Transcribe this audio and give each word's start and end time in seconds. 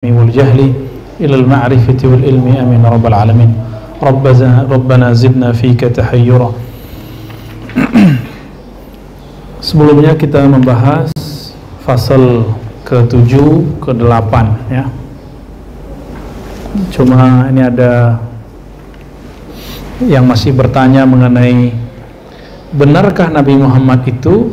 والجهل 0.00 0.60
إلى 1.20 1.34
المعرفة 1.44 2.00
والعلم 2.08 2.46
أمين 2.48 2.80
رب 2.88 3.04
العالمين 3.04 3.50
ربنا, 4.00 4.64
ربنا 4.64 5.12
زدنا 5.12 5.52
فيك 5.52 5.92
تحيرا 5.92 6.48
Sebelumnya 9.60 10.16
kita 10.16 10.40
membahas 10.48 11.12
fasal 11.84 12.48
ke-7, 12.88 13.28
ke-8 13.76 14.32
ya. 14.72 14.88
Cuma 16.96 17.44
ini 17.52 17.60
ada 17.60 18.24
yang 20.00 20.24
masih 20.24 20.56
bertanya 20.56 21.04
mengenai 21.04 21.76
benarkah 22.72 23.28
Nabi 23.28 23.52
Muhammad 23.52 24.00
itu 24.08 24.48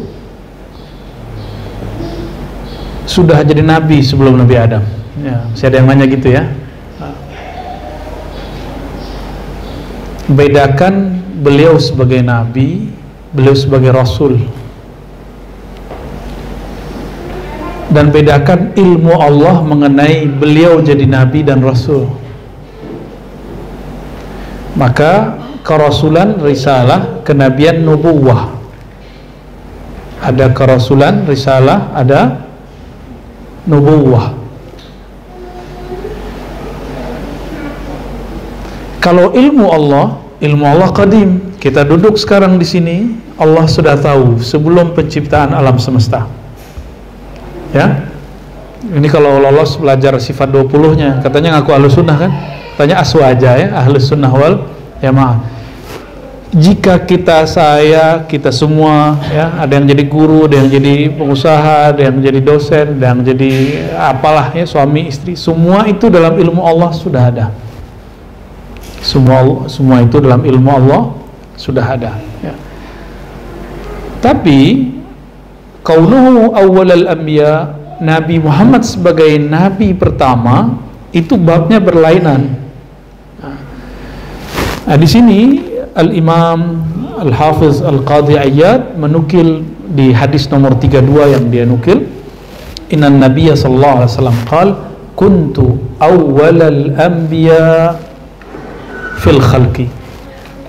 sudah 3.08 3.40
jadi 3.48 3.64
nabi 3.64 4.04
sebelum 4.04 4.44
Nabi 4.44 4.56
Adam? 4.60 4.96
Ya, 5.18 5.50
masih 5.50 5.66
ada 5.66 5.76
yang 5.82 5.88
nanya 5.90 6.06
gitu 6.06 6.28
ya. 6.30 6.44
Bedakan 10.28 11.24
beliau 11.42 11.80
sebagai 11.82 12.22
nabi, 12.22 12.94
beliau 13.34 13.56
sebagai 13.58 13.96
rasul. 13.96 14.38
Dan 17.90 18.14
bedakan 18.14 18.78
ilmu 18.78 19.16
Allah 19.18 19.64
mengenai 19.66 20.30
beliau 20.30 20.84
jadi 20.84 21.08
nabi 21.08 21.42
dan 21.42 21.66
rasul. 21.66 22.06
Maka 24.78 25.42
kerasulan, 25.66 26.38
risalah, 26.38 27.26
kenabian, 27.26 27.82
nubuwah. 27.82 28.54
Ada 30.22 30.54
kerasulan, 30.54 31.26
risalah, 31.26 31.90
ada 31.98 32.46
nubuwah. 33.66 34.37
Kalau 39.08 39.32
ilmu 39.32 39.72
Allah, 39.72 40.20
ilmu 40.44 40.68
Allah 40.68 40.92
qadim. 40.92 41.56
Kita 41.64 41.88
duduk 41.88 42.20
sekarang 42.20 42.60
di 42.60 42.68
sini, 42.68 43.16
Allah 43.40 43.64
sudah 43.64 43.96
tahu 43.96 44.44
sebelum 44.44 44.92
penciptaan 44.92 45.56
alam 45.56 45.80
semesta. 45.80 46.28
Ya. 47.72 48.04
Ini 48.84 49.08
kalau 49.08 49.40
lolos 49.40 49.80
belajar 49.80 50.20
sifat 50.20 50.52
20-nya, 50.52 51.24
katanya 51.24 51.56
ngaku 51.56 51.72
ahlus 51.72 51.96
sunnah 51.96 52.20
kan? 52.20 52.32
Katanya 52.76 53.00
aswaja 53.00 53.52
ya, 53.56 53.68
ahlus 53.80 54.12
sunnah 54.12 54.28
wal 54.28 54.68
ya 55.00 55.16
maaf. 55.16 55.40
Jika 56.52 57.00
kita 57.08 57.48
saya, 57.48 58.28
kita 58.28 58.52
semua 58.52 59.24
ya, 59.32 59.56
ada 59.56 59.72
yang 59.72 59.88
jadi 59.88 60.04
guru, 60.04 60.52
ada 60.52 60.60
yang 60.60 60.68
jadi 60.68 61.16
pengusaha, 61.16 61.96
ada 61.96 62.12
yang 62.12 62.20
jadi 62.20 62.40
dosen, 62.44 63.00
ada 63.00 63.16
yang 63.16 63.24
jadi 63.24 63.52
apalah 63.96 64.52
ya, 64.52 64.68
suami 64.68 65.08
istri, 65.08 65.40
semua 65.40 65.88
itu 65.88 66.12
dalam 66.12 66.36
ilmu 66.36 66.60
Allah 66.60 66.92
sudah 66.92 67.24
ada 67.32 67.48
semua 69.02 69.70
semua 69.70 70.02
itu 70.02 70.18
dalam 70.18 70.42
ilmu 70.42 70.70
Allah 70.70 71.02
sudah 71.58 71.86
ada 71.86 72.18
ya. 72.42 72.54
tapi 74.22 74.92
kaunuhu 75.86 76.54
awwalal 76.54 77.08
anbiya 77.08 77.78
Nabi 77.98 78.38
Muhammad 78.38 78.86
sebagai 78.86 79.42
nabi 79.42 79.94
pertama 79.98 80.78
itu 81.16 81.34
babnya 81.40 81.82
berlainan. 81.82 82.54
Nah, 84.88 84.96
di 84.96 85.08
sini 85.10 85.40
Al 85.98 86.14
Imam 86.14 86.86
Al 87.18 87.34
Hafiz 87.34 87.82
Al 87.82 88.06
Qadhi 88.06 88.38
Ayyad 88.38 88.96
menukil 89.02 89.66
di 89.92 90.14
hadis 90.14 90.46
nomor 90.48 90.78
32 90.78 91.34
yang 91.34 91.46
dia 91.50 91.66
nukil. 91.66 92.06
Inna 92.94 93.12
Nabiya 93.12 93.58
sallallahu 93.58 93.96
alaihi 94.00 94.12
wasallam 94.16 94.40
qala 94.48 94.74
kuntu 95.18 95.76
awwalal 96.00 96.96
anbiya 96.96 97.98
fil 99.18 99.42
khalqi 99.42 99.90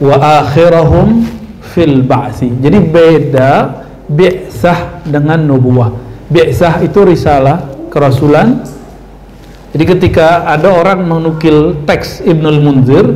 wa 0.01 0.17
akhirahum 0.43 1.27
fil 1.75 2.01
ba'si. 2.03 2.49
Jadi 2.49 2.79
beda 2.81 3.51
bi'sah 4.09 5.05
dengan 5.05 5.39
nubuah. 5.45 5.93
Bi'sah 6.33 6.81
itu 6.83 7.05
risalah 7.05 7.69
kerasulan. 7.93 8.65
Jadi 9.77 9.85
ketika 9.85 10.49
ada 10.49 10.73
orang 10.73 11.05
menukil 11.05 11.85
teks 11.85 12.25
Ibnul 12.25 12.61
Munzir 12.65 13.07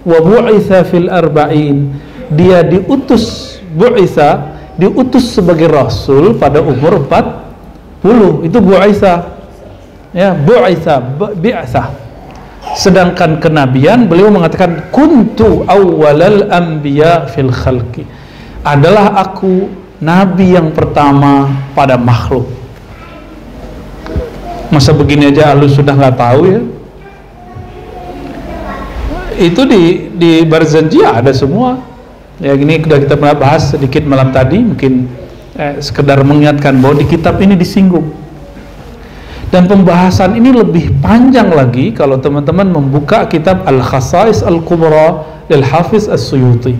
wa 0.00 0.18
bu'itha 0.24 0.88
fil 0.88 1.12
arba'in 1.12 1.92
dia 2.32 2.64
diutus 2.64 3.58
bu'itha 3.76 4.56
diutus 4.80 5.36
sebagai 5.36 5.68
rasul 5.68 6.40
pada 6.40 6.64
umur 6.64 7.04
40 7.04 8.48
itu 8.48 8.58
bu'itha. 8.64 9.36
Ya 10.16 10.32
bu'itha 10.32 11.04
bi'sah 11.36 11.99
sedangkan 12.76 13.40
kenabian 13.40 14.06
beliau 14.06 14.28
mengatakan 14.28 14.92
kuntu 14.92 15.64
awwalal 15.64 16.48
anbiya 16.52 17.26
fil 17.32 17.50
khalqi. 17.50 18.04
Adalah 18.60 19.16
aku 19.16 19.72
nabi 20.00 20.54
yang 20.54 20.70
pertama 20.76 21.48
pada 21.72 21.96
makhluk. 21.96 22.46
Masa 24.70 24.94
begini 24.94 25.32
aja 25.32 25.56
lu 25.56 25.66
sudah 25.66 25.96
nggak 25.96 26.16
tahu 26.20 26.40
ya? 26.46 26.60
Itu 29.40 29.64
di 29.64 30.12
di 30.14 30.44
Barzanjia 30.44 31.16
ada 31.16 31.32
semua. 31.32 31.80
Ya 32.40 32.56
ini 32.56 32.80
sudah 32.80 32.98
kita 33.00 33.16
bahas 33.16 33.72
sedikit 33.72 34.04
malam 34.08 34.32
tadi 34.32 34.64
mungkin 34.64 35.08
eh, 35.56 35.80
sekedar 35.80 36.24
mengingatkan 36.24 36.80
bahwa 36.80 37.00
di 37.00 37.06
kitab 37.08 37.36
ini 37.40 37.52
disinggung 37.52 38.19
dan 39.50 39.66
pembahasan 39.66 40.38
ini 40.38 40.54
lebih 40.54 40.94
panjang 41.02 41.50
lagi 41.50 41.90
kalau 41.90 42.22
teman-teman 42.22 42.70
membuka 42.70 43.26
kitab 43.26 43.66
Al-Khasais 43.66 44.46
Al-Kubra 44.46 45.26
lil 45.50 45.66
Hafiz 45.66 46.06
As-Suyuti. 46.06 46.78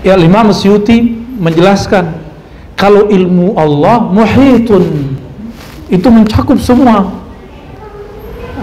Ya 0.00 0.16
Imam 0.16 0.48
As-Suyuti 0.48 1.12
menjelaskan 1.36 2.24
kalau 2.72 3.12
ilmu 3.12 3.52
Allah 3.52 4.00
muhitun 4.00 5.12
itu 5.92 6.08
mencakup 6.08 6.56
semua. 6.56 7.12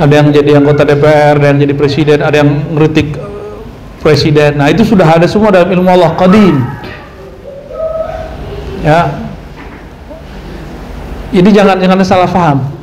Ada 0.02 0.26
yang 0.26 0.28
jadi 0.34 0.52
anggota 0.60 0.84
DPR, 0.84 1.40
ada 1.40 1.48
yang 1.54 1.62
jadi 1.62 1.74
presiden, 1.78 2.20
ada 2.26 2.42
yang 2.42 2.52
ngeritik 2.74 3.16
presiden. 4.02 4.60
Nah, 4.60 4.68
itu 4.68 4.84
sudah 4.84 5.08
ada 5.08 5.24
semua 5.30 5.54
dalam 5.54 5.72
ilmu 5.72 5.88
Allah 5.88 6.12
qadim. 6.18 6.58
Ya. 8.82 9.14
Jadi 11.32 11.50
jangan 11.54 11.80
jangan 11.80 12.02
salah 12.04 12.28
paham 12.28 12.75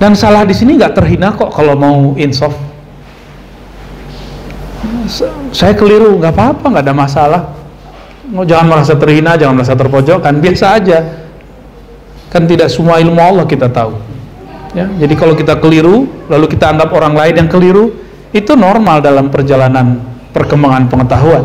dan 0.00 0.16
salah 0.16 0.48
di 0.48 0.56
sini 0.56 0.80
nggak 0.80 0.96
terhina 0.96 1.36
kok 1.36 1.52
kalau 1.52 1.76
mau 1.76 2.16
insaf. 2.16 2.56
Saya 5.52 5.76
keliru, 5.76 6.16
nggak 6.16 6.32
apa-apa, 6.32 6.64
nggak 6.72 6.84
ada 6.88 6.96
masalah. 6.96 7.42
Jangan 8.32 8.66
merasa 8.70 8.96
terhina, 8.96 9.36
jangan 9.36 9.60
merasa 9.60 9.76
terpojokkan, 9.76 10.40
biasa 10.40 10.66
aja. 10.80 10.98
Kan 12.32 12.48
tidak 12.48 12.72
semua 12.72 12.96
ilmu 12.96 13.20
Allah 13.20 13.44
kita 13.44 13.68
tahu. 13.68 13.92
Ya, 14.72 14.86
jadi 14.86 15.14
kalau 15.18 15.34
kita 15.36 15.58
keliru, 15.58 16.08
lalu 16.30 16.46
kita 16.46 16.70
anggap 16.70 16.94
orang 16.94 17.12
lain 17.18 17.34
yang 17.44 17.50
keliru, 17.50 17.92
itu 18.30 18.54
normal 18.54 19.02
dalam 19.02 19.28
perjalanan 19.28 20.00
perkembangan 20.30 20.86
pengetahuan. 20.86 21.44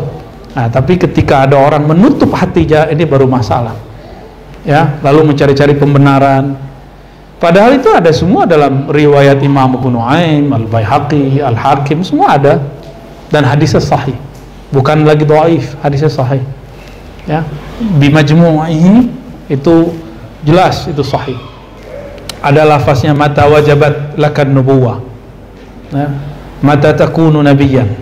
Nah, 0.56 0.70
tapi 0.72 0.96
ketika 0.96 1.44
ada 1.44 1.58
orang 1.58 1.84
menutup 1.84 2.32
hatinya, 2.32 2.88
ini 2.88 3.02
baru 3.04 3.28
masalah. 3.28 3.74
Ya, 4.62 4.96
lalu 5.02 5.34
mencari-cari 5.34 5.74
pembenaran, 5.74 6.65
Padahal 7.36 7.76
itu 7.76 7.92
ada 7.92 8.08
semua 8.16 8.48
dalam 8.48 8.88
riwayat 8.88 9.44
Imam 9.44 9.76
Abu 9.76 9.92
Nuaim, 9.92 10.48
Al-Baihaqi, 10.48 11.44
Al-Hakim, 11.44 12.00
semua 12.00 12.40
ada. 12.40 12.64
Dan 13.28 13.44
hadisnya 13.44 13.82
sahih. 13.82 14.16
Bukan 14.72 15.04
lagi 15.04 15.28
dhaif, 15.28 15.76
hadisnya 15.84 16.08
sahih. 16.08 16.40
Ya. 17.28 17.44
Bimajmu'ihi 18.00 19.12
itu 19.52 19.92
jelas 20.48 20.88
itu 20.88 21.04
sahih. 21.04 21.36
Ada 22.40 22.64
lafaznya 22.64 23.12
mata 23.12 23.44
wajabat 23.44 24.16
lakan 24.16 24.48
nubuwah. 24.56 25.04
Ya. 25.92 26.08
Mata 26.64 26.96
takunu 26.96 27.44
nabiyan. 27.44 27.92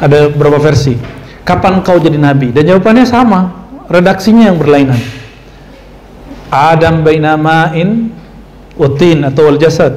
Ada 0.00 0.32
berapa 0.32 0.56
versi? 0.56 0.96
Kapan 1.44 1.84
kau 1.84 2.00
jadi 2.00 2.16
nabi? 2.16 2.56
Dan 2.56 2.72
jawabannya 2.72 3.04
sama, 3.04 3.52
redaksinya 3.92 4.48
yang 4.48 4.56
berlainan 4.56 5.17
Adam 6.48 7.04
baina 7.04 7.36
ma'in 7.36 8.08
utin 8.78 9.26
atau 9.26 9.52
wal 9.52 9.60
jasad. 9.60 9.92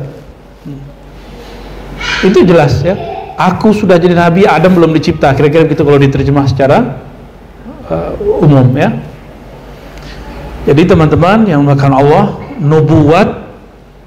Itu 2.21 2.43
jelas 2.43 2.81
ya. 2.83 2.97
Aku 3.39 3.73
sudah 3.73 3.97
jadi 3.97 4.13
nabi 4.13 4.45
Adam 4.45 4.77
belum 4.77 4.93
dicipta. 4.93 5.33
Kira-kira 5.33 5.65
begitu 5.65 5.81
kalau 5.81 5.97
diterjemah 5.97 6.45
secara 6.45 7.01
uh, 7.89 8.13
umum 8.43 8.69
ya. 8.77 8.93
Jadi 10.67 10.85
teman-teman 10.85 11.49
yang 11.49 11.65
mengatakan 11.65 11.93
Allah 11.97 12.37
nubuat 12.61 13.49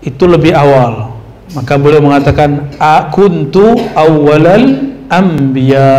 itu 0.06 0.24
lebih 0.30 0.54
awal. 0.54 1.18
Maka 1.54 1.74
beliau 1.74 2.02
mengatakan 2.04 2.70
akuntu 2.78 3.74
awalal 3.98 4.94
anbiya. 5.10 5.90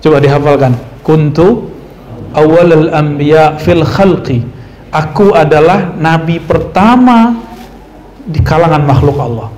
Coba 0.00 0.16
dihafalkan. 0.22 0.72
Kuntu 1.04 1.68
awalal 2.32 2.88
anbiya 2.96 3.60
fil 3.60 3.84
khalqi 3.84 4.55
aku 4.90 5.34
adalah 5.34 5.94
nabi 5.96 6.38
pertama 6.42 7.34
di 8.26 8.42
kalangan 8.42 8.82
makhluk 8.82 9.16
Allah. 9.18 9.48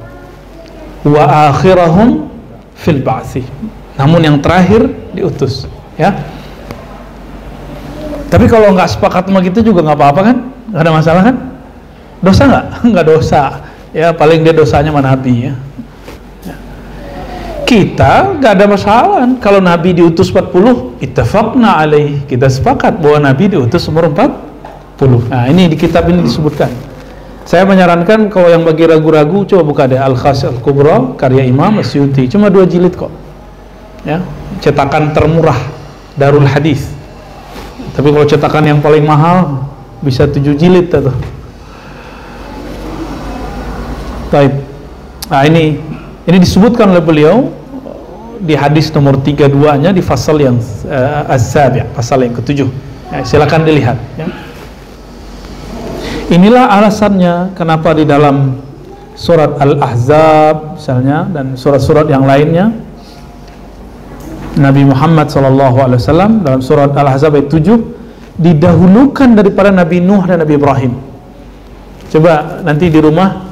Wa 1.08 1.24
akhirahum 1.52 2.28
fil 2.76 3.00
namun 3.98 4.20
yang 4.22 4.36
terakhir 4.38 4.86
diutus 5.10 5.66
ya. 5.98 6.14
Tapi 8.28 8.46
kalau 8.46 8.76
nggak 8.76 8.94
sepakat 8.94 9.26
sama 9.26 9.42
gitu 9.42 9.72
juga 9.72 9.82
nggak 9.82 9.98
apa-apa 9.98 10.20
kan? 10.22 10.36
Nggak 10.70 10.82
ada 10.84 10.92
masalah 10.92 11.22
kan? 11.26 11.36
Dosa 12.22 12.42
nggak? 12.46 12.66
Nggak 12.92 13.06
dosa. 13.08 13.42
Ya 13.90 14.12
paling 14.12 14.44
dia 14.44 14.52
dosanya 14.52 14.92
sama 14.92 15.00
nabi 15.00 15.48
ya. 15.48 15.54
Kita 17.68 18.36
nggak 18.36 18.52
ada 18.56 18.64
masalah. 18.64 19.28
Kalau 19.44 19.60
Nabi 19.60 19.92
diutus 19.92 20.32
40 20.32 21.04
ittafaqna 21.04 21.76
alaih. 21.76 22.24
Kita 22.24 22.48
sepakat 22.48 22.96
bahwa 22.96 23.28
Nabi 23.28 23.52
diutus 23.52 23.84
umur 23.92 24.08
40 24.08 24.47
nah 25.30 25.46
ini 25.46 25.70
di 25.70 25.76
kitab 25.78 26.10
ini 26.10 26.26
disebutkan 26.26 26.70
saya 27.48 27.64
menyarankan 27.64 28.28
kalau 28.28 28.52
yang 28.52 28.66
bagi 28.66 28.84
ragu-ragu 28.84 29.46
coba 29.48 29.62
buka 29.64 29.82
deh 29.88 29.96
Al-Khas 29.96 30.44
Al-Kubra 30.44 31.16
karya 31.16 31.46
Imam 31.46 31.80
Asyuti 31.80 32.26
cuma 32.28 32.50
dua 32.50 32.66
jilid 32.66 32.98
kok 32.98 33.10
ya 34.02 34.20
cetakan 34.60 35.14
termurah 35.14 35.56
Darul 36.18 36.44
Hadis 36.44 36.90
tapi 37.94 38.10
kalau 38.10 38.26
cetakan 38.26 38.64
yang 38.66 38.80
paling 38.82 39.06
mahal 39.06 39.70
bisa 40.02 40.26
tujuh 40.26 40.54
jilid 40.58 40.90
tuh 40.90 41.14
Baik. 44.28 44.52
Nah 45.32 45.42
ini 45.48 45.80
ini 46.28 46.36
disebutkan 46.36 46.92
oleh 46.92 47.00
beliau 47.00 47.48
di 48.38 48.52
hadis 48.52 48.92
nomor 48.92 49.16
32-nya 49.24 49.90
di 49.90 50.04
pasal 50.04 50.36
yang 50.36 50.60
uh, 50.84 51.32
az-sabi', 51.32 51.88
pasal 51.96 52.22
yang 52.22 52.36
ketujuh. 52.36 52.68
Ya, 53.08 53.24
silakan 53.24 53.64
dilihat 53.64 53.96
ya. 54.20 54.28
Inilah 56.28 56.68
alasannya 56.68 57.56
kenapa 57.56 57.96
di 57.96 58.04
dalam 58.04 58.60
surat 59.16 59.56
Al-Ahzab 59.56 60.76
misalnya 60.76 61.24
dan 61.32 61.56
surat-surat 61.56 62.04
yang 62.04 62.28
lainnya 62.28 62.68
Nabi 64.60 64.84
Muhammad 64.84 65.32
SAW 65.32 66.44
dalam 66.44 66.60
surat 66.60 66.92
Al-Ahzab 66.92 67.32
ayat 67.32 67.48
7 67.48 68.44
didahulukan 68.44 69.40
daripada 69.40 69.72
Nabi 69.72 70.04
Nuh 70.04 70.20
dan 70.28 70.44
Nabi 70.44 70.60
Ibrahim. 70.60 70.92
Coba 72.12 72.60
nanti 72.60 72.92
di 72.92 73.00
rumah 73.00 73.48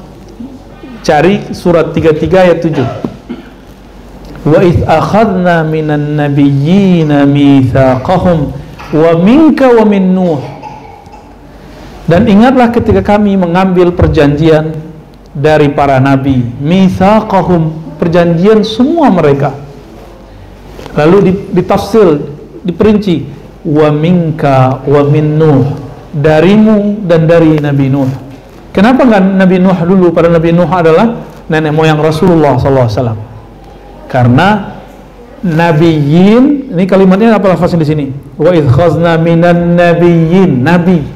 cari 1.00 1.56
surat 1.56 1.96
33 1.96 2.44
ayat 2.44 2.58
7 2.60 4.46
wa 4.46 4.60
id 4.62 4.84
akhadna 4.86 5.64
minan 5.66 6.14
nabiyyina 6.14 7.26
mitsaqahum 7.26 8.52
wa 8.94 9.10
minka 9.18 9.66
wa 9.74 9.82
min 9.82 10.14
nuh 10.14 10.55
dan 12.06 12.22
ingatlah 12.30 12.70
ketika 12.70 13.02
kami 13.02 13.34
mengambil 13.34 13.90
perjanjian 13.90 14.78
dari 15.34 15.68
para 15.74 15.98
nabi 15.98 16.38
mitsaqahum 16.62 17.74
perjanjian 17.98 18.62
semua 18.62 19.10
mereka. 19.10 19.52
Lalu 20.96 21.50
ditafsir 21.52 22.24
diperinci 22.64 23.26
wa 23.66 23.90
minka 23.92 24.80
wa 24.86 25.02
min 25.04 25.36
nuh 25.36 25.66
darimu 26.14 27.04
dan 27.04 27.26
dari 27.26 27.58
nabi 27.58 27.90
nuh. 27.90 28.08
Kenapa 28.70 29.02
enggak 29.04 29.22
nabi 29.26 29.56
nuh 29.58 29.78
dulu? 29.82 30.06
Pada 30.14 30.30
nabi 30.30 30.54
nuh 30.54 30.70
adalah 30.70 31.20
nenek 31.50 31.74
moyang 31.74 31.98
Rasulullah 31.98 32.56
SAW 32.56 33.18
karena 34.06 34.78
nabiyyin 35.42 36.70
ini 36.72 36.84
kalimatnya 36.86 37.34
apa 37.34 37.52
lafaznya 37.52 37.82
di 37.82 37.88
sini? 37.88 38.04
Wa 38.38 38.54
idh 38.54 38.70
khazna 38.70 39.18
minan 39.18 39.74
nabiyyin 39.74 40.62
nabi 40.62 41.15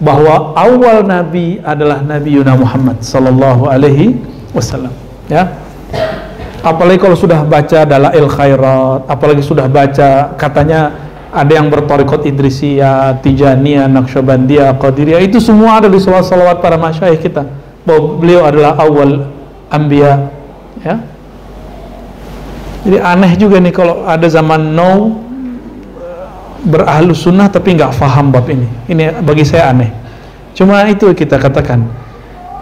bahwa 0.00 0.56
awal 0.56 1.04
nabi 1.04 1.60
adalah 1.60 2.00
Nabi 2.00 2.40
Yuna 2.40 2.56
Muhammad 2.56 3.04
sallallahu 3.04 3.68
alaihi 3.68 4.16
wasallam 4.56 4.92
ya. 5.28 5.52
Apalagi 6.60 7.00
kalau 7.00 7.16
sudah 7.16 7.40
baca 7.44 7.88
dalail 7.88 8.28
khairat 8.28 9.08
apalagi 9.08 9.40
sudah 9.44 9.64
baca 9.68 10.36
katanya 10.36 10.92
ada 11.30 11.52
yang 11.56 11.70
bertorikot 11.70 12.26
Idrisiyah, 12.26 13.22
Tijaniyah, 13.22 13.86
Naqsyabandiyah, 13.86 14.76
Qadiriyah 14.76 15.22
itu 15.22 15.38
semua 15.38 15.78
ada 15.78 15.86
di 15.86 15.96
salawat-salawat 16.02 16.58
para 16.58 16.74
masyayikh 16.74 17.30
kita. 17.30 17.46
Bahwa 17.86 18.18
beliau 18.18 18.44
adalah 18.44 18.76
awal 18.76 19.30
anbiya 19.70 20.28
ya. 20.82 21.00
Jadi 22.82 22.98
aneh 22.98 23.32
juga 23.38 23.56
nih 23.62 23.72
kalau 23.72 24.04
ada 24.04 24.26
zaman 24.26 24.74
now 24.74 25.16
berahlu 26.64 27.16
sunnah 27.16 27.48
tapi 27.48 27.76
nggak 27.76 27.92
faham 27.96 28.28
bab 28.28 28.46
ini. 28.48 28.68
Ini 28.88 29.24
bagi 29.24 29.44
saya 29.44 29.72
aneh. 29.72 29.90
Cuma 30.52 30.84
itu 30.90 31.08
kita 31.16 31.40
katakan 31.40 31.88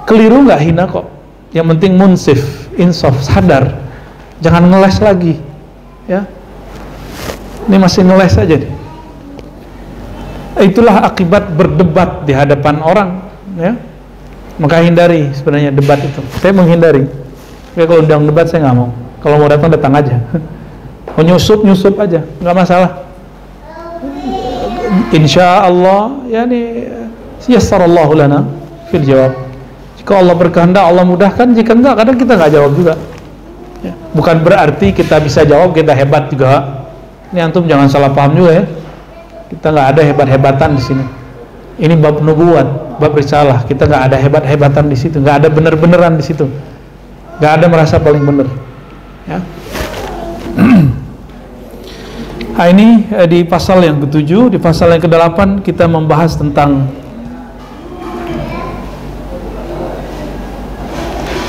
keliru 0.07 0.45
nggak 0.47 0.61
hina 0.63 0.85
kok. 0.87 1.07
Yang 1.51 1.67
penting 1.77 1.93
munsif, 1.97 2.41
insaf, 2.77 3.17
sadar. 3.25 3.73
Jangan 4.45 4.69
ngeles 4.69 4.97
lagi, 5.01 5.35
ya. 6.07 6.29
Ini 7.67 7.77
masih 7.81 8.05
ngeles 8.05 8.37
aja 8.37 8.55
nih. 8.55 8.73
Itulah 10.59 11.09
akibat 11.09 11.57
berdebat 11.57 12.29
di 12.29 12.37
hadapan 12.37 12.85
orang, 12.85 13.09
ya. 13.57 13.73
Maka 14.61 14.85
hindari 14.85 15.33
sebenarnya 15.33 15.73
debat 15.73 15.99
itu. 16.03 16.21
Saya 16.39 16.53
menghindari. 16.53 17.09
Tapi 17.73 17.87
kalau 17.87 18.03
undang 18.05 18.27
debat 18.29 18.47
saya 18.51 18.69
nggak 18.69 18.77
mau. 18.77 18.91
Kalau 19.25 19.37
mau 19.41 19.49
datang 19.49 19.71
datang 19.73 19.93
aja. 19.97 20.15
Mau 21.19 21.27
nyusup 21.27 21.67
nyusup 21.67 21.99
aja, 21.99 22.23
nggak 22.39 22.55
masalah. 22.55 23.08
Insya 25.13 25.69
Allah, 25.69 26.25
ya 26.29 26.45
nih, 26.49 26.89
yassarallahu 27.49 28.13
lana 28.17 28.45
fil 28.93 29.05
jawab. 29.05 29.33
Jika 30.01 30.13
Allah 30.21 30.35
berkehendak, 30.37 30.85
Allah 30.85 31.05
mudahkan. 31.05 31.53
Jika 31.53 31.73
enggak, 31.77 31.95
kadang 32.01 32.17
kita 32.17 32.33
nggak 32.37 32.53
jawab 32.53 32.73
juga. 32.77 32.95
Ya. 33.85 33.93
Bukan 34.17 34.37
berarti 34.43 34.93
kita 34.93 35.21
bisa 35.21 35.45
jawab, 35.45 35.77
kita 35.77 35.93
hebat 35.93 36.33
juga. 36.33 36.85
Ini 37.33 37.45
antum 37.45 37.69
jangan 37.69 37.89
salah 37.93 38.11
paham 38.13 38.37
juga 38.37 38.63
ya. 38.63 38.65
Kita 39.53 39.73
nggak 39.73 39.87
ada 39.97 40.01
hebat-hebatan 40.05 40.71
di 40.77 40.83
sini. 40.83 41.05
Ini 41.79 41.95
bab 42.01 42.21
nubuat, 42.25 42.99
bab 42.99 43.13
risalah. 43.15 43.63
Kita 43.69 43.87
nggak 43.87 44.03
ada 44.13 44.17
hebat-hebatan 44.19 44.91
di 44.91 44.97
situ, 44.99 45.21
nggak 45.21 45.45
ada 45.45 45.49
bener-beneran 45.53 46.17
di 46.19 46.25
situ. 46.25 46.49
Nggak 47.39 47.53
ada 47.55 47.67
merasa 47.71 47.97
paling 48.03 48.25
bener 48.27 48.49
ya. 49.29 49.39
Nah, 52.59 52.67
ini 52.75 53.07
eh, 53.15 53.31
di 53.31 53.47
pasal 53.47 53.87
yang 53.87 54.03
ketujuh, 54.03 54.51
di 54.51 54.59
pasal 54.59 54.91
yang 54.91 54.99
kedelapan 54.99 55.63
kita 55.63 55.87
membahas 55.87 56.35
tentang 56.35 56.91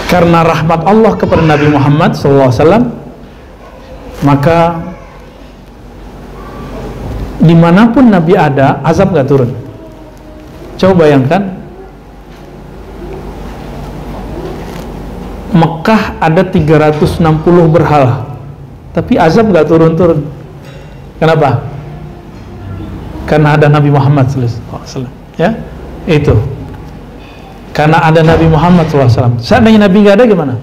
karena 0.06 0.46
rahmat 0.46 0.86
Allah 0.86 1.18
kepada 1.18 1.42
Nabi 1.42 1.74
Muhammad 1.74 2.14
SAW 2.14 2.94
maka 4.22 4.86
di 7.42 7.58
mana 7.58 7.90
pun 7.90 8.06
Nabi 8.06 8.38
ada 8.38 8.78
azab 8.86 9.10
gak 9.18 9.34
turun. 9.34 9.50
Coba 10.78 11.10
bayangkan 11.10 11.58
Mekah 15.58 16.22
ada 16.22 16.46
360 16.46 17.18
berhala 17.74 18.30
tapi 18.94 19.18
azab 19.18 19.50
gak 19.50 19.66
turun-turun 19.66 20.38
kenapa? 21.20 21.62
karena 23.30 23.54
ada 23.54 23.70
Nabi 23.70 23.94
Muhammad 23.94 24.26
SAW 24.34 25.06
ya? 25.38 25.54
Itu. 26.10 26.34
Karena 27.70 28.02
ada 28.02 28.26
Nabi 28.26 28.50
Muhammad 28.50 28.90
SAW 28.90 29.38
seandainya 29.38 29.86
Nabi 29.86 30.02
gak 30.02 30.18
ada 30.18 30.26
gimana? 30.26 30.58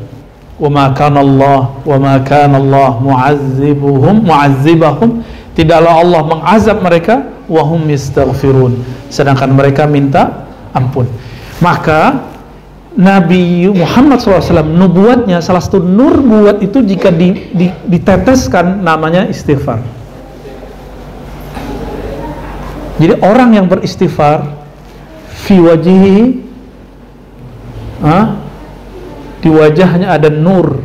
ma 0.57 0.89
kana 0.91 1.21
Allah 1.23 1.69
ma 1.87 2.17
kana 2.27 2.59
Allah 2.59 2.99
mu'azzibuhum 2.99 4.27
mu'azzibahum. 4.27 5.23
Tidaklah 5.55 6.05
Allah 6.05 6.21
mengazab 6.27 6.85
mereka 6.85 7.25
wa 7.49 7.63
hum 7.65 7.87
yastaghfirun. 7.89 8.77
Sedangkan 9.09 9.57
mereka 9.57 9.89
minta 9.89 10.45
ampun. 10.77 11.09
Maka 11.65 12.29
Nabi 12.93 13.69
Muhammad 13.73 14.21
SAW 14.21 14.65
nubuatnya 14.65 15.41
salah 15.41 15.63
satu 15.65 15.81
nur 15.81 16.21
buat 16.21 16.61
itu 16.61 16.85
jika 16.85 17.09
di, 17.13 17.53
di, 17.53 17.69
diteteskan 17.89 18.85
namanya 18.85 19.29
istighfar 19.29 19.96
jadi 22.97 23.21
orang 23.21 23.57
yang 23.57 23.67
beristighfar 23.69 24.47
fi 25.47 25.61
wajihi 25.61 26.41
ah, 28.05 28.37
di 29.41 29.49
wajahnya 29.53 30.17
ada 30.17 30.33
nur 30.33 30.81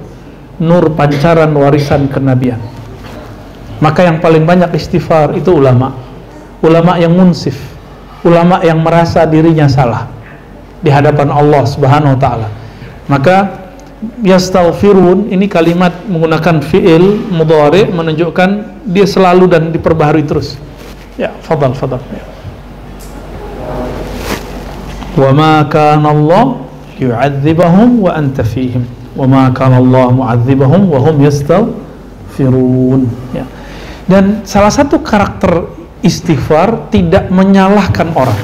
nur 0.62 0.94
pancaran 0.94 1.50
warisan 1.56 2.12
kenabian 2.12 2.60
maka 3.82 4.06
yang 4.06 4.22
paling 4.22 4.46
banyak 4.46 4.70
istighfar 4.78 5.34
itu 5.34 5.50
ulama 5.56 5.98
ulama 6.62 7.02
yang 7.02 7.16
munsif 7.16 7.58
ulama 8.22 8.62
yang 8.62 8.78
merasa 8.82 9.26
dirinya 9.26 9.66
salah 9.66 10.06
di 10.82 10.90
hadapan 10.90 11.30
Allah 11.30 11.64
Subhanahu 11.66 12.18
wa 12.18 12.20
taala. 12.20 12.48
Maka 13.10 13.38
yastaghfirun 14.26 15.30
ini 15.30 15.46
kalimat 15.46 15.94
menggunakan 16.10 16.62
fiil 16.66 17.30
mudhari 17.30 17.90
menunjukkan 17.90 18.50
dia 18.90 19.06
selalu 19.06 19.46
dan 19.50 19.70
diperbaharui 19.70 20.26
terus. 20.26 20.58
Ya, 21.20 21.32
fadal 21.44 21.74
fadal. 21.76 22.00
Ya. 22.12 22.24
Yu'adzibahum 27.02 28.06
wa 28.06 28.14
anta 28.14 28.46
fihim 28.46 28.86
wa 29.18 29.26
ma 29.26 29.44
kana 29.52 29.82
Allah 29.82 30.14
mu'adzibahum 30.14 30.88
wa 30.88 31.02
hum 31.02 31.18
yastaghfirun 31.26 33.02
ya. 33.36 33.44
dan 34.08 34.46
salah 34.48 34.72
satu 34.72 35.02
karakter 35.02 35.68
istighfar 36.06 36.94
tidak 36.94 37.28
menyalahkan 37.34 38.14
orang 38.14 38.38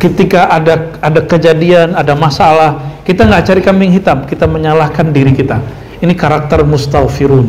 ketika 0.00 0.48
ada 0.48 0.96
ada 1.00 1.20
kejadian 1.24 1.96
ada 1.96 2.12
masalah 2.12 3.00
kita 3.04 3.24
nggak 3.24 3.42
cari 3.44 3.60
kambing 3.60 3.92
hitam 3.92 4.24
kita 4.24 4.44
menyalahkan 4.44 5.08
diri 5.10 5.34
kita 5.34 5.60
ini 6.04 6.12
karakter 6.12 6.62
mustaghfirun 6.62 7.48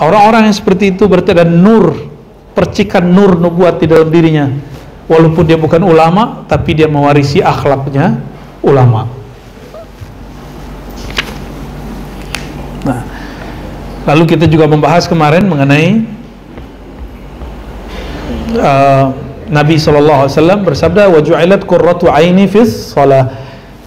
orang-orang 0.00 0.50
yang 0.50 0.56
seperti 0.56 0.96
itu 0.96 1.06
berarti 1.06 1.36
ada 1.36 1.46
nur 1.46 2.11
percikan 2.52 3.04
nur 3.04 3.36
nubuat 3.36 3.80
di 3.82 3.86
dalam 3.88 4.08
dirinya. 4.08 4.48
Walaupun 5.10 5.42
dia 5.44 5.58
bukan 5.58 5.82
ulama 5.82 6.46
tapi 6.46 6.78
dia 6.78 6.88
mewarisi 6.88 7.42
akhlaknya 7.42 8.22
ulama. 8.62 9.10
Nah 12.86 13.12
lalu 14.06 14.34
kita 14.34 14.50
juga 14.50 14.66
membahas 14.66 15.06
kemarin 15.06 15.46
mengenai 15.46 16.02
uh, 18.58 19.14
Nabi 19.52 19.76
SAW 19.76 20.26
bersabda 20.64 21.12
waju'ilat 21.12 21.62
qurratu 21.68 22.08
aini 22.10 22.48
fis 22.48 22.96
salah 22.96 23.30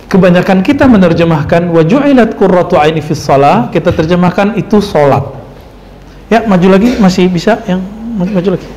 kebanyakan 0.07 0.61
kita 0.63 0.87
menerjemahkan 0.87 1.67
waju'ilat 1.73 2.37
qurratu 2.37 2.79
aini 2.79 3.03
fis 3.03 3.19
salah 3.19 3.67
kita 3.73 3.91
terjemahkan 3.91 4.55
itu 4.55 4.79
salat 4.79 5.25
ya 6.31 6.45
maju 6.47 6.67
lagi 6.79 6.95
masih 7.01 7.27
bisa 7.27 7.59
yang 7.67 7.83
maju 8.15 8.49
lagi. 8.55 8.67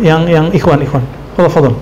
Yang 0.00 0.22
yang 0.32 0.46
ikhwan 0.56 0.80
ikhwan. 0.80 1.04
Fadal 1.36 1.52
fadal 1.52 1.76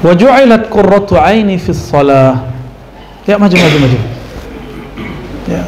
waju'ilat 0.00 0.72
qurratu 0.72 1.20
aini 1.20 1.60
fis 1.60 1.76
salah 1.76 2.48
ya 3.28 3.36
maju 3.36 3.56
maju 3.56 3.78
maju. 3.84 3.98
Ya. 5.48 5.62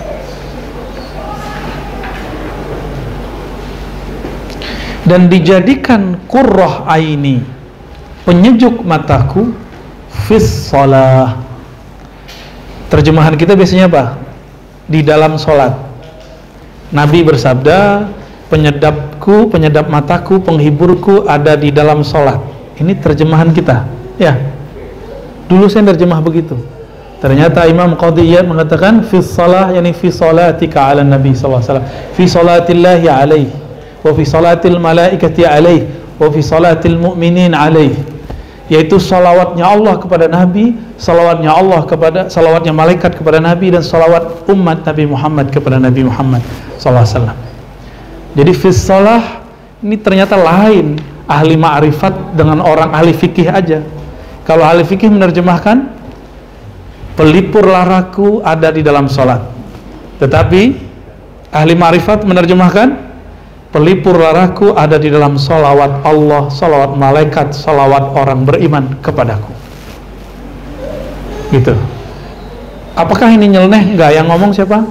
Dan 5.03 5.27
dijadikan 5.27 6.17
kurrah 6.31 6.87
aini 6.89 7.45
penyejuk 8.25 8.81
mataku 8.87 9.53
fis 10.31 10.47
salah 10.71 11.37
terjemahan 12.89 13.35
kita 13.37 13.59
biasanya 13.59 13.91
apa? 13.91 14.05
di 14.83 15.01
dalam 15.01 15.39
solat 15.41 15.73
Nabi 16.93 17.25
bersabda 17.25 18.07
penyedapku, 18.53 19.49
penyedap 19.49 19.89
mataku, 19.89 20.45
penghiburku 20.45 21.25
ada 21.25 21.57
di 21.57 21.73
dalam 21.73 22.05
solat 22.05 22.53
ini 22.77 22.97
terjemahan 22.97 23.53
kita. 23.53 23.89
Ya. 24.21 24.37
Dulu 25.49 25.69
saya 25.69 25.89
terjemah 25.93 26.21
begitu. 26.21 26.57
Ternyata 27.23 27.71
Imam 27.71 27.95
Qadiyat 27.95 28.43
mengatakan 28.43 29.07
fis 29.07 29.31
salah 29.31 29.71
yani 29.71 29.95
fi 29.95 30.11
salatika 30.11 30.91
ala 30.91 31.07
Nabi 31.07 31.39
SAW 31.39 31.63
fi 32.19 32.27
salatillahi 32.27 33.07
alaihi 33.07 33.55
wa 34.03 34.11
fi 34.11 34.27
salatil 34.27 34.75
malaikati 34.83 35.47
alaih 35.47 35.87
wa 36.19 36.27
fi 36.35 36.43
salatil 36.43 36.99
mu'minin 36.99 37.55
alaih 37.55 37.95
yaitu 38.73 38.97
salawatnya 38.97 39.69
Allah 39.69 40.01
kepada 40.01 40.33
Nabi 40.33 40.73
salawatnya 40.97 41.53
Allah 41.53 41.85
kepada 41.85 42.33
salawatnya 42.33 42.73
malaikat 42.73 43.13
kepada 43.13 43.37
Nabi 43.37 43.69
dan 43.69 43.85
salawat 43.85 44.49
umat 44.49 44.89
Nabi 44.89 45.05
Muhammad 45.05 45.53
kepada 45.53 45.77
Nabi 45.77 46.09
Muhammad 46.09 46.41
SAW 46.81 47.53
jadi 48.33 48.53
fi 48.57 48.73
salah 48.73 49.45
ini 49.85 50.01
ternyata 50.01 50.41
lain 50.41 50.97
ahli 51.29 51.55
ma'rifat 51.59 52.39
dengan 52.39 52.65
orang 52.65 52.95
ahli 52.95 53.13
fikih 53.13 53.49
aja. 53.51 53.85
Kalau 54.43 54.65
ahli 54.65 54.83
fikih 54.87 55.13
menerjemahkan 55.13 55.91
pelipur 57.15 57.67
laraku 57.67 58.41
ada 58.41 58.73
di 58.73 58.81
dalam 58.81 59.07
salat. 59.07 59.45
Tetapi 60.17 60.63
ahli 61.53 61.75
ma'rifat 61.77 62.25
menerjemahkan 62.25 62.89
pelipur 63.73 64.21
laraku 64.21 64.77
ada 64.77 65.01
di 65.01 65.09
dalam 65.09 65.41
salawat 65.41 66.05
Allah, 66.05 66.53
salawat 66.53 66.93
malaikat, 66.95 67.57
salawat 67.57 68.13
orang 68.13 68.45
beriman 68.45 68.85
kepadaku. 69.01 69.49
Gitu. 71.51 71.73
Apakah 72.93 73.33
ini 73.33 73.49
nyeleneh? 73.49 73.97
Enggak, 73.97 74.13
yang 74.13 74.29
ngomong 74.29 74.53
siapa? 74.53 74.85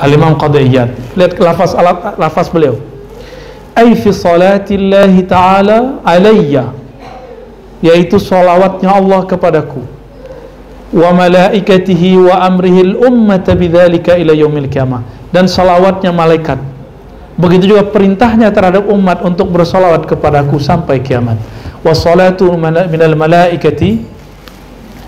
Al-Imam 0.00 0.34
Qadiyat. 0.40 1.14
Lihat 1.14 1.36
lafaz 1.38 1.76
lafaz 2.16 2.48
beliau. 2.48 2.80
Ai 3.76 3.92
fi 3.94 4.10
salatillahi 4.10 5.28
ta'ala 5.28 6.00
alayya. 6.02 6.72
Yaitu 7.84 8.16
salawatnya 8.16 8.96
Allah 8.96 9.28
kepadaku. 9.28 9.84
Wa 10.96 11.12
malaikatihi 11.12 12.16
wa 12.16 12.40
amrihi 12.48 12.96
al-ummata 12.96 13.52
bidzalika 13.52 14.16
ila 14.16 14.32
yaumil 14.32 14.72
qiyamah. 14.72 15.04
Dan 15.28 15.44
salawatnya 15.44 16.14
malaikat 16.14 16.73
Begitu 17.34 17.74
juga 17.74 17.82
perintahnya 17.90 18.54
terhadap 18.54 18.86
umat 18.86 19.22
untuk 19.26 19.50
bersolawat 19.50 20.06
kepadaku 20.06 20.62
sampai 20.62 21.02
kiamat. 21.02 21.34
Wassalatu 21.82 22.54
minal 22.54 23.18
malaikati 23.18 24.00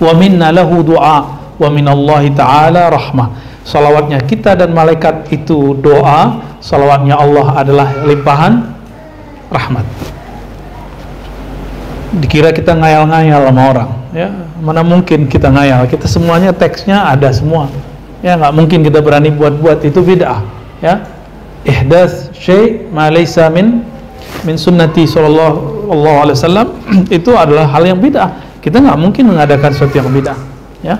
wa 0.02 0.12
minna 0.12 0.50
lahu 0.50 0.82
du'a 0.82 1.18
wa 1.56 1.68
minallahi 1.70 2.34
ta'ala 2.34 2.90
rahmah. 2.90 3.28
Salawatnya 3.66 4.22
kita 4.22 4.54
dan 4.54 4.70
malaikat 4.70 5.26
itu 5.34 5.74
doa, 5.78 6.38
salawatnya 6.62 7.18
Allah 7.18 7.46
adalah 7.62 7.88
limpahan 8.06 8.62
rahmat. 9.50 9.86
Dikira 12.22 12.54
kita 12.54 12.78
ngayal-ngayal 12.78 13.50
sama 13.50 13.62
orang, 13.66 13.90
ya 14.14 14.30
mana 14.62 14.86
mungkin 14.86 15.26
kita 15.26 15.50
ngayal? 15.50 15.84
Kita 15.90 16.06
semuanya 16.06 16.54
teksnya 16.54 17.10
ada 17.10 17.28
semua, 17.34 17.66
ya 18.22 18.38
nggak 18.38 18.54
mungkin 18.54 18.86
kita 18.86 19.02
berani 19.02 19.34
buat-buat 19.34 19.82
itu 19.82 19.98
bid'ah, 19.98 20.40
ya 20.78 21.02
ihdas 21.66 22.30
syai' 22.38 22.86
ma 22.94 23.10
laysa 23.10 23.50
min 23.50 23.82
min 24.46 24.54
sunnati 24.54 25.02
sallallahu 25.02 25.90
alaihi 26.22 26.36
wasallam 26.38 26.68
itu 27.18 27.34
adalah 27.34 27.66
hal 27.66 27.82
yang 27.82 27.98
bid'ah. 27.98 28.62
Kita 28.62 28.82
nggak 28.82 28.98
mungkin 28.98 29.30
mengadakan 29.30 29.74
sesuatu 29.74 29.94
yang 29.98 30.10
bid'ah, 30.10 30.38
ya. 30.82 30.96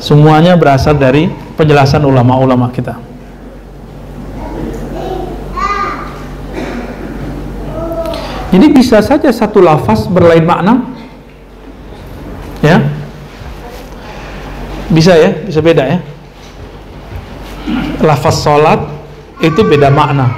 Semuanya 0.00 0.56
berasal 0.56 0.96
dari 0.96 1.28
penjelasan 1.54 2.02
ulama-ulama 2.02 2.72
kita. 2.72 2.96
Jadi 8.50 8.66
bisa 8.74 8.98
saja 8.98 9.30
satu 9.30 9.62
lafaz 9.62 10.10
berlain 10.10 10.42
makna. 10.42 10.82
Ya. 12.64 12.82
Bisa 14.90 15.14
ya, 15.14 15.30
bisa 15.46 15.62
beda 15.62 15.86
ya. 15.86 15.98
Lafaz 18.02 18.42
salat 18.42 18.99
itu 19.40 19.60
beda 19.64 19.88
makna. 19.88 20.28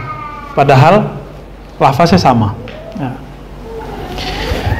Padahal 0.54 1.10
lafaznya 1.76 2.18
sama. 2.18 2.54
Ya. 2.96 3.10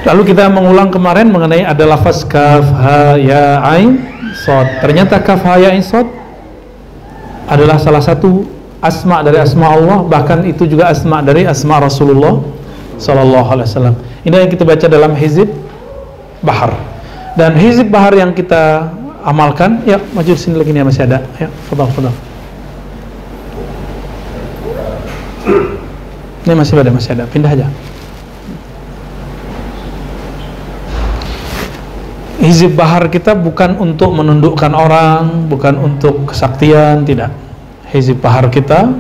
lalu 0.03 0.35
kita 0.35 0.51
mengulang 0.51 0.93
kemarin 0.93 1.31
mengenai 1.33 1.65
ada 1.65 1.89
lafaz 1.89 2.27
kaf 2.27 2.63
ha 2.63 3.19
ya 3.19 3.63
ain 3.67 3.99
sod. 4.35 4.67
Ternyata 4.83 5.19
kaf 5.23 5.43
ha 5.43 5.59
ya 5.59 5.75
ain 5.75 5.83
sod 5.83 6.07
adalah 7.51 7.79
salah 7.83 8.03
satu 8.03 8.47
asma 8.79 9.27
dari 9.27 9.43
asma 9.43 9.75
Allah. 9.75 10.07
Bahkan 10.07 10.47
itu 10.47 10.71
juga 10.71 10.91
asma 10.91 11.23
dari 11.23 11.47
asma 11.47 11.83
Rasulullah 11.83 12.43
sallallahu 12.99 13.49
alaihi 13.59 13.69
wasallam. 13.71 13.97
Ini 14.23 14.35
yang 14.47 14.51
kita 14.51 14.63
baca 14.63 14.87
dalam 14.87 15.13
hizib 15.19 15.51
bahar. 16.45 16.79
Dan 17.35 17.57
hizib 17.59 17.89
bahar 17.89 18.13
yang 18.13 18.37
kita 18.37 18.93
amalkan 19.25 19.83
ya 19.89 19.99
maju 20.13 20.31
sini 20.37 20.61
lagi 20.61 20.71
nih 20.71 20.85
masih 20.87 21.09
ada. 21.09 21.25
Ya 21.41 21.49
fadal 21.67 21.89
fadal 21.91 22.32
Ini 26.43 26.53
masih 26.55 26.75
ada, 26.79 26.91
masih 26.91 27.11
ada. 27.15 27.25
Pindah 27.31 27.55
aja. 27.55 27.67
Hizib 32.43 32.75
bahar 32.75 33.07
kita 33.07 33.39
bukan 33.39 33.79
untuk 33.79 34.11
menundukkan 34.19 34.75
orang, 34.75 35.47
bukan 35.47 35.79
untuk 35.79 36.35
kesaktian, 36.35 37.07
tidak. 37.07 37.31
Hizib 37.95 38.19
bahar 38.19 38.51
kita 38.51 38.91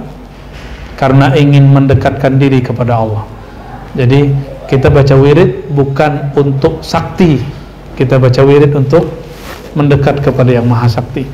karena 0.94 1.34
ingin 1.34 1.66
mendekatkan 1.66 2.38
diri 2.38 2.62
kepada 2.62 3.02
Allah. 3.02 3.26
Jadi 3.99 4.30
kita 4.70 4.94
baca 4.94 5.18
wirid 5.18 5.75
bukan 5.75 6.30
untuk 6.38 6.87
sakti, 6.87 7.42
kita 7.99 8.22
baca 8.22 8.46
wirid 8.46 8.78
untuk 8.78 9.11
mendekat 9.75 10.22
kepada 10.22 10.54
yang 10.54 10.70
maha 10.70 10.87
sakti. 10.87 11.26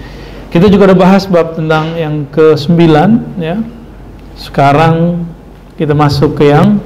Kita 0.49 0.73
juga 0.73 0.89
ada 0.89 0.97
bahas 0.97 1.29
bab 1.29 1.61
tentang 1.61 1.93
yang 1.93 2.25
ke-9 2.33 2.81
ya. 3.37 3.61
Sekarang 4.39 5.27
kita 5.75 5.93
masuk 5.99 6.39
ke 6.39 6.55
yang 6.55 6.79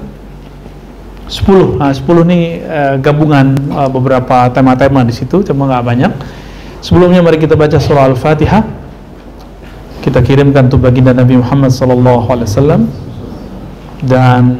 10 1.28 1.80
nah 1.80 1.92
10 1.92 2.28
ini 2.28 2.60
uh, 2.64 2.96
gabungan 2.98 3.56
uh, 3.72 3.88
beberapa 3.88 4.48
tema-tema 4.52 5.04
di 5.04 5.12
situ 5.12 5.44
cuma 5.44 5.68
nggak 5.68 5.84
banyak. 5.84 6.12
Sebelumnya 6.82 7.22
mari 7.22 7.38
kita 7.38 7.54
baca 7.54 7.78
surah 7.78 8.10
al-fatihah 8.10 8.64
kita 10.02 10.18
kirimkan 10.18 10.66
untuk 10.66 10.82
baginda 10.82 11.14
Nabi 11.14 11.38
Muhammad 11.38 11.70
SAW 11.70 12.90
dan 14.02 14.58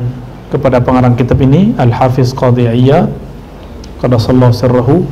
kepada 0.55 0.79
pengarang 0.79 1.19
kitab 1.19 1.43
ini 1.43 1.75
Al-Hafiz 1.75 2.31
Qadiyah 2.31 3.11
qadasallahu 3.99 4.55
sirrahu 4.55 5.03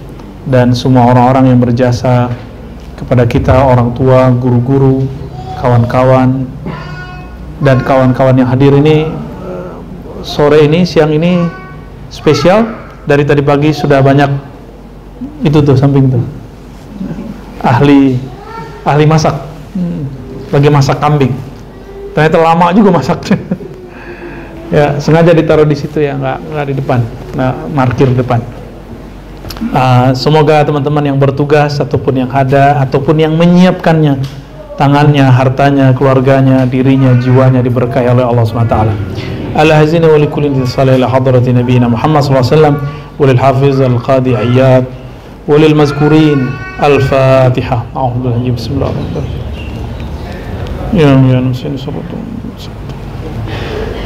dan 0.46 0.70
semua 0.70 1.10
orang-orang 1.10 1.50
yang 1.50 1.58
berjasa 1.58 2.30
kepada 2.94 3.24
kita 3.26 3.56
orang 3.64 3.90
tua, 3.96 4.28
guru-guru, 4.30 5.08
kawan-kawan 5.58 6.46
dan 7.60 7.84
kawan-kawan 7.84 8.40
yang 8.40 8.48
hadir 8.48 8.72
ini 8.72 9.08
sore 10.24 10.64
ini, 10.64 10.84
siang 10.84 11.12
ini 11.12 11.44
spesial. 12.12 12.80
Dari 13.00 13.24
tadi 13.24 13.40
pagi 13.40 13.72
sudah 13.72 14.04
banyak 14.04 14.30
itu 15.44 15.58
tuh 15.64 15.76
samping 15.76 16.08
tuh. 16.08 16.24
Ahli 17.64 18.16
ahli 18.84 19.04
masak. 19.08 19.34
Lagi 20.50 20.68
masak 20.68 20.98
kambing. 21.00 21.32
Ternyata 22.16 22.36
lama 22.42 22.74
juga 22.74 22.90
masak 22.90 23.22
ya 24.74 24.98
sengaja 24.98 25.30
ditaruh 25.30 25.66
di 25.66 25.78
situ 25.78 26.02
ya 26.02 26.16
nggak 26.16 26.38
nggak 26.54 26.66
di 26.70 26.74
depan. 26.76 27.00
Nggak 27.34 27.54
markir 27.72 28.08
depan. 28.12 28.40
Uh, 29.60 30.16
semoga 30.16 30.64
teman-teman 30.64 31.04
yang 31.12 31.18
bertugas 31.20 31.76
ataupun 31.76 32.24
yang 32.24 32.30
ada 32.32 32.80
ataupun 32.80 33.12
yang 33.20 33.36
menyiapkannya 33.36 34.39
tangannya 34.79 35.25
hartanya 35.31 35.95
keluarganya 35.95 36.67
dirinya 36.67 37.15
jiwanya 37.23 37.63
diberkahi 37.63 38.07
oleh 38.11 38.25
Allah 38.27 38.43
swt 38.45 38.73
على 39.55 39.73
هزين 39.73 40.03
ولكل 40.05 40.45
اتصال 40.45 40.89
إلى 40.99 41.09
حضرة 41.09 41.39
نبينا 41.47 41.87
محمد 41.87 42.21
صلى 42.21 42.29
الله 42.35 42.51
عليه 42.51 42.55
وسلم 42.59 42.75
وللحافظ 43.19 43.81
القاضي 43.81 44.35
عياد 44.35 44.83
وللمذكورين 45.47 46.39
الفاتحة 46.83 47.83
أعوذ 47.95 48.11
بالله 48.23 48.51
بسم 48.51 48.71
الله 48.75 48.87
الرحمن 48.91 49.11
الرحيم 49.15 49.43
يا 50.93 51.35
يا 51.35 51.39
نسين 51.39 51.77
صلاة 51.77 52.11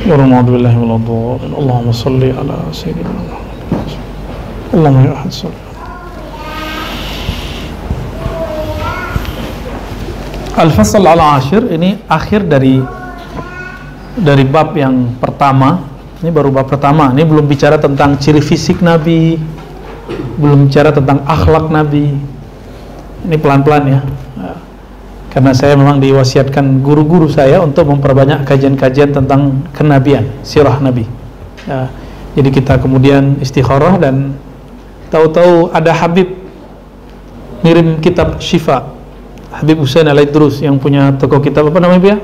ورمى 0.09 0.39
بالله 0.43 0.73
من 0.77 0.91
الضالين 0.95 1.53
اللهم 1.59 1.91
صل 1.91 2.21
على 2.39 2.55
سيدنا 2.71 3.09
محمد 3.09 3.89
اللهم 4.73 5.05
يا 5.05 5.13
أحد 5.13 5.31
صل 5.31 5.49
Al-Fasal 10.54 11.02
al-Ashir 11.02 11.66
ini 11.75 11.99
akhir 12.06 12.46
dari 12.46 12.78
dari 14.14 14.44
bab 14.46 14.75
yang 14.78 15.18
pertama. 15.18 15.82
Ini 16.23 16.30
baru 16.30 16.54
bab 16.54 16.70
pertama. 16.70 17.11
Ini 17.11 17.26
belum 17.26 17.44
bicara 17.44 17.76
tentang 17.76 18.16
ciri 18.23 18.38
fisik 18.38 18.80
Nabi 18.80 19.37
belum 20.38 20.68
bicara 20.68 20.90
tentang 20.92 21.23
akhlak 21.25 21.70
Nabi. 21.70 22.14
Ini 23.25 23.37
pelan-pelan 23.40 23.84
ya. 23.88 24.00
Karena 25.32 25.50
saya 25.50 25.75
memang 25.75 25.99
diwasiatkan 25.99 26.78
guru-guru 26.78 27.26
saya 27.26 27.58
untuk 27.58 27.90
memperbanyak 27.90 28.46
kajian-kajian 28.46 29.11
tentang 29.11 29.66
kenabian 29.75 30.30
sirah 30.46 30.78
Nabi. 30.78 31.11
Ya, 31.66 31.90
jadi 32.38 32.49
kita 32.54 32.78
kemudian 32.78 33.42
istikharah 33.42 33.99
dan 33.99 34.38
tahu-tahu 35.11 35.75
ada 35.75 35.90
Habib 35.90 36.38
ngirim 37.66 37.99
kitab 37.99 38.38
Syifa 38.38 38.94
Habib 39.61 39.78
Hussein 39.78 40.06
Alaidrus 40.11 40.58
yang 40.62 40.78
punya 40.82 41.14
toko 41.14 41.38
kitab 41.38 41.70
apa 41.70 41.78
namanya 41.78 42.16
ya 42.16 42.18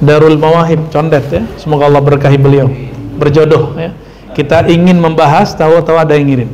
Darul 0.00 0.40
Mawahib 0.40 0.88
condet 0.88 1.28
ya. 1.28 1.44
Semoga 1.60 1.84
Allah 1.86 2.00
berkahi 2.00 2.40
beliau. 2.40 2.72
Berjodoh 3.20 3.76
ya. 3.76 3.92
Kita 4.32 4.64
ingin 4.64 4.96
membahas 4.96 5.52
tahu-tahu 5.52 6.00
ada 6.00 6.16
yang 6.16 6.24
ngirim. 6.24 6.50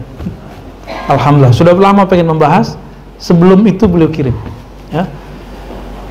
Alhamdulillah. 1.07 1.55
Sudah 1.55 1.71
lama 1.79 2.03
pengen 2.11 2.27
membahas 2.27 2.75
sebelum 3.23 3.63
itu 3.71 3.87
beliau 3.87 4.11
kirim 4.11 4.35
ya. 4.91 5.07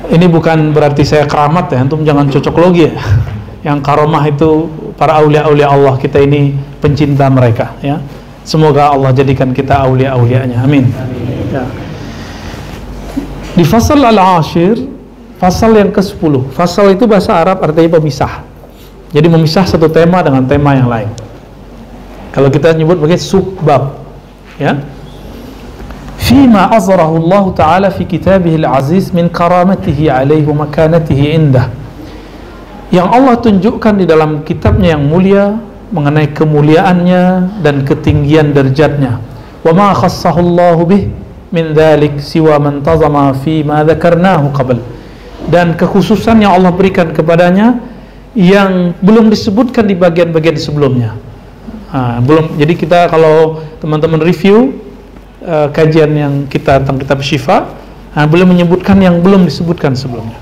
Ini 0.08 0.26
bukan 0.32 0.72
berarti 0.72 1.04
saya 1.04 1.28
keramat 1.28 1.68
ya. 1.76 1.84
Antum 1.84 2.00
jangan 2.08 2.32
cocok 2.32 2.56
logi 2.56 2.88
ya. 2.88 2.96
Yang 3.68 3.78
karomah 3.84 4.24
itu 4.24 4.72
para 4.96 5.20
aulia-aulia 5.20 5.68
Allah 5.68 6.00
kita 6.00 6.16
ini 6.24 6.56
pencinta 6.80 7.28
mereka 7.28 7.76
ya. 7.84 8.00
Semoga 8.48 8.96
Allah 8.96 9.12
jadikan 9.12 9.52
kita 9.52 9.84
aulia-aulianya. 9.84 10.62
Amin, 10.64 10.88
amin. 10.88 11.52
Ya. 11.52 11.66
Di 13.56 13.64
fasal 13.64 14.04
al-ashir 14.04 14.96
Fasal 15.36 15.76
yang 15.76 15.92
ke-10. 15.92 16.48
Fasal 16.56 16.96
itu 16.96 17.04
bahasa 17.04 17.36
Arab 17.36 17.60
artinya 17.60 18.00
pemisah. 18.00 18.40
Jadi 19.12 19.28
memisah 19.28 19.68
satu 19.68 19.92
tema 19.92 20.24
dengan 20.24 20.48
tema 20.48 20.72
yang 20.72 20.88
lain. 20.88 21.12
Kalau 22.32 22.48
kita 22.48 22.72
nyebut 22.72 22.96
sebagai 23.00 23.20
subbab, 23.20 23.82
ya. 24.56 24.80
Fima 26.16 26.72
azrahu 26.72 27.20
Allah 27.20 27.44
Ta'ala 27.52 27.88
fi 27.92 28.08
kitabihil 28.08 28.64
aziz 28.64 29.12
min 29.12 29.28
karamatihi 29.28 30.08
alaihi 30.08 30.48
wa 30.48 30.64
makanatihi 30.64 31.24
indah. 31.36 31.68
Yang 32.88 33.08
Allah 33.12 33.34
tunjukkan 33.36 33.94
di 34.00 34.04
dalam 34.08 34.40
kitabnya 34.40 34.96
yang 34.96 35.04
mulia 35.04 35.52
mengenai 35.92 36.32
kemuliaannya 36.32 37.24
dan 37.60 37.84
ketinggian 37.84 38.56
derajatnya. 38.56 39.20
Wa 39.60 39.72
ma 39.76 39.92
khassahu 39.92 40.40
Allah 40.40 40.76
bih 40.80 41.12
min 41.54 41.74
dhalik 41.74 42.18
siwa 42.18 42.58
man 42.58 42.82
tazama 42.82 43.30
fi 43.38 43.62
ma 43.62 43.86
dzakarnahu 43.86 44.50
qabl 44.50 44.78
dan 45.46 45.78
kekhususan 45.78 46.42
yang 46.42 46.58
Allah 46.58 46.74
berikan 46.74 47.14
kepadanya 47.14 47.78
yang 48.36 48.92
belum 49.00 49.32
disebutkan 49.32 49.88
di 49.88 49.96
bagian-bagian 49.96 50.60
sebelumnya. 50.60 51.16
Nah, 51.88 52.20
belum. 52.20 52.60
Jadi 52.60 52.74
kita 52.76 53.08
kalau 53.08 53.64
teman-teman 53.80 54.20
review 54.20 54.76
uh, 55.40 55.72
kajian 55.72 56.12
yang 56.12 56.34
kita 56.44 56.84
tentang 56.84 57.00
kitab 57.00 57.18
Syifa, 57.24 57.72
nah, 58.12 58.28
belum 58.28 58.52
menyebutkan 58.52 59.00
yang 59.00 59.24
belum 59.24 59.48
disebutkan 59.48 59.96
sebelumnya. 59.96 60.36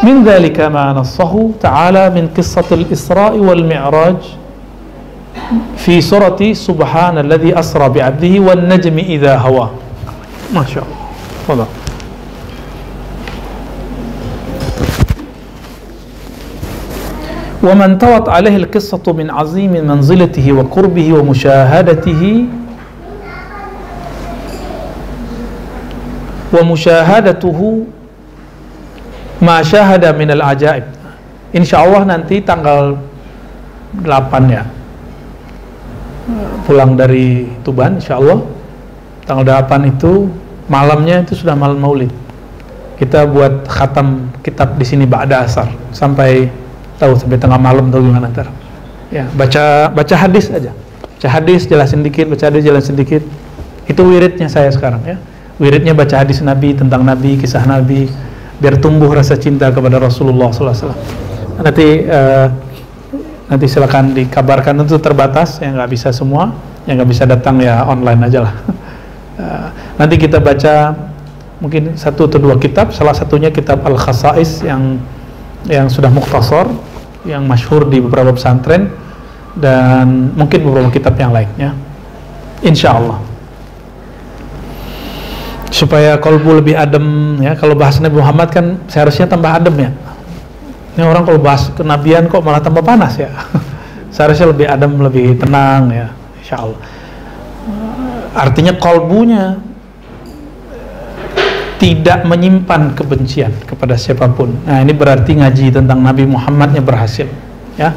Min 0.00 0.24
dzalika 0.24 0.70
ma 0.72 0.94
nassahu 0.94 1.58
ta'ala 1.58 2.08
min 2.14 2.30
qissatil 2.32 2.86
Isra'i 2.88 3.36
wal 3.36 3.66
Mi'raj 3.66 4.38
fi 5.76 5.98
surati 5.98 6.54
Subhanalladzi 6.54 7.50
asra 7.52 7.90
'abdihi 7.90 8.38
wan 8.40 8.64
najmi 8.64 9.12
idza 9.12 9.36
hawa. 9.36 9.87
Masya 10.53 10.83
Allah. 11.49 11.67
ومن 17.63 17.95
طوت 17.97 18.27
عليه 18.29 18.55
القصة 18.67 19.05
من 19.07 19.31
عظيم 19.31 19.71
منزلته 19.71 20.43
وقربه 20.53 21.07
ومشاهدته 21.13 22.23
ومشاهدته 26.53 27.59
ما 29.41 29.57
شاهد 29.63 30.03
من 30.19 30.29
العجائب 30.31 30.85
Insya 31.53 31.85
Allah 31.85 32.01
nanti 32.01 32.41
tanggal 32.41 32.97
8 34.01 34.09
ya 34.49 34.65
pulang 36.65 36.97
dari 36.97 37.45
Tuban 37.61 38.01
Insya 38.01 38.17
Allah 38.17 38.41
tanggal 39.28 39.44
8 39.44 39.92
itu 39.92 40.32
malamnya 40.72 41.20
itu 41.20 41.36
sudah 41.36 41.52
malam 41.52 41.76
maulid. 41.76 42.08
Kita 42.96 43.28
buat 43.28 43.68
khatam 43.68 44.32
kitab 44.40 44.80
di 44.80 44.88
sini 44.88 45.04
Ba'da 45.04 45.44
Asar. 45.44 45.68
Sampai 45.92 46.48
tahu 46.96 47.14
sampai 47.14 47.36
tengah 47.36 47.60
malam 47.60 47.92
tahu 47.92 48.08
gimana 48.08 48.32
ntar. 48.32 48.48
Ya 49.12 49.28
baca 49.36 49.92
baca 49.92 50.14
hadis 50.16 50.48
aja. 50.48 50.72
Baca 51.18 51.28
hadis 51.28 51.68
jelasin 51.68 52.00
dikit 52.02 52.26
baca 52.26 52.48
hadis 52.48 52.64
jelasin 52.64 52.96
dikit. 52.96 53.22
Itu 53.86 54.02
wiridnya 54.08 54.48
saya 54.50 54.72
sekarang 54.72 55.04
ya. 55.04 55.16
Wiridnya 55.60 55.92
baca 55.94 56.24
hadis 56.24 56.40
Nabi 56.42 56.74
tentang 56.74 57.04
Nabi 57.06 57.38
kisah 57.38 57.62
Nabi 57.68 58.08
biar 58.58 58.82
tumbuh 58.82 59.14
rasa 59.14 59.38
cinta 59.38 59.70
kepada 59.70 60.02
Rasulullah 60.02 60.50
SAW 60.50 60.90
nanti 61.62 62.02
uh, 62.10 62.50
nanti 63.46 63.66
silakan 63.70 64.10
dikabarkan. 64.10 64.82
Itu 64.82 64.98
terbatas 64.98 65.62
yang 65.62 65.78
nggak 65.78 65.90
bisa 65.94 66.10
semua. 66.10 66.50
Yang 66.82 67.04
nggak 67.04 67.10
bisa 67.14 67.24
datang 67.30 67.62
ya 67.62 67.84
online 67.84 68.32
aja 68.32 68.48
lah 68.48 68.54
uh, 69.38 69.68
nanti 69.96 70.18
kita 70.18 70.42
baca 70.42 70.94
mungkin 71.62 71.94
satu 71.94 72.26
atau 72.26 72.38
dua 72.38 72.58
kitab. 72.58 72.90
Salah 72.94 73.14
satunya 73.14 73.50
kitab 73.50 73.82
Al 73.86 73.98
Khasais 73.98 74.62
yang 74.62 74.98
yang 75.66 75.90
sudah 75.90 76.10
muktasar 76.10 76.70
yang 77.26 77.42
masyhur 77.46 77.86
di 77.90 77.98
beberapa 77.98 78.30
pesantren 78.30 78.94
dan 79.58 80.34
mungkin 80.38 80.62
beberapa 80.62 80.90
kitab 80.94 81.18
yang 81.18 81.34
lainnya. 81.34 81.74
Insya 82.62 82.98
Allah 82.98 83.18
supaya 85.68 86.16
kolbu 86.18 86.58
lebih 86.58 86.74
adem 86.74 87.38
ya. 87.38 87.54
Kalau 87.54 87.78
bahas 87.78 88.02
Nabi 88.02 88.18
Muhammad 88.18 88.48
kan 88.50 88.82
seharusnya 88.90 89.30
tambah 89.30 89.50
adem 89.50 89.76
ya. 89.78 89.90
Ini 90.98 91.06
orang 91.06 91.22
kalau 91.22 91.38
bahas 91.38 91.70
kenabian 91.78 92.26
kok 92.26 92.42
malah 92.42 92.58
tambah 92.58 92.82
panas 92.82 93.14
ya. 93.14 93.30
Seharusnya 94.14 94.50
lebih 94.50 94.66
adem 94.66 94.98
lebih 94.98 95.38
tenang 95.38 95.94
ya. 95.94 96.10
Insya 96.42 96.66
Allah 96.66 96.78
artinya 98.38 98.78
kolbunya 98.78 99.58
tidak 101.82 102.22
menyimpan 102.26 102.94
kebencian 102.94 103.50
kepada 103.66 103.98
siapa 103.98 104.30
pun. 104.30 104.54
Nah, 104.66 104.82
ini 104.82 104.94
berarti 104.94 105.34
ngaji 105.38 105.74
tentang 105.74 106.02
Nabi 106.02 106.26
Muhammadnya 106.26 106.82
berhasil, 106.82 107.26
ya. 107.74 107.94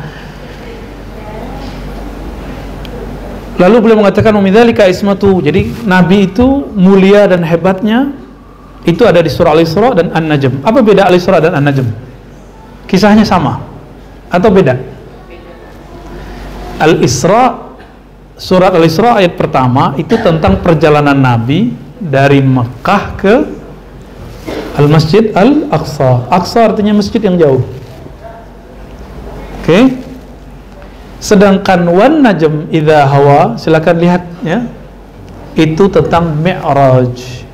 Lalu 3.61 3.75
beliau 3.77 4.01
mengatakan 4.01 4.33
umidzalika 4.33 4.89
ismatu. 4.89 5.37
Jadi 5.37 5.85
nabi 5.85 6.25
itu 6.25 6.65
mulia 6.73 7.29
dan 7.29 7.45
hebatnya 7.45 8.09
itu 8.89 9.05
ada 9.05 9.21
di 9.21 9.29
surah 9.29 9.53
Al-Isra 9.53 9.93
dan 9.93 10.09
An-Najm. 10.09 10.65
Apa 10.65 10.81
beda 10.81 11.05
Al-Isra 11.05 11.37
dan 11.37 11.53
An-Najm? 11.53 11.85
Kisahnya 12.89 13.21
sama 13.21 13.61
atau 14.33 14.49
beda? 14.49 14.81
Al-Isra 16.81 17.70
surat 18.41 18.73
Al-Isra 18.73 19.21
ayat 19.21 19.37
pertama 19.37 19.93
itu 20.01 20.17
tentang 20.17 20.57
perjalanan 20.65 21.13
Nabi 21.13 21.77
dari 22.01 22.41
Mekah 22.41 23.03
ke 23.13 23.33
Al-Masjid 24.81 25.29
Al-Aqsa. 25.37 26.25
Aqsa 26.33 26.73
artinya 26.73 26.97
masjid 26.97 27.21
yang 27.21 27.37
jauh. 27.37 27.61
Oke. 29.61 29.69
Okay. 29.69 29.83
Sedangkan 31.21 31.85
wan 31.85 32.25
najm 32.25 32.73
idza 32.73 33.05
hawa, 33.05 33.61
silakan 33.61 33.95
lihat 34.01 34.25
ya. 34.41 34.65
Itu 35.53 35.85
tentang 35.93 36.41
Mi'raj. 36.41 37.45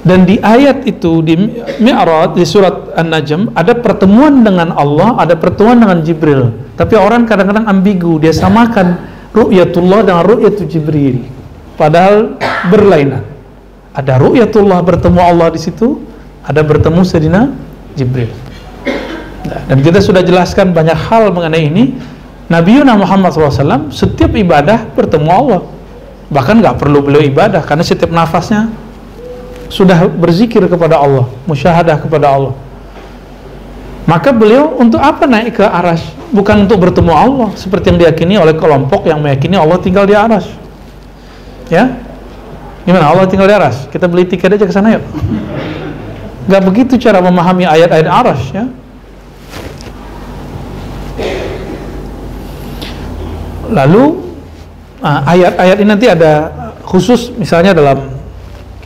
Dan 0.00 0.24
di 0.24 0.40
ayat 0.40 0.88
itu 0.88 1.20
di 1.20 1.36
Mi'raj 1.84 2.32
di 2.32 2.48
surat 2.48 2.96
An-Najm 2.96 3.52
ada 3.52 3.76
pertemuan 3.76 4.40
dengan 4.40 4.72
Allah, 4.72 5.20
ada 5.20 5.36
pertemuan 5.36 5.76
dengan 5.76 6.00
Jibril. 6.00 6.48
Tapi 6.80 6.96
orang 6.96 7.28
kadang-kadang 7.28 7.68
ambigu, 7.68 8.16
dia 8.16 8.32
samakan 8.32 9.17
ru'yatullah 9.32 10.04
dengan 10.04 10.22
ru'yatu 10.24 10.64
Jibril. 10.68 11.24
Padahal 11.78 12.36
berlainan. 12.68 13.24
Ada 13.94 14.18
ru'yatullah 14.18 14.82
bertemu 14.82 15.20
Allah 15.20 15.48
di 15.50 15.60
situ, 15.60 16.02
ada 16.46 16.62
bertemu 16.62 17.00
Sayyidina 17.02 17.50
Jibril. 17.98 18.30
Nah, 19.48 19.60
dan 19.66 19.78
kita 19.80 19.98
sudah 20.04 20.20
jelaskan 20.20 20.76
banyak 20.76 20.96
hal 21.08 21.32
mengenai 21.32 21.66
ini. 21.66 21.84
Nabi 22.48 22.80
Muhammad 22.80 23.36
SAW 23.36 23.92
setiap 23.92 24.32
ibadah 24.32 24.88
bertemu 24.96 25.28
Allah. 25.28 25.60
Bahkan 26.28 26.60
nggak 26.60 26.76
perlu 26.80 27.04
beliau 27.04 27.24
ibadah 27.24 27.60
karena 27.64 27.84
setiap 27.84 28.12
nafasnya 28.12 28.72
sudah 29.68 30.08
berzikir 30.08 30.64
kepada 30.64 30.96
Allah, 30.96 31.28
musyahadah 31.44 31.96
kepada 32.00 32.32
Allah. 32.32 32.52
Maka 34.08 34.32
beliau 34.32 34.72
untuk 34.80 35.04
apa 35.04 35.28
naik 35.28 35.60
ke 35.60 35.64
aras? 35.68 36.00
Bukan 36.32 36.64
untuk 36.64 36.80
bertemu 36.80 37.12
Allah 37.12 37.52
seperti 37.60 37.92
yang 37.92 38.00
diyakini 38.00 38.40
oleh 38.40 38.56
kelompok 38.56 39.04
yang 39.04 39.20
meyakini 39.20 39.60
Allah 39.60 39.76
tinggal 39.84 40.08
di 40.08 40.16
aras. 40.16 40.48
Ya, 41.68 41.92
gimana 42.88 43.12
Allah 43.12 43.28
tinggal 43.28 43.44
di 43.44 43.52
aras? 43.52 43.84
Kita 43.92 44.08
beli 44.08 44.24
tiket 44.24 44.56
aja 44.56 44.64
ke 44.64 44.72
sana 44.72 44.96
yuk. 44.96 45.04
Gak 46.48 46.64
begitu 46.64 46.96
cara 46.96 47.20
memahami 47.20 47.68
ayat-ayat 47.68 48.08
aras 48.08 48.40
ya. 48.48 48.64
Lalu 53.68 54.32
ah, 55.04 55.20
ayat-ayat 55.28 55.76
ini 55.84 55.88
nanti 55.92 56.08
ada 56.08 56.32
khusus 56.88 57.28
misalnya 57.36 57.76
dalam 57.76 58.17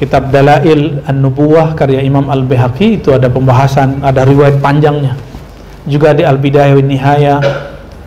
kitab 0.02 0.34
Dalail 0.34 0.98
An-Nubuwah 1.06 1.78
karya 1.78 2.02
Imam 2.02 2.26
Al-Bihaqi 2.26 2.98
itu 2.98 3.14
ada 3.14 3.30
pembahasan, 3.30 4.02
ada 4.02 4.26
riwayat 4.26 4.58
panjangnya. 4.58 5.14
Juga 5.86 6.10
di 6.10 6.26
Al-Bidayah 6.26 6.74
wa 6.74 6.82
Nihaya 6.82 7.34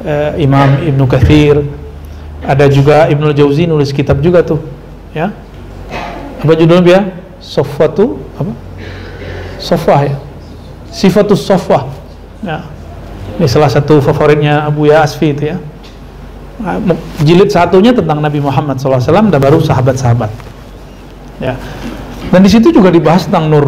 eh, 0.04 0.44
Imam 0.44 0.84
Ibnu 0.84 1.08
Kathir 1.08 1.64
ada 2.44 2.68
juga 2.68 3.08
Ibnu 3.08 3.32
Jauzi 3.32 3.64
nulis 3.64 3.96
kitab 3.96 4.20
juga 4.20 4.44
tuh, 4.44 4.60
ya. 5.16 5.32
Apa 6.44 6.52
judulnya 6.60 6.84
dia? 6.84 7.00
Sofwatu 7.40 8.20
apa? 8.36 8.52
Sofwah 9.56 10.04
ya. 10.04 10.16
Sifatus 10.92 11.48
Sofwah. 11.48 11.88
Ya. 12.44 12.68
Ini 13.40 13.48
salah 13.48 13.72
satu 13.72 14.04
favoritnya 14.04 14.68
Abu 14.68 14.92
Ya 14.92 15.02
Asfi 15.02 15.32
itu 15.32 15.56
ya. 15.56 15.58
Nah, 16.60 16.78
jilid 17.24 17.50
satunya 17.50 17.92
tentang 17.92 18.20
Nabi 18.20 18.40
Muhammad 18.40 18.80
SAW 18.80 19.00
dan 19.02 19.40
baru 19.42 19.60
sahabat-sahabat 19.60 20.45
ya. 21.40 21.54
Dan 22.32 22.42
di 22.44 22.50
situ 22.50 22.74
juga 22.74 22.90
dibahas 22.92 23.28
tentang 23.30 23.48
nur. 23.52 23.66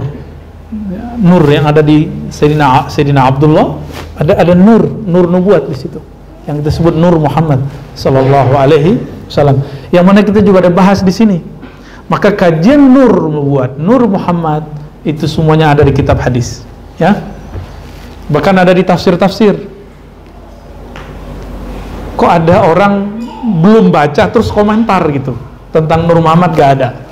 Ya, 0.92 1.16
nur 1.16 1.44
yang 1.48 1.64
ada 1.64 1.80
di 1.80 2.12
Sayyidina, 2.28 2.92
Sayyidina 2.92 3.24
Abdullah 3.24 3.80
ada 4.20 4.36
ada 4.36 4.54
nur 4.58 4.84
nur 5.08 5.26
nubuat 5.30 5.72
di 5.72 5.76
situ. 5.78 6.02
Yang 6.48 6.64
kita 6.64 6.72
sebut 6.80 6.96
nur 6.96 7.16
Muhammad 7.20 7.64
sallallahu 7.96 8.52
alaihi 8.56 9.00
wasallam. 9.28 9.64
Yang 9.92 10.04
mana 10.04 10.20
kita 10.24 10.40
juga 10.44 10.64
ada 10.64 10.72
bahas 10.72 11.04
di 11.04 11.12
sini. 11.12 11.40
Maka 12.08 12.32
kajian 12.32 12.80
nur 12.80 13.28
nubuat 13.28 13.80
nur 13.80 14.08
Muhammad 14.08 14.68
itu 15.08 15.28
semuanya 15.28 15.72
ada 15.76 15.84
di 15.84 15.96
kitab 15.96 16.20
hadis. 16.20 16.68
Ya. 17.00 17.20
Bahkan 18.28 18.56
ada 18.60 18.76
di 18.76 18.84
tafsir-tafsir. 18.84 19.56
Kok 22.18 22.32
ada 22.32 22.68
orang 22.68 23.22
belum 23.62 23.94
baca 23.94 24.28
terus 24.28 24.52
komentar 24.52 25.00
gitu 25.14 25.38
tentang 25.72 26.10
Nur 26.10 26.20
Muhammad 26.20 26.58
gak 26.58 26.70
ada 26.82 27.07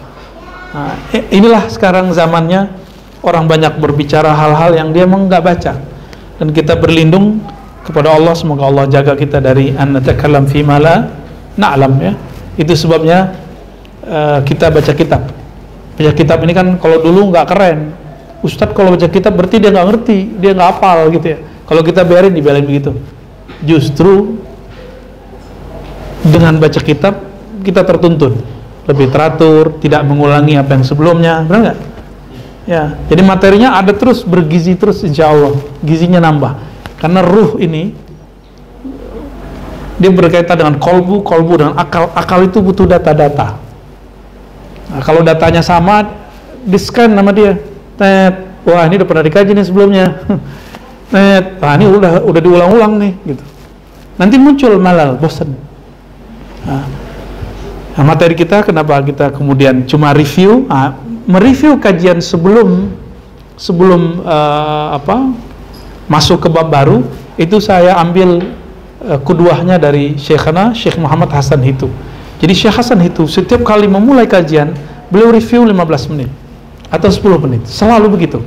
Nah, 0.75 0.91
inilah 1.31 1.71
sekarang 1.71 2.11
zamannya 2.11 2.67
orang 3.23 3.47
banyak 3.47 3.79
berbicara 3.79 4.35
hal-hal 4.35 4.75
yang 4.75 4.91
dia 4.91 5.07
memang 5.07 5.31
nggak 5.31 5.39
baca. 5.39 5.79
Dan 6.35 6.51
kita 6.51 6.75
berlindung 6.75 7.39
kepada 7.88 8.11
Allah 8.11 8.35
semoga 8.35 8.67
Allah 8.67 8.83
jaga 8.91 9.15
kita 9.15 9.39
dari 9.39 9.71
an 9.71 9.95
natakalam 9.95 10.43
fi 10.51 10.67
mala 10.67 11.15
na'lam 11.55 11.95
ya. 12.03 12.11
Itu 12.59 12.75
sebabnya 12.75 13.39
uh, 14.03 14.43
kita 14.43 14.67
baca 14.67 14.91
kitab. 14.91 15.31
Baca 15.95 16.11
kitab 16.11 16.43
ini 16.43 16.51
kan 16.51 16.75
kalau 16.75 16.99
dulu 16.99 17.31
nggak 17.31 17.47
keren. 17.55 17.95
Ustadz 18.43 18.75
kalau 18.75 18.99
baca 18.99 19.07
kitab 19.07 19.31
berarti 19.31 19.63
dia 19.63 19.71
nggak 19.71 19.88
ngerti, 19.95 20.17
dia 20.43 20.51
nggak 20.51 20.69
hafal 20.75 21.07
gitu 21.15 21.27
ya. 21.31 21.39
Kalau 21.71 21.88
kita 21.88 22.03
biarin 22.03 22.35
dibelain 22.35 22.67
begitu. 22.67 22.91
Justru 23.63 24.43
dengan 26.19 26.59
baca 26.59 26.83
kitab 26.83 27.23
kita 27.63 27.88
tertuntun 27.88 28.55
lebih 28.86 29.10
teratur, 29.10 29.82
tidak 29.82 30.06
mengulangi 30.06 30.58
apa 30.58 30.78
yang 30.78 30.86
sebelumnya, 30.86 31.41
benar 31.45 31.60
nggak? 31.62 31.80
Ya, 32.65 32.98
jadi 33.10 33.21
materinya 33.21 33.78
ada 33.78 33.93
terus 33.93 34.26
bergizi 34.26 34.74
terus 34.74 35.06
insya 35.06 35.30
Allah, 35.30 35.54
gizinya 35.86 36.17
nambah. 36.17 36.58
Karena 36.98 37.21
ruh 37.21 37.62
ini 37.62 37.93
dia 40.02 40.10
berkaitan 40.10 40.58
dengan 40.58 40.76
kolbu, 40.82 41.21
kolbu 41.21 41.54
dengan 41.62 41.74
akal, 41.78 42.10
akal 42.17 42.41
itu 42.45 42.60
butuh 42.60 42.89
data-data. 42.89 43.58
Nah, 44.89 45.02
kalau 45.02 45.21
datanya 45.21 45.62
sama, 45.62 46.10
di 46.65 46.78
scan 46.78 47.13
nama 47.13 47.30
dia, 47.30 47.58
tet, 47.98 48.34
wah 48.65 48.86
ini 48.86 48.98
udah 49.02 49.08
pernah 49.08 49.24
dikaji 49.26 49.52
nih 49.54 49.65
sebelumnya, 49.65 50.06
tet, 51.13 51.62
wah 51.62 51.74
ini 51.78 51.86
udah 51.86 52.26
udah 52.26 52.41
diulang-ulang 52.41 52.93
nih, 52.98 53.13
gitu. 53.34 53.43
Nanti 54.17 54.36
muncul 54.41 54.74
malal, 54.82 55.21
bosan. 55.21 55.54
Nah, 56.65 57.05
Nah, 57.95 58.03
materi 58.03 58.36
kita 58.36 58.60
kenapa 58.60 58.99
kita 58.99 59.31
kemudian 59.31 59.88
cuma 59.88 60.12
review, 60.12 60.67
nah, 60.67 60.99
mereview 61.23 61.79
kajian 61.79 62.19
sebelum 62.19 62.91
sebelum 63.55 64.19
uh, 64.19 64.99
apa 64.99 65.31
masuk 66.12 66.43
ke 66.43 66.51
bab 66.51 66.67
baru 66.67 67.08
itu 67.39 67.55
saya 67.63 67.95
ambil 67.95 68.43
uh, 68.99 69.15
keduanya 69.23 69.79
dari 69.79 70.19
Syekhana 70.19 70.75
Syekh 70.75 70.99
Muhammad 70.99 71.31
Hasan 71.31 71.63
Hitu. 71.63 71.88
Jadi 72.43 72.51
Syekh 72.51 72.75
Hasan 72.75 72.99
Hitu 72.99 73.31
setiap 73.31 73.63
kali 73.63 73.88
memulai 73.88 74.27
kajian 74.27 74.75
beliau 75.08 75.31
review 75.31 75.63
15 75.63 76.12
menit 76.12 76.27
atau 76.91 77.08
10 77.08 77.43
menit, 77.47 77.63
selalu 77.63 78.12
begitu. 78.12 78.43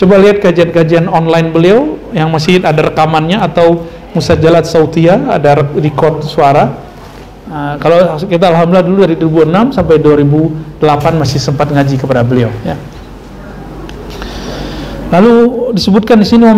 Coba 0.00 0.16
lihat 0.16 0.40
kajian-kajian 0.40 1.12
online 1.12 1.52
beliau 1.52 2.00
yang 2.16 2.32
masih 2.32 2.64
ada 2.64 2.88
rekamannya 2.88 3.36
atau 3.36 3.84
musajalat 4.16 4.64
sautia, 4.64 5.20
ada 5.28 5.60
record 5.76 6.24
suara 6.24 6.72
Nah, 7.52 7.76
kalau 7.76 8.16
kita 8.16 8.48
alhamdulillah 8.48 8.86
dulu 8.88 8.98
dari 9.04 9.16
2006 9.20 9.76
sampai 9.76 10.00
2008 10.00 11.20
masih 11.20 11.36
sempat 11.36 11.68
ngaji 11.68 12.00
kepada 12.00 12.24
beliau 12.24 12.48
ya. 12.64 12.80
Lalu 15.12 15.68
disebutkan 15.76 16.16
di 16.16 16.24
sini 16.24 16.48
wa 16.48 16.56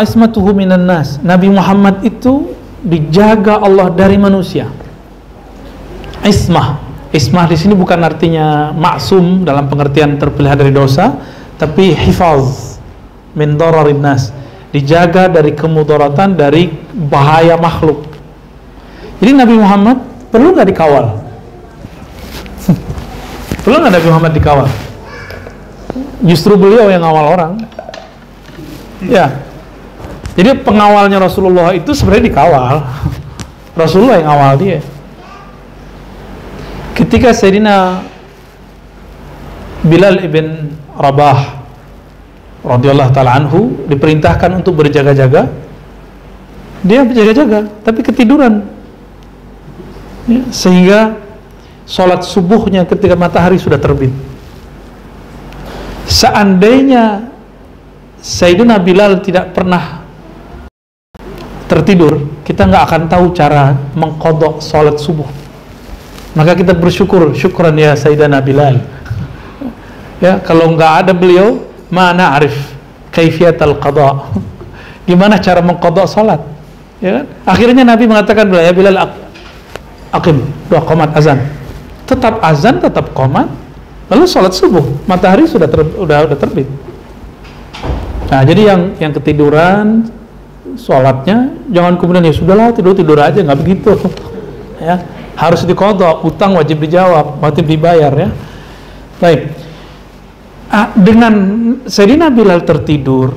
ismatuhu 0.00 0.56
minan 0.56 0.88
nas. 0.88 1.20
Nabi 1.20 1.52
Muhammad 1.52 2.00
itu 2.00 2.56
dijaga 2.80 3.60
Allah 3.60 3.92
dari 3.92 4.16
manusia. 4.16 4.72
Ismah. 6.24 6.80
Ismah 7.12 7.44
di 7.44 7.60
sini 7.60 7.76
bukan 7.76 8.00
artinya 8.00 8.72
maksum 8.72 9.44
dalam 9.44 9.68
pengertian 9.68 10.16
terpelihara 10.16 10.64
dari 10.64 10.72
dosa, 10.72 11.20
tapi 11.60 11.92
hifaz 11.92 12.80
min 13.36 13.60
dararin 13.60 14.00
nas. 14.00 14.32
Dijaga 14.72 15.28
dari 15.28 15.52
kemudaratan 15.52 16.32
dari 16.32 16.72
bahaya 16.96 17.60
makhluk. 17.60 18.08
Jadi 19.20 19.36
Nabi 19.36 19.60
Muhammad 19.60 20.09
Perlu 20.30 20.54
nggak 20.54 20.68
dikawal? 20.70 21.06
Perlu 23.66 23.76
nggak 23.82 23.92
Nabi 23.98 24.06
Muhammad 24.06 24.32
dikawal? 24.38 24.68
Justru 26.22 26.54
beliau 26.54 26.86
yang 26.86 27.02
ngawal 27.02 27.26
orang. 27.34 27.52
Ya. 29.02 29.42
Jadi 30.38 30.62
pengawalnya 30.62 31.18
Rasulullah 31.18 31.74
itu 31.74 31.90
sebenarnya 31.90 32.30
dikawal. 32.30 32.74
Rasulullah 33.74 34.22
yang 34.22 34.28
ngawal 34.30 34.52
dia. 34.62 34.78
Ketika 36.94 37.34
Sayyidina 37.34 38.06
Bilal 39.80 40.20
ibn 40.22 40.76
Rabah 40.94 41.64
radhiyallahu 42.60 43.10
taala 43.16 43.40
anhu 43.40 43.88
diperintahkan 43.88 44.60
untuk 44.60 44.76
berjaga-jaga, 44.84 45.48
dia 46.84 47.00
berjaga-jaga 47.00 47.64
tapi 47.80 48.04
ketiduran 48.04 48.60
ya, 50.28 50.40
sehingga 50.50 51.00
sholat 51.88 52.26
subuhnya 52.26 52.84
ketika 52.84 53.14
matahari 53.14 53.56
sudah 53.56 53.78
terbit 53.80 54.12
seandainya 56.08 57.30
Sayyidina 58.20 58.76
Bilal 58.82 59.24
tidak 59.24 59.56
pernah 59.56 60.04
tertidur 61.70 62.42
kita 62.44 62.66
nggak 62.66 62.84
akan 62.84 63.02
tahu 63.08 63.24
cara 63.32 63.72
mengkodok 63.94 64.60
sholat 64.60 64.98
subuh 64.98 65.40
Maka 66.30 66.54
kita 66.54 66.78
bersyukur, 66.78 67.34
syukran 67.34 67.74
ya 67.74 67.94
Sayyidina 67.98 68.38
Bilal. 68.42 68.78
Ya, 70.20 70.36
kalau 70.36 70.76
nggak 70.76 70.92
ada 71.00 71.16
beliau, 71.16 71.64
mana 71.88 72.36
arif 72.36 72.52
kaifiat 73.08 73.56
al-qada. 73.56 74.28
Gimana 75.08 75.40
cara 75.40 75.64
mengqada 75.64 76.04
salat? 76.04 76.44
Ya 77.00 77.24
kan? 77.24 77.24
Akhirnya 77.48 77.88
Nabi 77.88 78.04
mengatakan 78.04 78.52
ya 78.52 78.68
Bilal 78.68 79.00
akim, 80.10 80.46
dua 80.70 80.82
komat 80.82 81.14
azan. 81.14 81.38
Tetap 82.06 82.42
azan, 82.42 82.82
tetap 82.82 83.14
komat. 83.14 83.46
Lalu 84.10 84.26
salat 84.26 84.54
subuh, 84.54 84.82
matahari 85.06 85.46
sudah 85.46 85.70
ter, 85.70 85.86
udah 85.86 86.26
udah 86.26 86.38
terbit. 86.38 86.66
Nah, 88.30 88.42
jadi 88.42 88.74
yang 88.74 88.80
yang 88.98 89.12
ketiduran 89.14 90.10
sholatnya 90.78 91.50
jangan 91.72 91.98
kemudian 91.98 92.26
ya 92.26 92.34
sudahlah 92.34 92.70
tidur 92.70 92.94
tidur 92.94 93.18
aja 93.18 93.42
nggak 93.42 93.58
begitu 93.58 93.96
ya 94.82 95.02
harus 95.34 95.64
dikodok 95.64 96.22
utang 96.22 96.54
wajib 96.54 96.78
dijawab 96.84 97.40
wajib 97.40 97.64
dibayar 97.66 98.12
ya 98.12 98.28
baik 99.18 99.40
dengan 100.94 101.34
Sayyidina 101.88 102.30
Bilal 102.30 102.62
tertidur 102.62 103.34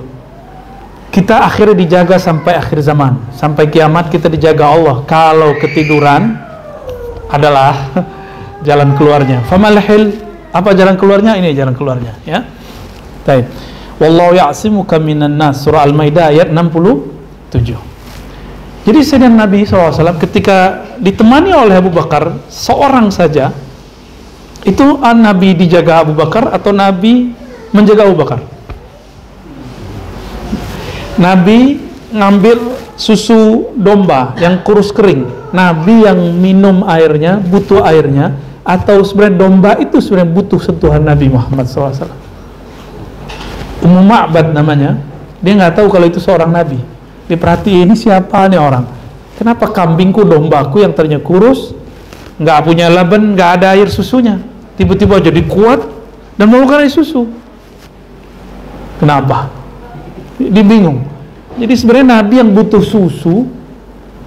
kita 1.10 1.46
akhirnya 1.46 1.78
dijaga 1.78 2.18
sampai 2.22 2.58
akhir 2.58 2.84
zaman 2.86 3.34
sampai 3.34 3.70
kiamat 3.70 4.14
kita 4.14 4.30
dijaga 4.30 4.70
Allah 4.70 4.96
kalau 5.08 5.58
ketiduran 5.58 6.43
adalah 7.34 7.90
jalan 8.68 8.94
keluarnya 8.94 9.42
famalhil 9.50 10.14
apa 10.54 10.70
jalan 10.78 10.96
keluarnya 10.96 11.34
ini 11.42 11.58
jalan 11.58 11.74
keluarnya 11.74 12.14
ya 12.24 12.46
baik 13.26 13.50
Wallahu 14.02 14.34
ya'simuka 14.34 14.98
minan 14.98 15.38
nas 15.38 15.62
surah 15.62 15.86
Al-Maidah 15.86 16.34
ayat 16.34 16.50
67. 16.50 17.78
Jadi 18.84 19.00
Sayyidina 19.00 19.48
Nabi 19.48 19.64
SAW 19.64 20.20
ketika 20.20 20.84
ditemani 21.00 21.56
oleh 21.56 21.80
Abu 21.80 21.88
Bakar 21.94 22.36
seorang 22.52 23.14
saja 23.14 23.54
itu 24.68 25.00
Nabi 25.00 25.56
dijaga 25.56 26.04
Abu 26.04 26.18
Bakar 26.18 26.52
atau 26.52 26.76
Nabi 26.76 27.32
menjaga 27.72 28.10
Abu 28.10 28.16
Bakar? 28.20 28.44
Nabi 31.16 31.80
ngambil 32.12 32.58
susu 33.00 33.72
domba 33.78 34.36
yang 34.42 34.66
kurus 34.68 34.92
kering. 34.92 35.43
Nabi 35.54 36.10
yang 36.10 36.18
minum 36.42 36.82
airnya, 36.90 37.38
butuh 37.38 37.86
airnya, 37.86 38.34
atau 38.66 39.06
sebenarnya 39.06 39.38
domba 39.38 39.72
itu 39.78 40.02
sebenarnya 40.02 40.34
butuh 40.34 40.60
sentuhan 40.60 41.06
Nabi 41.06 41.30
Muhammad 41.30 41.70
SAW. 41.70 42.10
Ummu 43.84 44.02
Ma'bad 44.02 44.56
namanya 44.56 44.96
dia 45.44 45.54
nggak 45.60 45.76
tahu 45.76 45.92
kalau 45.92 46.08
itu 46.08 46.24
seorang 46.24 46.48
nabi. 46.48 46.80
Diperhatiin 47.28 47.92
ini 47.92 48.00
siapa 48.00 48.48
nih 48.48 48.56
orang? 48.56 48.88
Kenapa 49.36 49.68
kambingku 49.68 50.24
dombaku 50.24 50.88
yang 50.88 50.96
ternyata 50.96 51.20
kurus 51.20 51.76
nggak 52.40 52.60
punya 52.64 52.88
laban 52.88 53.36
nggak 53.36 53.62
ada 53.62 53.78
air 53.78 53.92
susunya 53.92 54.42
tiba-tiba 54.80 55.22
jadi 55.22 55.44
kuat 55.46 55.84
dan 56.40 56.48
mengeluarkan 56.48 56.88
air 56.88 56.94
susu? 56.96 57.28
Kenapa? 59.04 59.52
Dia 60.40 60.64
bingung. 60.64 61.04
Jadi 61.60 61.74
sebenarnya 61.76 62.24
nabi 62.24 62.40
yang 62.40 62.50
butuh 62.56 62.82
susu 62.82 63.52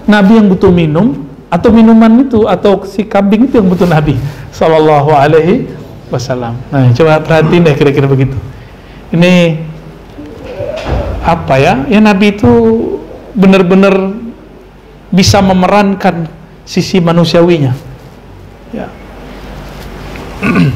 nabi 0.06 0.38
yang 0.38 0.46
butuh 0.48 0.70
minum 0.70 1.26
atau 1.46 1.70
minuman 1.70 2.26
itu 2.26 2.46
atau 2.46 2.82
si 2.86 3.06
kambing 3.06 3.50
itu 3.50 3.58
yang 3.58 3.68
butuh 3.70 3.86
nabi 3.86 4.18
sallallahu 4.50 5.10
alaihi 5.12 5.68
wasallam. 6.10 6.54
Nah 6.70 6.90
coba 6.94 7.20
perhatiin 7.22 7.66
deh 7.66 7.74
kira-kira 7.74 8.06
begitu. 8.06 8.36
Ini 9.10 9.58
apa 11.26 11.54
ya? 11.58 11.82
Ya 11.90 11.98
Nabi 11.98 12.34
itu 12.38 12.50
benar-benar 13.34 14.14
bisa 15.10 15.42
memerankan 15.42 16.30
sisi 16.62 17.02
manusiawinya. 17.02 17.74
Ya. 18.70 18.86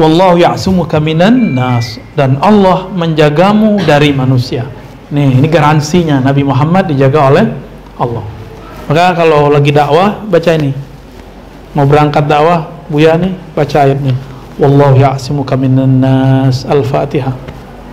Wallahu 0.00 0.36
ya'sumuka 0.36 1.00
minan 1.00 1.56
nas. 1.56 1.96
Dan 2.12 2.36
Allah 2.40 2.88
menjagamu 2.92 3.80
dari 3.84 4.12
manusia. 4.12 4.68
Nih 5.08 5.40
ini 5.40 5.48
garansinya 5.48 6.20
Nabi 6.20 6.42
Muhammad 6.44 6.92
dijaga 6.92 7.20
oleh 7.32 7.46
Allah. 7.98 8.24
Maka 8.86 9.18
kalau 9.18 9.50
lagi 9.50 9.74
dakwah 9.74 10.22
baca 10.28 10.50
ini. 10.54 10.72
Mau 11.76 11.84
berangkat 11.84 12.24
dakwah 12.24 12.72
Buya 12.86 13.18
nih 13.18 13.34
baca 13.52 13.82
ayat 13.82 13.98
nih 13.98 14.14
wallahu 14.62 14.96
ya'simuka 14.96 15.58
minan 15.58 16.00
nas. 16.00 16.62
Al-fatihah. 16.64 17.34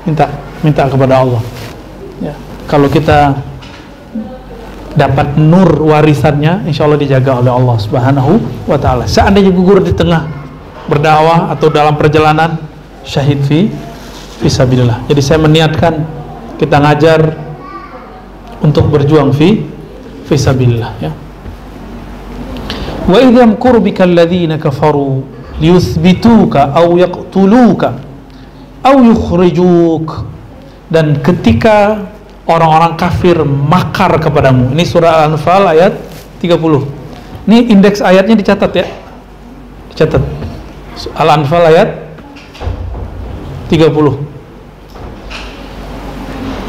Minta 0.05 0.29
minta 0.61 0.85
kepada 0.85 1.25
Allah. 1.25 1.41
Ya. 2.21 2.35
Kalau 2.69 2.87
kita 2.87 3.35
dapat 4.93 5.35
nur 5.41 5.67
warisannya 5.81 6.69
insya 6.69 6.85
Allah 6.85 7.01
dijaga 7.01 7.41
oleh 7.41 7.49
Allah 7.49 7.75
subhanahu 7.81 8.37
wa 8.69 8.77
ta'ala. 8.77 9.09
Seandainya 9.09 9.49
gugur 9.49 9.81
di 9.81 9.89
tengah 9.89 10.43
berdakwah 10.87 11.51
atau 11.55 11.71
dalam 11.71 11.95
perjalanan 11.95 12.59
syahid 13.07 13.39
fi 13.43 13.71
fisabilillah 14.43 15.07
jadi 15.07 15.21
saya 15.23 15.39
meniatkan 15.39 16.03
kita 16.59 16.75
ngajar 16.79 17.19
untuk 18.63 18.87
berjuang 18.91 19.31
fi 19.35 19.63
fisabilillah 20.33 20.91
ya. 20.97 21.11
Wa 23.05 23.21
idham 23.21 23.53
kurbika 23.61 24.09
alladhina 24.09 24.57
kafaru 24.57 25.21
liyuthbituka 25.61 26.73
au 26.73 26.97
yaqtuluka 26.97 28.01
au 28.81 28.97
yukhrijuk. 29.05 30.25
Dan 30.89 31.21
ketika 31.21 32.05
orang-orang 32.49 32.97
kafir 32.97 33.45
makar 33.45 34.17
kepadamu 34.17 34.73
ini 34.73 34.85
surah 34.85 35.25
Al-Anfal 35.25 35.69
ayat 35.73 35.93
30 36.41 36.57
ini 37.49 37.69
indeks 37.69 38.01
ayatnya 38.01 38.33
dicatat 38.33 38.71
ya. 38.73 38.85
Dicatat. 39.93 40.21
Al-Anfal 41.17 41.63
ayat 41.69 41.89
30 43.69 44.33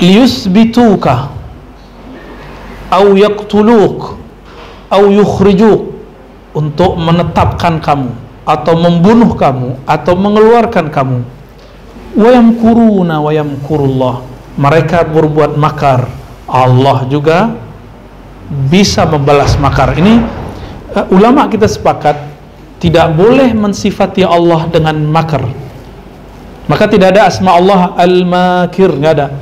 liyusbituka 0.00 1.30
au 2.94 3.18
yaqtuluk 3.18 4.14
au 4.90 5.04
yukhrijuk 5.10 5.90
untuk 6.54 6.94
menetapkan 6.94 7.82
kamu 7.82 8.14
atau 8.46 8.74
membunuh 8.78 9.34
kamu 9.34 9.80
atau 9.88 10.14
mengeluarkan 10.14 10.86
kamu. 10.92 11.18
Wayam 12.14 12.54
kuruna 12.62 13.18
wayam 13.18 13.58
kurullah 13.66 14.22
mereka 14.54 15.02
berbuat 15.02 15.58
makar. 15.58 16.06
Allah 16.46 17.02
juga 17.10 17.50
bisa 18.70 19.02
membalas 19.02 19.58
makar 19.58 19.98
ini. 19.98 20.22
Uh, 20.94 21.10
ulama 21.10 21.50
kita 21.50 21.66
sepakat 21.66 22.14
tidak 22.78 23.10
boleh 23.18 23.50
mensifati 23.50 24.22
Allah 24.22 24.70
dengan 24.70 24.94
makar. 25.10 25.42
Maka 26.70 26.86
tidak 26.86 27.18
ada 27.18 27.26
asma 27.26 27.58
Allah 27.58 27.98
al-makir 27.98 28.94
nggak 28.94 29.12
ada. 29.18 29.34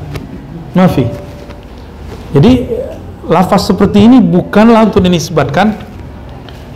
Mafi 0.72 1.04
jadi 2.32 2.64
lafaz 3.32 3.72
seperti 3.72 4.04
ini 4.04 4.20
bukanlah 4.20 4.92
untuk 4.92 5.00
dinisbatkan 5.00 5.72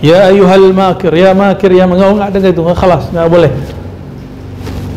Ya 0.05 0.29
ayuhal 0.29 0.77
makir, 0.77 1.09
ya 1.17 1.33
makir, 1.33 1.73
ya 1.73 1.89
mengau 1.89 2.21
nggak 2.21 2.29
ada 2.37 2.49
itu, 2.53 2.61
nggak 2.61 2.77
kelas, 2.77 3.05
nggak 3.17 3.29
boleh. 3.33 3.53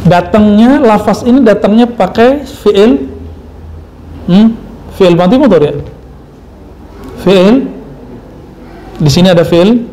Datangnya 0.04 0.84
lafaz 0.84 1.24
ini 1.24 1.40
datangnya 1.40 1.88
pakai 1.88 2.44
fiil, 2.44 3.08
hmm, 4.28 4.48
fiil 5.00 5.16
mati 5.16 5.36
motor 5.40 5.62
ya. 5.64 5.74
Fiil, 7.24 7.72
di 9.00 9.10
sini 9.12 9.32
ada 9.32 9.48
fiil 9.48 9.88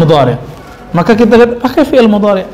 mudhari. 0.00 0.40
Maka 0.96 1.12
kita 1.12 1.60
pakai 1.60 1.84
fiil 1.84 2.08
mudhari. 2.08 2.48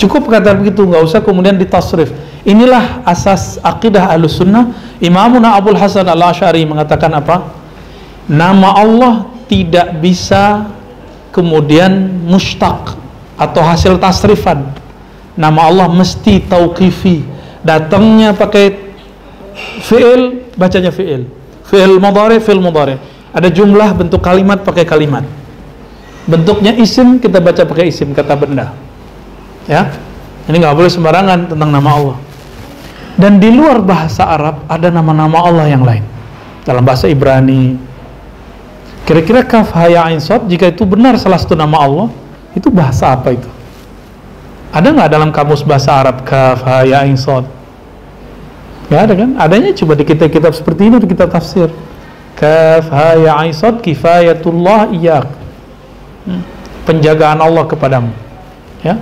Cukup 0.00 0.32
kata 0.32 0.56
begitu, 0.56 0.80
nggak 0.88 1.04
usah 1.04 1.20
kemudian 1.20 1.60
ditasrif. 1.60 2.08
Inilah 2.44 3.00
asas 3.08 3.56
akidah 3.64 4.12
sunnah. 4.28 4.68
Imamuna 5.00 5.56
Abdul 5.56 5.80
Hasan 5.80 6.04
al 6.04 6.20
Ashari 6.20 6.68
mengatakan 6.68 7.08
apa? 7.16 7.64
nama 8.28 8.72
Allah 8.76 9.28
tidak 9.48 10.00
bisa 10.00 10.68
kemudian 11.32 12.24
mustaq 12.24 12.96
atau 13.36 13.62
hasil 13.64 14.00
tasrifan. 14.00 14.64
Nama 15.34 15.60
Allah 15.66 15.88
mesti 15.90 16.40
tauqifi. 16.46 17.26
Datangnya 17.64 18.36
pakai 18.36 18.76
fi'il 19.82 20.52
bacanya 20.54 20.94
fi'il. 20.94 21.26
Fi'il 21.66 21.96
mudhari 21.98 22.38
fi'il 22.38 22.60
mudhari. 22.62 23.00
Ada 23.34 23.50
jumlah 23.50 23.98
bentuk 23.98 24.22
kalimat 24.22 24.62
pakai 24.62 24.86
kalimat. 24.86 25.26
Bentuknya 26.24 26.72
isim 26.76 27.18
kita 27.18 27.42
baca 27.42 27.66
pakai 27.66 27.90
isim 27.90 28.14
kata 28.14 28.36
benda. 28.38 28.72
Ya? 29.66 29.90
Ini 30.44 30.60
nggak 30.60 30.76
boleh 30.76 30.92
sembarangan 30.92 31.50
tentang 31.50 31.72
nama 31.72 31.90
Allah 31.92 32.16
dan 33.14 33.38
di 33.38 33.50
luar 33.54 33.80
bahasa 33.80 34.26
Arab 34.26 34.66
ada 34.66 34.88
nama-nama 34.90 35.44
Allah 35.44 35.66
yang 35.70 35.86
lain 35.86 36.02
dalam 36.66 36.82
bahasa 36.82 37.06
Ibrani 37.06 37.94
Kira-kira 39.04 39.44
kaf 39.44 39.68
haya 39.76 40.00
ain 40.08 40.16
sod 40.16 40.48
jika 40.48 40.72
itu 40.72 40.88
benar 40.88 41.20
salah 41.20 41.36
satu 41.36 41.52
nama 41.52 41.76
Allah, 41.76 42.08
itu 42.56 42.72
bahasa 42.72 43.12
apa 43.12 43.36
itu? 43.36 43.44
Ada 44.72 44.96
nggak 44.96 45.10
dalam 45.12 45.28
kamus 45.28 45.60
bahasa 45.60 45.92
Arab 45.92 46.24
kaf 46.24 46.64
haya 46.64 47.04
ain 47.04 47.20
sod? 47.20 47.44
Gak 48.88 49.00
ada 49.08 49.12
kan? 49.12 49.36
Adanya 49.36 49.76
coba 49.76 49.92
di 49.96 50.08
kitab-kitab 50.08 50.56
seperti 50.56 50.88
ini 50.88 50.96
di 51.00 51.08
kitab 51.08 51.28
tafsir. 51.28 51.68
kaf 52.34 52.90
ha 52.90 53.14
ya 53.14 53.38
aisad 53.46 53.78
kifayatullah 53.78 54.90
iyak 54.90 55.30
hmm. 56.26 56.42
penjagaan 56.82 57.38
Allah 57.38 57.62
kepadamu 57.62 58.10
ya 58.82 58.98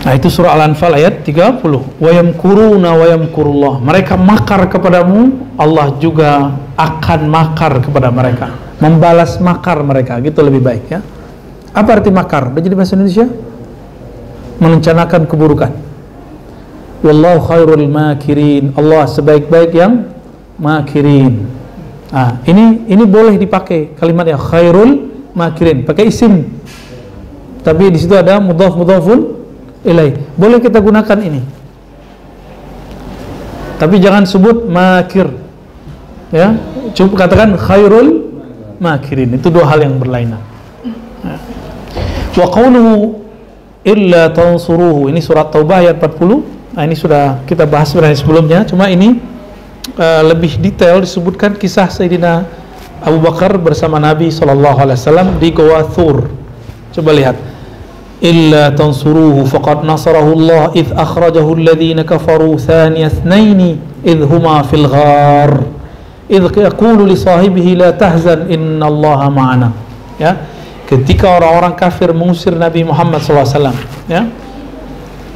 Nah 0.00 0.16
itu 0.16 0.32
surah 0.32 0.56
Al-Anfal 0.56 0.96
ayat 0.96 1.20
30. 1.28 1.60
Wa 2.00 2.10
yamkuruna 2.10 2.96
wa 2.96 3.04
yamkurullah. 3.04 3.84
Mereka 3.84 4.16
makar 4.16 4.64
kepadamu, 4.72 5.52
Allah 5.60 5.92
juga 6.00 6.56
akan 6.72 7.20
makar 7.28 7.84
kepada 7.84 8.08
mereka. 8.08 8.48
Membalas 8.80 9.36
makar 9.44 9.84
mereka, 9.84 10.16
gitu 10.24 10.40
lebih 10.40 10.64
baik 10.64 10.84
ya. 10.88 11.04
Apa 11.76 12.00
arti 12.00 12.08
makar? 12.08 12.48
Udah 12.48 12.64
jadi 12.64 12.72
bahasa 12.72 12.96
Indonesia? 12.96 13.28
Merencanakan 14.56 15.28
keburukan. 15.28 15.72
Wallahu 17.04 17.44
khairul 17.44 17.84
makirin. 17.84 18.72
Allah 18.80 19.04
sebaik-baik 19.04 19.76
yang 19.76 20.08
makirin. 20.56 21.44
Ah, 22.08 22.40
ini 22.48 22.88
ini 22.88 23.04
boleh 23.04 23.36
dipakai 23.36 23.94
kalimat 24.00 24.26
yang 24.26 24.40
khairul 24.40 25.12
makirin, 25.36 25.84
pakai 25.84 26.08
isim. 26.08 26.48
Tapi 27.60 27.92
di 27.92 28.00
situ 28.00 28.16
ada 28.16 28.40
mudhaf 28.40 28.72
mudhafun 28.72 29.29
ilaih. 29.84 30.16
Boleh 30.36 30.58
kita 30.60 30.78
gunakan 30.80 31.18
ini. 31.20 31.42
Tapi 33.80 33.96
jangan 33.96 34.28
sebut 34.28 34.68
makir. 34.68 35.28
Ya, 36.30 36.54
cukup 36.94 37.26
katakan 37.26 37.58
khairul 37.58 38.38
makirin. 38.78 39.34
Itu 39.34 39.50
dua 39.50 39.66
hal 39.66 39.82
yang 39.82 39.98
berlainan. 39.98 40.38
Ya. 41.24 41.36
Wa 42.38 42.46
qawluhu 42.52 43.24
illa 43.82 44.30
tansuruhu. 44.30 45.08
Ini 45.08 45.20
surat 45.24 45.50
Taubah 45.50 45.82
ayat 45.82 45.98
40. 45.98 46.76
Nah, 46.76 46.82
ini 46.86 46.94
sudah 46.94 47.42
kita 47.50 47.66
bahas 47.66 47.90
sebenarnya 47.90 48.18
sebelumnya, 48.20 48.58
cuma 48.62 48.86
ini 48.86 49.18
uh, 49.98 50.22
lebih 50.22 50.62
detail 50.62 51.02
disebutkan 51.02 51.58
kisah 51.58 51.90
Sayyidina 51.90 52.46
Abu 53.02 53.18
Bakar 53.18 53.58
bersama 53.58 53.98
Nabi 53.98 54.30
SAW 54.30 55.40
di 55.40 55.50
Goa 55.50 55.82
Thur. 55.88 56.30
Coba 56.94 57.10
lihat. 57.10 57.49
إلا 58.23 58.69
تنصروه 58.69 59.43
فقد 59.43 59.85
نصره 59.85 60.33
الله 60.33 60.71
إذ 60.75 60.87
أخرجه 60.95 61.53
الذين 61.53 62.01
كفروا 62.01 62.57
ثاني 62.57 63.05
اثنين 63.05 63.79
إذ 64.05 64.23
هما 64.23 64.61
في 64.61 64.75
الغار 64.75 65.51
إذ 66.31 66.43
يقول 66.57 67.09
لصاحبه 67.09 67.67
لا 67.77 67.91
تحزن 67.91 68.49
إن 68.49 68.83
الله 68.83 69.29
معنا 69.29 69.69
ya 70.15 70.47
ketika 70.87 71.27
orang-orang 71.27 71.75
kafir 71.75 72.15
mengusir 72.15 72.55
Nabi 72.55 72.87
Muhammad 72.87 73.19
SAW 73.19 73.75
ya 74.07 74.31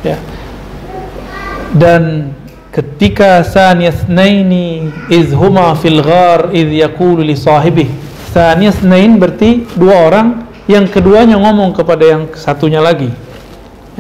ya 0.06 0.18
dan 1.76 2.32
ketika 2.72 3.44
saniyasnaini 3.44 4.88
iz 5.12 5.36
huma 5.36 5.76
fil 5.76 6.00
ghar 6.00 6.54
iz 6.56 6.70
yaqulu 6.72 7.26
li 7.28 7.36
sahibih 7.36 7.92
saniyasnain 8.32 9.20
berarti 9.20 9.68
dua 9.76 10.08
orang 10.08 10.43
yang 10.65 10.89
keduanya 10.89 11.37
ngomong 11.37 11.77
kepada 11.77 12.05
yang 12.05 12.23
satunya 12.37 12.81
lagi. 12.81 13.13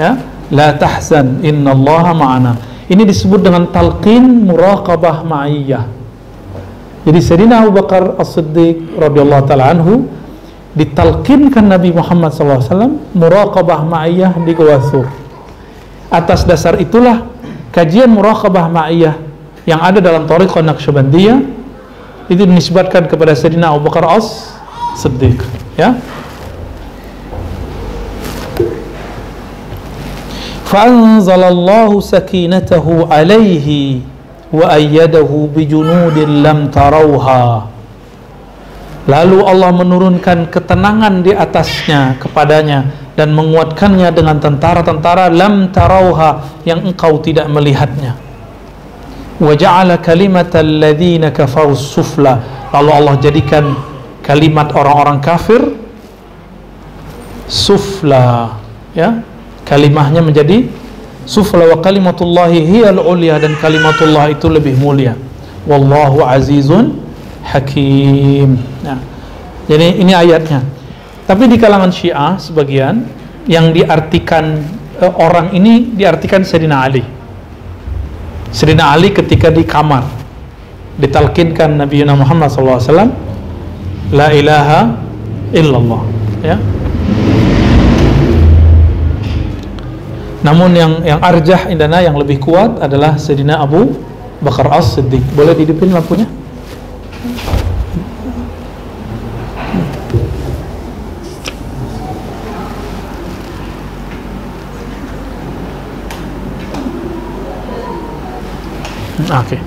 Ya? 0.01 0.17
La 0.49 0.73
tahzan 0.77 1.45
innallaha 1.45 2.13
ma'ana. 2.17 2.53
Ini 2.89 3.05
disebut 3.05 3.41
dengan 3.41 3.69
talqin 3.73 4.45
muraqabah 4.45 5.25
ma'iyah. 5.25 5.85
Jadi 7.05 7.21
Sayyidina 7.21 7.65
Abu 7.65 7.77
Bakar 7.77 8.17
As-Siddiq 8.17 8.97
radhiyallahu 8.97 9.45
taala 9.45 9.77
anhu 9.77 10.09
ditalkinkan 10.73 11.69
Nabi 11.69 11.93
Muhammad 11.93 12.33
SAW 12.33 13.13
muraqabah 13.13 13.85
ma'iyah 13.85 14.33
di 14.41 14.53
Gawasur 14.57 15.05
atas 16.09 16.49
dasar 16.49 16.81
itulah 16.81 17.29
kajian 17.77 18.09
muraqabah 18.09 18.73
ma'iyah 18.73 19.21
yang 19.69 19.85
ada 19.85 20.01
dalam 20.01 20.25
Tariqah 20.25 20.65
Naqsyabandiyah 20.65 21.39
itu 22.33 22.41
dinisbatkan 22.41 23.05
kepada 23.05 23.37
Sayyidina 23.37 23.69
Abu 23.69 23.85
Bakar 23.93 24.09
As-Siddiq. 24.09 25.45
Ya 25.77 26.01
فأنزل 30.70 31.44
الله 31.44 31.90
سكينته 32.00 32.86
عليه 33.12 33.68
وأيده 34.54 35.32
بجنود 35.56 36.18
لم 36.18 36.60
تروها 36.70 37.46
Lalu 39.10 39.42
Allah 39.42 39.74
menurunkan 39.74 40.54
ketenangan 40.54 41.26
di 41.26 41.34
atasnya 41.34 42.22
kepadanya 42.22 42.86
dan 43.18 43.34
menguatkannya 43.34 44.14
dengan 44.14 44.38
tentara-tentara 44.38 45.34
lam 45.34 45.74
tarauha 45.74 46.62
yang 46.62 46.86
engkau 46.86 47.18
tidak 47.18 47.50
melihatnya. 47.50 48.14
Wa 49.42 49.58
ja'ala 49.58 49.98
kalimatal 49.98 50.62
ladzina 50.62 51.34
kafaru 51.34 51.74
sufla. 51.74 52.38
Lalu 52.70 52.90
Allah 52.94 53.16
jadikan 53.18 53.74
kalimat 54.22 54.70
orang-orang 54.78 55.18
kafir 55.26 55.74
sufla, 57.50 58.62
ya, 58.94 59.26
kalimahnya 59.65 60.21
menjadi 60.21 60.69
sufla 61.25 61.65
wa 61.69 61.81
kalimatullahi 61.81 62.65
hiyal 62.65 63.01
ulia 63.01 63.41
dan 63.41 63.57
kalimatullah 63.59 64.31
itu 64.33 64.47
lebih 64.49 64.77
mulia. 64.77 65.17
Wallahu 65.65 66.21
azizun 66.25 67.01
hakim. 67.45 68.61
Nah, 68.85 69.01
jadi 69.65 69.97
ini 69.97 70.13
ayatnya. 70.13 70.61
Tapi 71.25 71.49
di 71.49 71.57
kalangan 71.57 71.89
syiah 71.89 72.37
sebagian 72.37 73.09
yang 73.49 73.73
diartikan 73.73 74.61
uh, 75.01 75.13
orang 75.17 75.57
ini 75.57 75.97
diartikan 75.97 76.45
Sayyidina 76.45 76.77
Ali. 76.85 77.01
Sayyidina 78.53 78.93
Ali 78.93 79.09
ketika 79.11 79.49
di 79.49 79.65
kamar 79.65 80.05
ditalkinkan 81.01 81.81
Nabi 81.81 82.07
Muhammad 82.07 82.53
SAW 82.53 83.11
la 84.15 84.29
ilaha 84.31 84.95
illallah 85.51 86.03
ya 86.45 86.57
Namun 90.45 90.77
yang 90.77 91.01
yang 91.01 91.21
arjah 91.25 91.73
indana 91.73 92.05
yang 92.05 92.21
lebih 92.21 92.37
kuat 92.37 92.77
adalah 92.77 93.17
Sayyidina 93.17 93.65
Abu 93.65 93.97
Bakar 94.45 94.69
As-Siddiq. 94.77 95.25
Boleh 95.33 95.57
dihidupin 95.57 95.89
lampunya? 95.89 96.29
Oke. 109.25 109.57
Okay. 109.57 109.61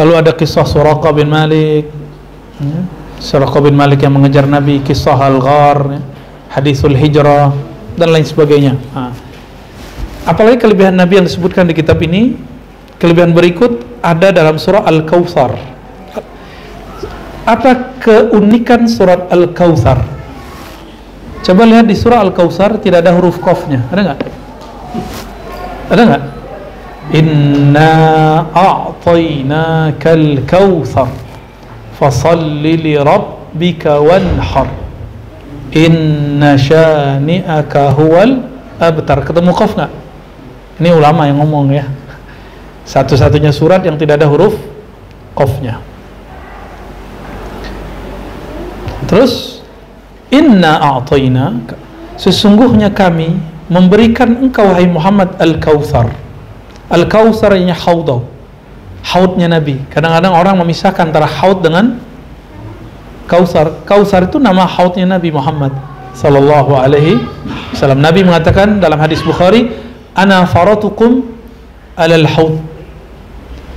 Lalu 0.00 0.12
ada 0.12 0.32
kisah 0.32 0.64
Suraqah 0.64 1.12
bin 1.12 1.28
Malik 1.28 2.05
ya. 2.60 2.80
Suraqah 3.16 3.64
bin 3.64 3.74
Malik 3.76 4.04
yang 4.04 4.12
mengejar 4.12 4.44
Nabi 4.44 4.84
kisah 4.84 5.16
Al-Ghar 5.16 5.78
ya. 5.96 6.00
hadisul 6.52 6.96
hijrah 6.96 7.52
dan 7.96 8.12
lain 8.12 8.24
sebagainya. 8.28 8.76
Ha. 8.92 9.12
apalagi 10.28 10.60
kelebihan 10.60 10.92
Nabi 10.92 11.22
yang 11.22 11.26
disebutkan 11.26 11.64
di 11.64 11.72
kitab 11.72 11.96
ini 12.04 12.36
kelebihan 13.00 13.32
berikut 13.32 13.84
ada 14.04 14.32
dalam 14.32 14.60
surah 14.60 14.84
Al-Kawthar. 14.84 15.56
Apa 17.46 17.96
keunikan 18.02 18.90
surat 18.90 19.30
Al-Kawthar? 19.30 20.02
Coba 21.46 21.62
lihat 21.62 21.86
di 21.86 21.94
surah 21.94 22.20
Al-Kawthar 22.26 22.82
tidak 22.82 23.06
ada 23.06 23.14
huruf 23.14 23.38
kofnya 23.38 23.86
ada 23.88 24.12
nggak? 24.12 24.18
Ada 25.94 26.02
nggak? 26.02 26.22
Inna 27.14 27.94
a'tainakal 28.50 30.42
kawthar 30.42 31.06
fasalli 31.96 32.76
li 32.76 32.94
rabbika 32.96 33.98
wanhar. 34.00 34.68
Inna 35.72 36.54
syani'aka 36.56 37.92
huwal 37.96 38.46
abtar. 38.78 39.24
Ketemu 39.24 39.50
qaf 39.52 39.74
nggak? 39.74 39.92
Ini 40.80 40.90
ulama 40.92 41.26
yang 41.26 41.40
ngomong 41.40 41.72
ya. 41.72 41.84
Satu-satunya 42.86 43.50
surat 43.50 43.82
yang 43.82 43.98
tidak 43.98 44.22
ada 44.22 44.30
huruf 44.30 44.54
qafnya. 45.34 45.82
Terus 49.10 49.64
inna 50.30 50.78
a'tayna. 50.78 51.60
Sesungguhnya 52.16 52.88
kami 52.94 53.36
memberikan 53.66 54.46
engkau 54.46 54.70
wahai 54.70 54.86
Muhammad 54.86 55.34
al-kautsar 55.42 56.14
al-kautsar 56.86 57.58
ini 57.58 57.74
haudau 57.74 58.22
haudnya 59.06 59.46
Nabi. 59.46 59.78
Kadang-kadang 59.86 60.34
orang 60.34 60.54
memisahkan 60.58 61.14
antara 61.14 61.30
haud 61.30 61.62
dengan 61.62 62.02
kausar. 63.30 63.86
Kausar 63.86 64.26
itu 64.26 64.42
nama 64.42 64.66
haudnya 64.66 65.06
Nabi 65.06 65.30
Muhammad 65.30 65.70
sallallahu 66.16 66.74
alaihi 66.74 67.22
wasallam. 67.70 68.02
Nabi 68.02 68.26
mengatakan 68.26 68.82
dalam 68.82 68.98
hadis 68.98 69.22
Bukhari, 69.22 69.70
"Ana 70.16 70.42
faratukum 70.48 71.22
alal 71.94 72.26
haud." 72.26 72.58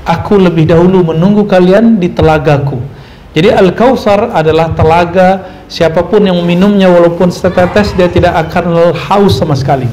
Aku 0.09 0.41
lebih 0.41 0.65
dahulu 0.65 1.13
menunggu 1.13 1.45
kalian 1.45 2.01
di 2.01 2.09
telagaku. 2.09 2.81
Jadi 3.29 3.53
Al-Kautsar 3.53 4.33
adalah 4.33 4.73
telaga 4.73 5.61
siapa 5.69 6.01
pun 6.01 6.25
yang 6.25 6.41
minumnya 6.41 6.89
walaupun 6.89 7.29
setetes 7.29 7.93
dia 7.93 8.09
tidak 8.09 8.33
akan 8.49 8.89
haus 8.97 9.37
sama 9.37 9.53
sekali. 9.53 9.85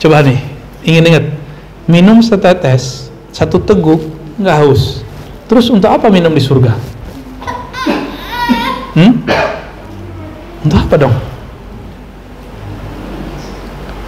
Coba 0.00 0.24
nih, 0.24 0.40
ingin 0.80 1.04
ingat, 1.12 1.24
minum 1.84 2.24
setetes 2.24 3.12
satu 3.36 3.60
teguk 3.60 4.00
nggak 4.38 4.56
haus. 4.64 5.02
Terus 5.50 5.66
untuk 5.68 5.90
apa 5.90 6.06
minum 6.08 6.32
di 6.32 6.40
surga? 6.40 6.72
Hmm? 8.94 9.12
Untuk 10.64 10.78
apa 10.78 10.94
dong? 10.98 11.14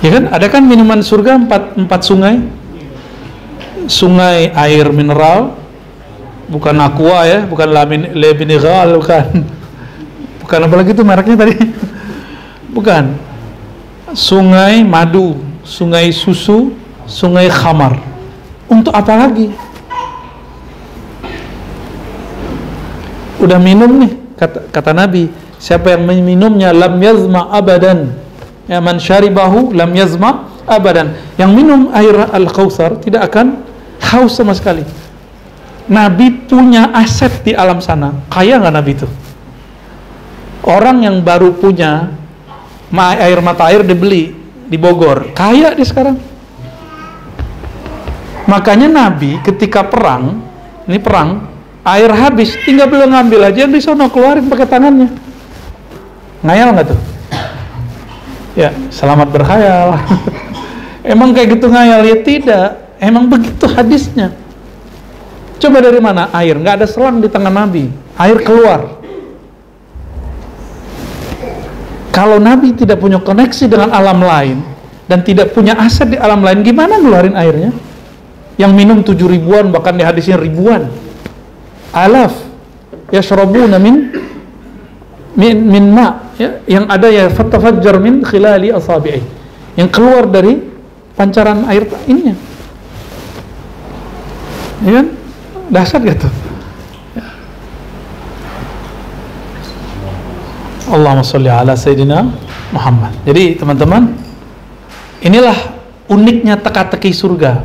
Ya 0.00 0.16
kan, 0.16 0.24
ada 0.32 0.46
kan 0.48 0.64
minuman 0.64 1.04
surga 1.04 1.36
empat, 1.36 1.76
empat 1.76 2.00
sungai? 2.08 2.40
Sungai 3.84 4.48
air 4.54 4.88
mineral, 4.94 5.60
bukan 6.48 6.76
aqua 6.80 7.28
ya, 7.28 7.44
bukan 7.44 7.68
lamin, 7.68 8.16
le 8.16 8.30
mineral, 8.32 8.96
bukan. 8.96 9.44
Bukan 10.40 10.58
apa 10.66 10.74
lagi 10.80 10.90
itu 10.96 11.04
mereknya 11.04 11.36
tadi? 11.36 11.54
Bukan. 12.74 13.04
Sungai 14.16 14.82
madu, 14.82 15.38
sungai 15.62 16.10
susu, 16.10 16.74
sungai 17.06 17.46
khamar. 17.46 18.00
Untuk 18.66 18.90
apa 18.90 19.26
lagi? 19.26 19.69
Udah 23.40 23.56
minum 23.56 24.04
nih, 24.04 24.12
kata, 24.36 24.68
kata 24.68 24.92
Nabi, 24.92 25.32
siapa 25.56 25.96
yang 25.96 26.04
meminumnya 26.04 26.76
lam 26.76 27.00
yazma 27.00 27.48
abadan. 27.50 28.12
Ya 28.68 28.78
man 28.78 29.00
syaribahu 29.00 29.72
lam 29.72 29.90
yazma 29.96 30.46
abadan. 30.68 31.16
Yang 31.40 31.50
minum 31.56 31.80
air 31.96 32.28
al-kautsar 32.30 33.00
tidak 33.00 33.32
akan 33.32 33.64
haus 34.12 34.36
sama 34.36 34.52
sekali. 34.52 34.84
Nabi 35.90 36.46
punya 36.46 36.94
aset 36.94 37.42
di 37.42 37.50
alam 37.50 37.82
sana. 37.82 38.14
Kaya 38.30 38.62
nggak 38.62 38.74
Nabi 38.76 38.92
itu? 38.94 39.08
Orang 40.62 41.02
yang 41.02 41.24
baru 41.24 41.56
punya 41.56 42.14
air 42.94 43.40
mata 43.42 43.66
air 43.72 43.82
dibeli 43.82 44.36
di 44.70 44.78
Bogor, 44.78 45.34
kaya 45.34 45.74
dia 45.74 45.82
sekarang. 45.82 46.14
Makanya 48.46 48.86
Nabi 48.86 49.42
ketika 49.42 49.82
perang, 49.82 50.42
ini 50.86 50.98
perang, 51.02 51.49
air 51.84 52.10
habis, 52.12 52.52
tinggal 52.64 52.88
belum 52.88 53.12
ngambil 53.12 53.50
aja 53.52 53.64
di 53.64 53.80
sana 53.80 54.12
keluarin 54.12 54.46
pakai 54.48 54.66
tangannya. 54.68 55.08
Ngayal 56.40 56.68
nggak 56.76 56.86
tuh? 56.92 57.00
Ya, 58.58 58.74
selamat 58.92 59.28
berkhayal. 59.30 59.96
Emang 61.12 61.32
kayak 61.32 61.56
gitu 61.56 61.72
ngayal 61.72 62.04
ya 62.04 62.16
tidak. 62.20 62.68
Emang 63.00 63.28
begitu 63.28 63.64
hadisnya. 63.64 64.36
Coba 65.60 65.80
dari 65.80 66.00
mana 66.00 66.28
air? 66.32 66.56
Nggak 66.56 66.84
ada 66.84 66.86
selang 66.88 67.20
di 67.20 67.28
tangan 67.28 67.52
Nabi. 67.52 67.88
Air 68.16 68.40
keluar. 68.44 69.00
Kalau 72.10 72.36
Nabi 72.42 72.76
tidak 72.76 73.00
punya 73.00 73.22
koneksi 73.22 73.64
dengan 73.70 73.94
alam 73.94 74.20
lain 74.20 74.60
dan 75.06 75.22
tidak 75.22 75.54
punya 75.56 75.78
aset 75.78 76.10
di 76.10 76.18
alam 76.18 76.42
lain, 76.42 76.60
gimana 76.60 77.00
ngeluarin 77.00 77.38
airnya? 77.38 77.70
Yang 78.60 78.72
minum 78.76 78.98
tujuh 79.00 79.24
ribuan 79.24 79.72
bahkan 79.72 79.96
di 79.96 80.04
hadisnya 80.04 80.36
ribuan. 80.36 80.90
Alaf 81.90 82.34
yashrabuna 83.10 83.82
min 83.82 84.14
min 85.34 85.56
min 85.66 85.84
ma 85.90 86.30
ya, 86.38 86.62
yang 86.66 86.86
ada 86.86 87.10
ya 87.10 87.26
fatafajjar 87.30 87.98
min 87.98 88.22
khilali 88.22 88.70
asabi'i 88.70 89.22
yang 89.74 89.90
keluar 89.90 90.26
dari 90.26 90.58
pancaran 91.14 91.66
air 91.70 91.86
ininya. 92.06 92.34
Ya 94.80 94.90
kan? 95.02 95.06
Dahsyat 95.70 96.02
gitu. 96.02 96.28
Allahumma 100.90 101.22
sholli 101.22 101.46
ala 101.46 101.78
Sayyidina 101.78 102.26
Muhammad. 102.74 103.14
Jadi 103.22 103.54
teman-teman, 103.54 104.10
inilah 105.22 105.54
uniknya 106.10 106.58
teka-teki 106.58 107.14
surga. 107.14 107.62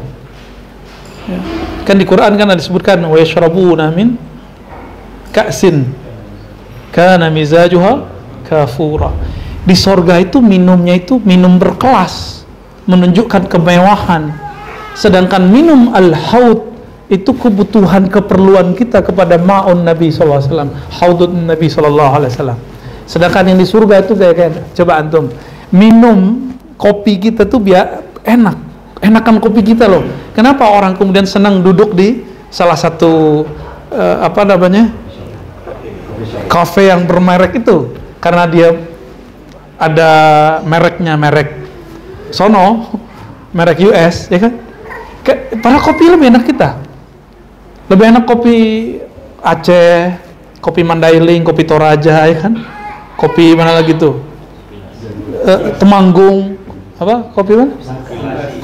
Ya. 1.25 1.39
Kan 1.85 2.01
di 2.01 2.05
Quran 2.09 2.33
kan 2.33 2.49
ada 2.49 2.57
disebutkan 2.57 2.97
wa 3.05 3.13
yashrabuna 3.13 3.93
min 3.93 4.17
ka'sin 5.29 5.85
kana 6.89 7.29
mizajuha 7.29 8.09
kafura. 8.49 9.13
Di 9.65 9.73
surga 9.73 10.21
itu 10.21 10.41
minumnya 10.41 10.97
itu 10.97 11.17
minum 11.21 11.57
berkelas, 11.57 12.45
menunjukkan 12.85 13.49
kemewahan. 13.49 14.33
Sedangkan 14.97 15.49
minum 15.49 15.93
al-haud 15.93 16.75
itu 17.05 17.37
kebutuhan 17.37 18.09
keperluan 18.09 18.73
kita 18.73 19.05
kepada 19.05 19.37
ma'un 19.37 19.85
Nabi 19.85 20.09
SAW 20.09 20.73
haudun 20.89 21.45
Nabi 21.45 21.69
SAW 21.69 22.57
sedangkan 23.05 23.53
yang 23.53 23.61
di 23.61 23.67
surga 23.69 24.01
itu 24.01 24.17
kayak, 24.17 24.33
kayak 24.33 24.53
coba 24.73 24.93
antum 24.97 25.29
minum 25.69 26.49
kopi 26.81 27.21
kita 27.21 27.45
tuh 27.45 27.61
biar 27.61 28.01
enak 28.25 28.57
enakan 29.03 29.41
kopi 29.43 29.61
kita 29.63 29.89
loh 29.89 30.03
kenapa 30.31 30.67
orang 30.67 30.95
kemudian 30.95 31.27
senang 31.27 31.63
duduk 31.63 31.95
di 31.95 32.23
salah 32.51 32.77
satu 32.77 33.43
uh, 33.91 34.17
apa 34.23 34.41
namanya 34.47 34.91
kafe 36.47 36.87
yang 36.87 37.03
bermerek 37.03 37.59
itu 37.59 37.91
karena 38.23 38.47
dia 38.47 38.69
ada 39.75 40.11
mereknya 40.63 41.19
merek 41.19 41.67
sono 42.31 42.95
merek 43.51 43.83
US 43.91 44.31
ya 44.31 44.39
kan 44.39 44.53
para 45.59 45.79
kopi 45.83 46.07
lebih 46.07 46.31
enak 46.31 46.47
kita 46.47 46.79
lebih 47.85 48.05
enak 48.09 48.23
kopi 48.25 48.57
Aceh, 49.45 50.17
kopi 50.57 50.81
Mandailing, 50.81 51.45
kopi 51.45 51.69
Toraja, 51.69 52.25
ya 52.25 52.33
kan? 52.41 52.57
Kopi 53.13 53.53
mana 53.53 53.77
lagi 53.77 53.93
tuh? 53.93 54.17
Uh, 55.45 55.69
Temanggung, 55.77 56.57
apa? 56.97 57.29
Kopi 57.29 57.53
mana? 57.53 57.77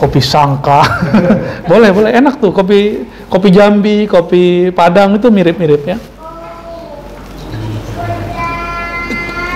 Kopi 0.01 0.17
Sangka. 0.17 0.81
boleh, 1.69 1.93
boleh. 1.93 2.09
Enak 2.17 2.41
tuh 2.41 2.49
kopi 2.49 3.05
kopi 3.29 3.53
Jambi, 3.53 4.09
kopi 4.09 4.73
Padang 4.73 5.21
itu 5.21 5.29
mirip-mirip 5.29 5.85
ya. 5.85 5.97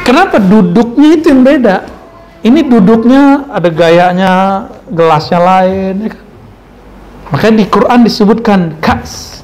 Kenapa 0.06 0.38
duduknya 0.38 1.18
itu 1.18 1.34
yang 1.34 1.42
beda? 1.42 1.90
Ini 2.46 2.62
duduknya 2.62 3.50
ada 3.50 3.74
gayanya, 3.74 4.34
gelasnya 4.86 5.42
lain, 5.42 5.94
ya 6.06 6.10
kan? 6.14 6.24
Makanya 7.34 7.56
di 7.58 7.66
Quran 7.66 8.00
disebutkan 8.06 8.78
kas 8.78 9.42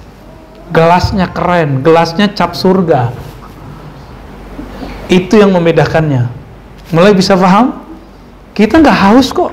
gelasnya 0.71 1.27
keren, 1.33 1.83
gelasnya 1.83 2.31
cap 2.31 2.55
surga. 2.55 3.11
Itu 5.11 5.41
yang 5.41 5.51
membedakannya. 5.51 6.31
Mulai 6.95 7.11
bisa 7.11 7.35
paham? 7.35 7.83
Kita 8.55 8.79
nggak 8.79 8.97
haus 9.09 9.33
kok. 9.35 9.51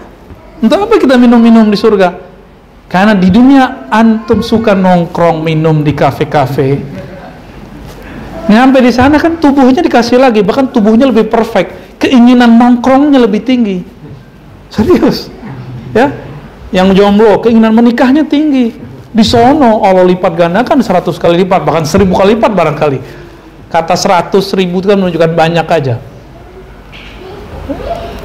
Untuk 0.59 0.79
apa 0.79 0.95
kita 0.99 1.15
minum-minum 1.15 1.71
di 1.71 1.79
surga? 1.79 2.19
Karena 2.89 3.13
di 3.13 3.29
dunia 3.29 3.87
antum 3.93 4.41
suka 4.41 4.73
nongkrong 4.73 5.45
minum 5.45 5.85
di 5.85 5.93
kafe-kafe. 5.93 6.81
Nyampe 8.49 8.81
di 8.81 8.89
sana 8.89 9.21
kan 9.21 9.37
tubuhnya 9.37 9.85
dikasih 9.85 10.17
lagi, 10.17 10.41
bahkan 10.41 10.73
tubuhnya 10.73 11.05
lebih 11.05 11.29
perfect. 11.29 12.01
Keinginan 12.01 12.57
nongkrongnya 12.57 13.21
lebih 13.21 13.45
tinggi. 13.45 13.85
Serius. 14.73 15.29
Ya. 15.93 16.17
Yang 16.73 17.01
jomblo, 17.01 17.45
keinginan 17.45 17.77
menikahnya 17.77 18.25
tinggi 18.25 18.73
di 19.09 19.25
sono 19.25 19.81
Allah 19.85 20.05
lipat 20.05 20.33
gandakan 20.37 20.85
100 20.85 21.17
kali 21.17 21.45
lipat, 21.45 21.61
bahkan 21.65 21.85
1000 21.85 22.09
kali 22.13 22.37
lipat 22.37 22.53
barangkali. 22.53 22.99
Kata 23.69 23.95
100 23.97 24.33
ribu 24.57 24.81
itu 24.81 24.89
kan 24.89 24.97
menunjukkan 24.97 25.33
banyak 25.33 25.67
aja. 25.69 26.01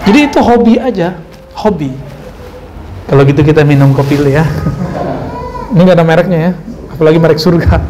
Jadi 0.04 0.20
itu 0.28 0.40
hobi 0.40 0.80
aja, 0.80 1.20
hobi. 1.56 1.92
Kalau 3.10 3.22
gitu 3.28 3.42
kita 3.44 3.62
minum 3.68 3.92
kopi 3.92 4.20
dulu 4.20 4.32
ya. 4.32 4.46
Ini 5.74 5.82
gak 5.90 5.98
ada 5.98 6.06
mereknya 6.06 6.40
ya, 6.40 6.52
apalagi 6.94 7.18
merek 7.18 7.40
surga. 7.42 7.82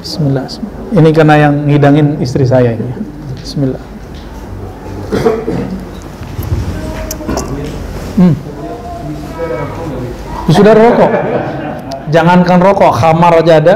Bismillah. 0.00 0.46
Ini 0.92 1.08
karena 1.12 1.34
yang 1.48 1.54
ngidangin 1.68 2.20
istri 2.20 2.44
saya 2.44 2.76
ini. 2.76 2.92
Bismillah. 3.40 3.82
Hmm. 8.20 8.34
Sudah 10.50 10.74
rokok 10.76 11.10
jangankan 12.10 12.58
rokok, 12.60 12.92
kamar 12.92 13.40
aja 13.40 13.62
ada. 13.62 13.74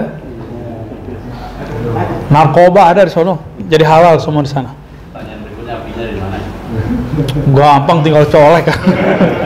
Narkoba 2.28 2.90
ada 2.90 3.06
di 3.06 3.12
sono. 3.14 3.38
Jadi 3.70 3.84
halal 3.86 4.18
semua 4.18 4.42
di 4.42 4.50
sana. 4.50 4.74
Gampang 7.54 8.02
tinggal 8.02 8.26
colek. 8.26 8.66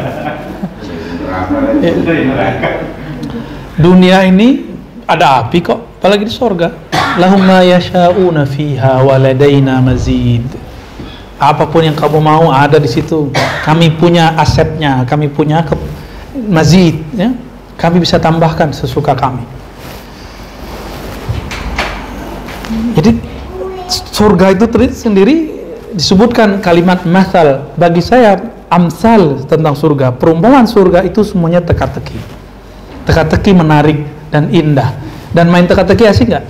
Dunia 3.79 4.27
ini 4.27 4.67
ada 5.07 5.45
api 5.45 5.59
kok, 5.63 6.03
apalagi 6.03 6.27
di 6.27 6.35
sorga. 6.35 6.75
Lahum 7.19 7.43
ma 7.43 7.63
yasha'una 7.63 8.47
fiha 8.47 9.03
waladaina 9.03 9.83
mazid. 9.83 10.47
Apa 11.39 11.71
pun 11.71 11.87
yang 11.87 11.95
kamu 11.95 12.19
mau 12.19 12.51
ada 12.51 12.83
di 12.83 12.91
situ. 12.91 13.31
Kami 13.63 13.95
punya 13.95 14.35
asetnya, 14.35 15.07
kami 15.07 15.31
punya 15.31 15.63
ke 15.63 15.75
mazid, 16.51 16.99
ya 17.15 17.31
kami 17.79 18.03
bisa 18.03 18.19
tambahkan 18.19 18.75
sesuka 18.75 19.15
kami. 19.15 19.47
Jadi 22.99 23.23
surga 23.89 24.59
itu 24.59 24.67
sendiri 24.91 25.37
disebutkan 25.95 26.59
kalimat 26.59 27.07
masal 27.07 27.71
bagi 27.79 28.03
saya 28.03 28.58
amsal 28.69 29.45
tentang 29.49 29.73
surga 29.73 30.13
perumpamaan 30.17 30.69
surga 30.69 31.05
itu 31.05 31.25
semuanya 31.25 31.65
teka-teki. 31.65 32.17
Teka-teki 33.09 33.57
menarik 33.57 34.05
dan 34.29 34.53
indah. 34.53 34.93
Dan 35.33 35.49
main 35.49 35.65
teka-teki 35.65 36.05
asik 36.09 36.29
nggak? 36.29 36.45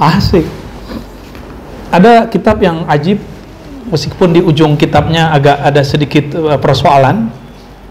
Asik. 0.00 0.44
Ada 1.88 2.28
kitab 2.28 2.60
yang 2.60 2.84
ajib 2.88 3.20
meskipun 3.88 4.36
di 4.36 4.40
ujung 4.44 4.76
kitabnya 4.76 5.32
agak 5.32 5.56
ada 5.64 5.80
sedikit 5.84 6.36
uh, 6.36 6.60
persoalan. 6.60 7.32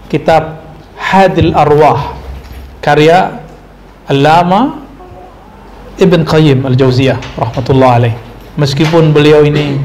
Kitab 0.08 0.64
Hadil 0.96 1.52
Arwah 1.52 2.16
karya 2.80 3.44
Allama 4.08 4.80
Ibn 6.00 6.24
Qayyim 6.24 6.64
Al-Jauziyah 6.64 7.18
rahmatullah 7.36 7.90
alaih. 8.00 8.14
Meskipun 8.56 9.12
beliau 9.12 9.44
ini 9.44 9.76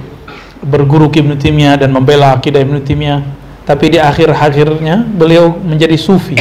berguru 0.64 1.12
Ibn 1.12 1.36
Taimiyah 1.36 1.76
dan 1.76 1.92
membela 1.92 2.40
akidah 2.40 2.64
Ibn 2.64 2.80
Taimiyah 2.82 3.43
tapi 3.64 3.96
di 3.96 4.00
akhir-akhirnya 4.00 5.08
beliau 5.08 5.56
menjadi 5.56 5.96
sufi. 5.96 6.36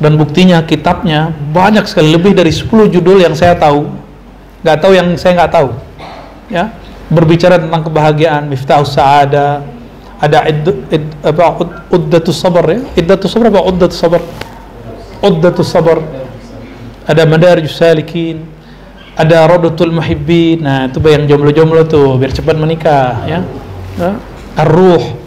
Dan 0.00 0.16
buktinya 0.16 0.64
kitabnya 0.64 1.28
banyak 1.52 1.84
sekali 1.84 2.16
lebih 2.16 2.32
dari 2.32 2.48
10 2.48 2.88
judul 2.88 3.20
yang 3.20 3.36
saya 3.36 3.52
tahu. 3.52 3.84
Nggak 4.64 4.78
tahu 4.80 4.92
yang 4.96 5.08
saya 5.20 5.32
nggak 5.36 5.52
tahu 5.52 5.68
ya. 6.48 6.72
Berbicara 7.12 7.60
tentang 7.60 7.84
kebahagiaan 7.84 8.48
miftahus 8.48 8.96
saada 8.96 9.60
ada 10.16 10.38
apa 11.20 11.44
uddatus 11.92 12.36
sabar 12.40 12.64
ya. 12.68 12.80
Iddatus 12.96 13.28
sabar 13.28 13.52
apa 13.52 13.60
uddatus 13.60 13.98
sabar? 14.00 14.22
Uddatus 15.20 15.68
sabar. 15.68 16.00
Ada 17.04 17.28
madarijus 17.28 17.76
salikin 17.76 18.48
ada 19.20 19.44
rodatul 19.44 19.92
muhibbin. 19.92 20.64
Nah 20.64 20.88
itu 20.88 20.96
yang 21.04 21.28
jomblo-jomblo 21.28 21.84
tuh 21.84 22.16
biar 22.16 22.32
cepat 22.32 22.56
menikah 22.56 23.20
ya. 23.28 23.44
Ar-ruh 24.56 25.19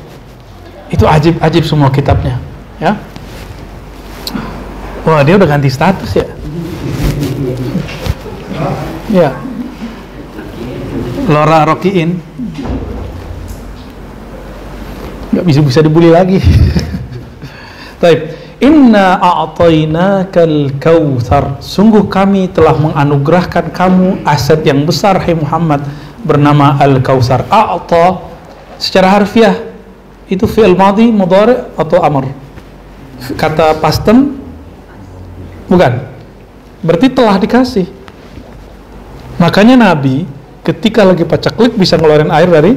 itu 0.93 1.09
ajib-ajib 1.09 1.65
semua 1.65 1.89
kitabnya 1.89 2.37
ya. 2.77 2.93
Wah 5.03 5.19
dia 5.25 5.35
udah 5.35 5.49
ganti 5.49 5.67
status 5.67 6.13
ya? 6.15 6.27
Ya. 9.11 9.29
Lora 11.27 11.65
Rokiin. 11.67 12.21
Nggak 15.33 15.45
bisa 15.49 15.59
bisa 15.65 15.79
dibully 15.81 16.13
lagi. 16.13 16.39
Taib. 18.01 18.45
Inna 18.63 19.19
a'tainakal 19.19 20.79
kautsar 20.79 21.59
Sungguh 21.59 22.07
kami 22.07 22.47
telah 22.47 22.71
menganugerahkan 22.79 23.75
kamu 23.75 24.23
aset 24.23 24.63
yang 24.63 24.87
besar 24.87 25.19
hai 25.19 25.35
Muhammad 25.35 25.83
bernama 26.23 26.79
al-kautsar 26.79 27.43
a'ta 27.51 28.23
secara 28.79 29.19
harfiah 29.19 29.72
itu 30.31 30.45
fi'il 30.47 30.75
madhi 30.75 31.11
mudhari 31.11 31.55
atau 31.75 31.99
amr? 31.99 32.31
Kata 33.35 33.79
past 33.79 34.03
bukan. 35.67 35.93
Berarti 36.83 37.07
telah 37.07 37.39
dikasih. 37.39 37.87
Makanya 39.39 39.79
Nabi 39.79 40.27
ketika 40.63 41.03
lagi 41.03 41.23
pacaklik 41.23 41.75
bisa 41.75 41.95
ngeluarin 41.95 42.31
air 42.31 42.47
dari 42.51 42.75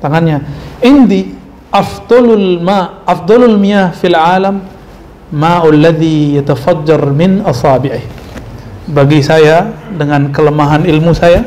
tangannya. 0.00 0.40
Indi 0.84 1.32
afdolul 1.72 2.60
ma 2.60 3.04
afdolul 3.04 3.56
miyah 3.56 3.92
fil 3.92 4.16
alam 4.16 4.64
ma'ul 5.32 5.80
ladhi 5.80 6.40
yatafajjar 6.40 7.04
min 7.12 7.44
asabi'ih. 7.44 8.04
Bagi 8.84 9.24
saya 9.24 9.72
dengan 9.92 10.28
kelemahan 10.28 10.84
ilmu 10.84 11.16
saya 11.16 11.44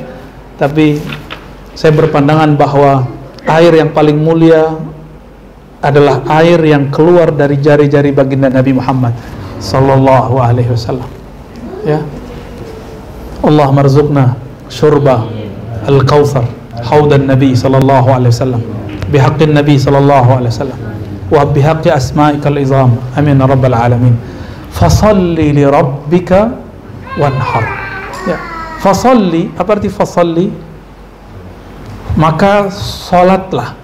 tapi 0.58 0.98
saya 1.78 1.94
berpandangan 1.94 2.58
bahwa 2.58 3.06
air 3.46 3.78
yang 3.78 3.94
paling 3.94 4.18
mulia 4.18 4.74
adalah 5.82 6.25
air 6.41 6.57
yang 6.65 6.89
keluar 6.89 7.30
dari 7.30 7.61
jari-jari 7.61 8.09
baginda 8.09 8.49
Nabi 8.49 8.73
Muhammad 8.73 9.13
sallallahu 9.61 10.41
alaihi 10.41 10.73
wasallam. 10.73 11.09
Ya. 11.86 12.01
Allah 13.45 13.69
marzuqna 13.69 14.36
syurba 14.67 15.30
al-kautsar 15.86 16.43
haudan 16.84 17.30
Nabi 17.30 17.53
sallallahu 17.53 18.09
alaihi 18.09 18.34
wasallam 18.34 18.61
bihaqqin 19.13 19.53
Nabi 19.53 19.78
sallallahu 19.78 20.41
alaihi 20.41 20.51
wasallam 20.51 20.80
wa 21.32 21.41
bihaqqi 21.45 21.93
asma'ikal 21.93 22.57
izam 22.57 22.97
amin 23.13 23.38
ya 23.38 23.45
rabbal 23.45 23.78
alamin. 23.78 24.15
Fasalli 24.73 25.53
li 25.57 25.63
rabbika 25.65 26.53
wanhar. 27.17 27.65
Ya. 28.30 28.38
Fasalli 28.82 29.49
apa 29.57 29.78
arti 29.78 29.89
fasalli? 29.89 30.53
Maka 32.17 32.73
salatlah 32.73 33.78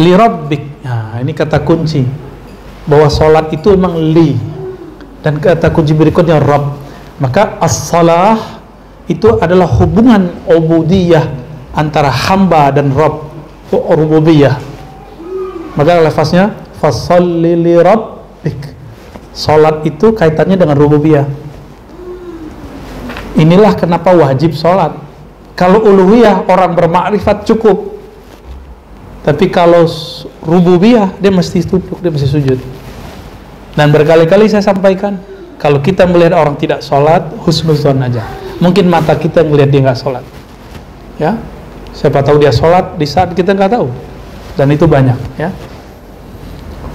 li 0.00 0.12
rabbik. 0.16 0.82
Nah, 0.82 1.20
ini 1.20 1.36
kata 1.36 1.60
kunci. 1.60 2.02
Bahwa 2.88 3.12
salat 3.12 3.52
itu 3.52 3.76
memang 3.76 4.00
li. 4.00 4.34
Dan 5.20 5.36
kata 5.36 5.68
kunci 5.70 5.92
berikutnya 5.92 6.40
rabb. 6.40 6.80
Maka 7.20 7.60
as-salah 7.60 8.64
itu 9.04 9.36
adalah 9.36 9.68
hubungan 9.68 10.32
ubudiyah 10.48 11.28
antara 11.76 12.08
hamba 12.08 12.72
dan 12.72 12.96
Rabb. 12.96 13.28
Rububiyah. 13.70 14.56
Maka 15.76 16.00
lafaznya 16.00 16.56
fasalli 16.80 17.54
li 17.60 17.76
rabbik. 17.76 18.72
Salat 19.36 19.84
itu 19.84 20.16
kaitannya 20.16 20.56
dengan 20.56 20.74
rububiyah. 20.80 21.28
Inilah 23.38 23.78
kenapa 23.78 24.10
wajib 24.10 24.58
salat 24.58 24.96
kalau 25.54 25.84
uluhiyah 25.84 26.48
orang 26.48 26.72
bermakrifat 26.72 27.44
cukup 27.44 27.99
tapi 29.20 29.52
kalau 29.52 29.84
rububiyah 30.40 31.12
dia 31.20 31.28
mesti 31.28 31.60
tunduk 31.64 32.00
dia 32.00 32.08
mesti 32.08 32.28
sujud. 32.28 32.58
Dan 33.76 33.92
berkali-kali 33.92 34.48
saya 34.48 34.64
sampaikan 34.64 35.20
kalau 35.60 35.84
kita 35.84 36.08
melihat 36.08 36.40
orang 36.40 36.56
tidak 36.56 36.80
sholat 36.80 37.28
husnuzon 37.44 38.00
aja. 38.00 38.24
Mungkin 38.60 38.88
mata 38.88 39.12
kita 39.16 39.44
melihat 39.44 39.68
dia 39.68 39.80
nggak 39.84 39.98
sholat. 40.00 40.24
Ya? 41.20 41.36
Siapa 41.92 42.24
tahu 42.24 42.40
dia 42.40 42.52
sholat 42.52 42.96
di 42.96 43.04
saat 43.04 43.36
kita 43.36 43.52
nggak 43.52 43.72
tahu. 43.76 43.88
Dan 44.56 44.72
itu 44.72 44.88
banyak 44.88 45.16
ya. 45.36 45.52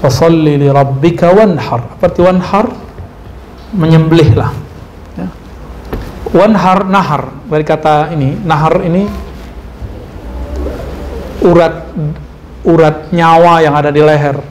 Fasalli 0.01 0.57
li 0.57 0.67
rabbika 0.69 1.29
wanhar. 1.29 2.01
Arti 2.01 2.21
wanhar 2.25 2.73
menyembelihlah. 3.73 4.51
Ya. 5.17 5.27
wanhar 6.33 6.89
nahar. 6.89 7.29
Dari 7.45 7.65
kata 7.65 8.13
ini 8.17 8.33
nahar 8.41 8.81
ini 8.81 9.24
urat 11.45 11.85
urat 12.65 13.13
nyawa 13.13 13.61
yang 13.61 13.77
ada 13.77 13.93
di 13.93 14.01
leher. 14.01 14.41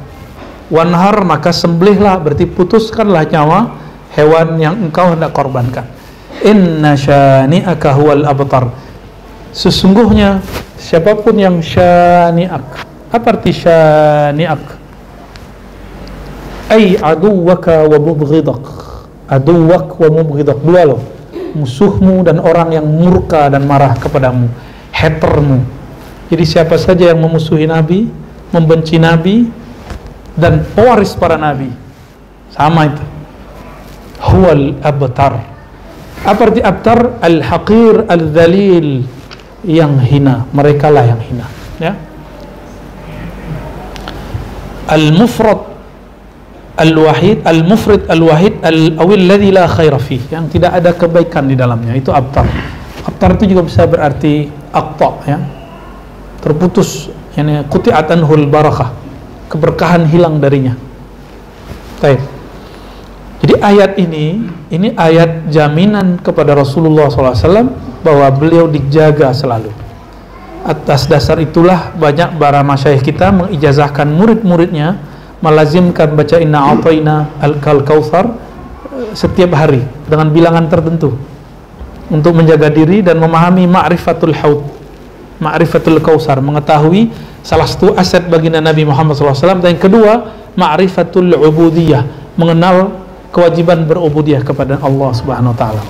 Wanhar 0.70 1.26
maka 1.26 1.52
sembelihlah 1.52 2.16
berarti 2.22 2.48
putuskanlah 2.48 3.28
nyawa 3.28 3.58
hewan 4.16 4.56
yang 4.56 4.74
engkau 4.88 5.12
hendak 5.12 5.34
korbankan. 5.34 5.84
Inna 6.40 6.94
syani'aka 6.94 7.90
huwal 7.98 8.24
abtar. 8.24 8.70
Sesungguhnya 9.50 10.40
siapa 10.78 11.18
pun 11.18 11.36
yang 11.36 11.58
syani'ak. 11.60 12.86
Apa 13.12 13.26
arti 13.38 13.52
syani'ak? 13.52 14.62
Ay 16.70 16.96
aduwaka 16.96 17.84
wa 17.84 17.98
mubghidak. 18.00 18.64
Aduwak 19.28 19.94
wa 20.00 20.08
mubghidak. 20.10 20.58
Dua 20.64 20.82
loh. 20.86 21.02
Musuhmu 21.54 22.26
dan 22.26 22.42
orang 22.42 22.74
yang 22.74 22.86
murka 22.88 23.46
dan 23.46 23.62
marah 23.62 23.94
kepadamu. 23.94 24.50
Hatermu 24.90 25.83
jadi 26.28 26.44
siapa 26.44 26.76
saja 26.80 27.12
yang 27.12 27.20
memusuhi 27.20 27.68
nabi 27.68 28.08
membenci 28.54 28.96
nabi 28.96 29.48
dan 30.38 30.64
pewaris 30.76 31.14
para 31.16 31.36
nabi 31.36 31.70
sama 32.52 32.90
itu 32.90 33.04
huwal 34.20 34.78
abtar 34.80 35.54
apa 36.24 36.40
arti 36.48 36.60
abtar? 36.64 37.20
Al-haqir, 37.20 38.08
al-dhalil 38.08 39.04
yang 39.68 40.00
hina. 40.00 40.48
Mereka 40.56 40.88
lah 40.88 41.04
yang 41.04 41.20
hina. 41.20 41.46
Ya. 41.76 41.92
Al-mufrad 44.88 45.76
al-wahid, 46.80 47.44
al-mufrid 47.44 48.08
al-wahid 48.08 48.56
al-awil 48.64 49.24
ladhi 49.28 49.52
la 49.52 49.68
khaira. 49.68 50.00
Yang 50.32 50.56
tidak 50.56 50.72
ada 50.80 50.96
kebaikan 50.96 51.44
di 51.44 51.60
dalamnya. 51.60 51.92
Itu 51.92 52.08
abtar. 52.08 52.48
Abtar 53.04 53.36
itu 53.36 53.52
juga 53.52 53.68
bisa 53.68 53.84
berarti 53.84 54.48
aqta 54.72 55.10
ya. 55.28 55.38
Terputus 56.44 57.08
yani 57.40 57.64
quti'at 57.72 58.12
anhul 58.12 58.44
barakah. 58.44 58.92
Keberkahan 59.48 60.04
hilang 60.12 60.36
darinya. 60.36 60.76
Baik. 62.04 62.20
Jadi 63.40 63.54
ayat 63.60 63.96
ini, 63.96 64.44
ini 64.68 64.92
ayat 64.92 65.48
jaminan 65.48 66.20
kepada 66.20 66.52
Rasulullah 66.52 67.08
SAW 67.08 67.72
bahwa 68.04 68.28
beliau 68.32 68.68
dijaga 68.68 69.32
selalu. 69.32 69.72
Atas 70.64 71.08
dasar 71.08 71.40
itulah 71.40 71.92
banyak 71.96 72.40
para 72.40 72.64
masyayikh 72.64 73.04
kita 73.04 73.32
mengijazahkan 73.32 74.08
murid-muridnya 74.08 74.96
melazimkan 75.44 76.16
baca 76.16 76.40
inna 76.40 76.72
a'tayna 76.72 77.36
al-kal 77.44 77.84
kautsar 77.84 78.32
eh, 78.88 79.12
setiap 79.12 79.52
hari 79.52 79.84
dengan 80.08 80.32
bilangan 80.32 80.64
tertentu 80.72 81.12
untuk 82.08 82.32
menjaga 82.32 82.72
diri 82.72 83.04
dan 83.04 83.20
memahami 83.20 83.68
ma'rifatul 83.68 84.32
haud 84.40 84.83
ma'rifatul 85.42 85.98
kausar 85.98 86.38
mengetahui 86.38 87.10
salah 87.44 87.66
satu 87.66 87.92
aset 87.98 88.26
baginda 88.30 88.62
Nabi 88.62 88.86
Muhammad 88.86 89.18
SAW 89.18 89.60
dan 89.60 89.76
yang 89.76 89.82
kedua 89.82 90.12
ma'rifatul 90.54 91.34
ubudiyah 91.34 92.06
mengenal 92.38 93.04
kewajiban 93.34 93.82
berubudiyah 93.84 94.46
kepada 94.46 94.78
Allah 94.78 95.10
Subhanahu 95.10 95.52
wa 95.52 95.58
taala. 95.58 95.82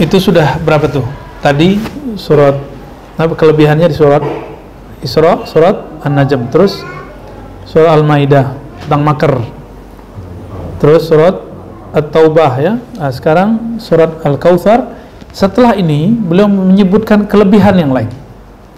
Itu 0.00 0.16
sudah 0.22 0.56
berapa 0.62 0.88
tuh? 0.88 1.04
Tadi 1.42 1.76
surat 2.16 2.56
apa 3.18 3.34
kelebihannya 3.36 3.90
di 3.90 3.96
surat 3.98 4.22
Isra 5.02 5.44
surat 5.44 6.00
An-Najm. 6.06 6.48
Terus 6.48 6.80
surat 7.66 7.98
Al-Maidah 7.98 8.54
tentang 8.86 9.02
makar. 9.02 9.34
Terus 10.78 11.10
surat 11.10 11.51
At-Taubah 11.92 12.52
ya. 12.56 12.72
Nah, 12.96 13.12
sekarang 13.12 13.76
surat 13.76 14.24
Al-Kautsar. 14.24 14.88
Setelah 15.32 15.76
ini 15.76 16.12
beliau 16.12 16.48
menyebutkan 16.48 17.24
kelebihan 17.28 17.76
yang 17.76 17.92
lain. 17.92 18.08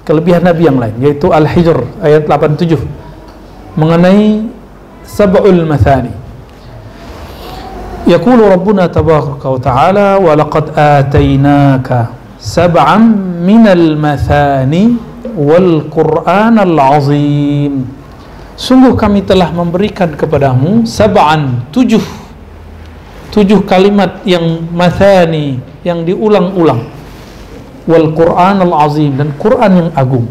Kelebihan 0.06 0.44
Nabi 0.44 0.62
yang 0.68 0.78
lain 0.78 0.94
yaitu 1.00 1.32
Al-Hijr 1.32 1.82
ayat 2.02 2.28
87 2.28 2.78
mengenai 3.74 4.46
sab'ul 5.02 5.64
mathani. 5.64 6.12
Wa 8.04 8.20
ta'ala 9.58 10.20
wa 10.20 10.32
laqad 10.36 10.76
atainaka 10.76 12.12
sab'an 12.36 13.16
minal 13.40 13.96
mathani 13.96 15.00
wal 15.32 15.88
Qur'anal 15.88 16.76
azim. 17.00 17.88
Sungguh 18.54 18.94
kami 18.94 19.24
telah 19.26 19.50
memberikan 19.50 20.14
kepadamu 20.14 20.86
sab'an 20.86 21.64
tujuh 21.74 22.23
tujuh 23.34 23.66
kalimat 23.66 24.22
yang 24.22 24.62
mathani 24.70 25.58
yang 25.82 26.06
diulang-ulang. 26.06 26.86
Wal 27.84 28.14
Quran 28.14 28.62
al 28.62 28.72
azim 28.86 29.12
dan 29.18 29.34
Quran 29.36 29.70
yang 29.74 29.90
agung. 29.98 30.30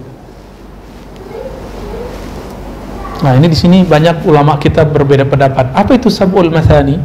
Nah 3.21 3.35
ini 3.37 3.51
di 3.51 3.57
sini 3.59 3.83
banyak 3.83 4.23
ulama 4.23 4.55
kita 4.55 4.87
berbeda 4.87 5.27
pendapat. 5.27 5.75
Apa 5.75 5.99
itu 5.99 6.07
sabul 6.07 6.47
mathani? 6.47 6.97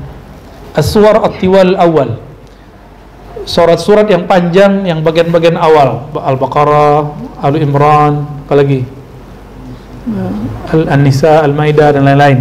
As-suwar 0.78 1.18
at-tiwal 1.26 1.74
awal. 1.74 2.22
Surat-surat 3.42 4.06
yang 4.06 4.30
panjang 4.30 4.86
yang 4.86 5.02
bagian-bagian 5.02 5.58
awal. 5.58 6.06
Al-Baqarah, 6.14 7.10
Al-Imran 7.42 8.46
apalagi 8.46 8.86
Al-Nisa, 10.70 11.42
Al-Maidah 11.44 11.98
dan 11.98 12.06
lain-lain. 12.06 12.38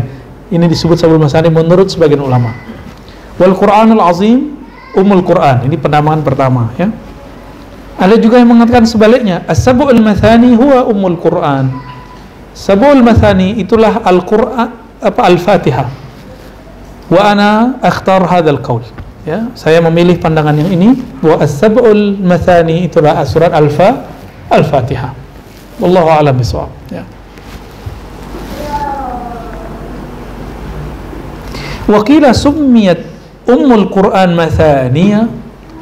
Ini 0.47 0.65
disebut 0.69 0.95
sabul 0.95 1.19
mathani 1.19 1.51
menurut 1.51 1.91
sebagian 1.91 2.23
ulama 2.23 2.66
Wal 3.37 3.53
Quranul 3.53 4.01
Azim 4.01 4.57
Umul 4.97 5.21
Quran. 5.21 5.69
Ini 5.69 5.77
penamaan 5.77 6.25
pertama 6.25 6.73
ya. 6.77 6.89
Ada 7.97 8.13
juga 8.21 8.37
yang 8.37 8.53
mengatakan 8.53 8.85
sebaliknya, 8.85 9.41
As-sab'ul 9.49 9.97
mathani 10.01 10.53
huwa 10.53 10.85
Ummul 10.85 11.17
Quran. 11.17 11.73
Sab'ul 12.53 13.01
mathani 13.01 13.57
itulah 13.57 14.01
Al-Qur'an 14.05 14.69
apa 15.01 15.21
Al-Fatihah. 15.25 15.89
Wa 17.09 17.21
ana 17.33 17.77
akhtar 17.81 18.21
hadzal 18.25 18.61
qaul. 18.61 18.85
Ya, 19.25 19.49
saya 19.57 19.81
memilih 19.83 20.17
pandangan 20.21 20.55
yang 20.55 20.71
ini 20.71 20.89
bahwa 21.19 21.41
as-sab'ul 21.41 22.21
mathani 22.21 22.85
itulah 22.85 23.17
surat 23.25 23.49
Al-Fa 23.53 24.05
Al-Fatihah. 24.49 25.13
Wallahu 25.81 26.09
a'lam 26.09 26.37
bishawab. 26.37 26.69
Ya. 26.93 27.05
Wakila 31.89 32.33
summiyat 32.33 33.16
Ummul 33.47 33.87
Quran 33.87 34.35
mathaniya 34.35 35.23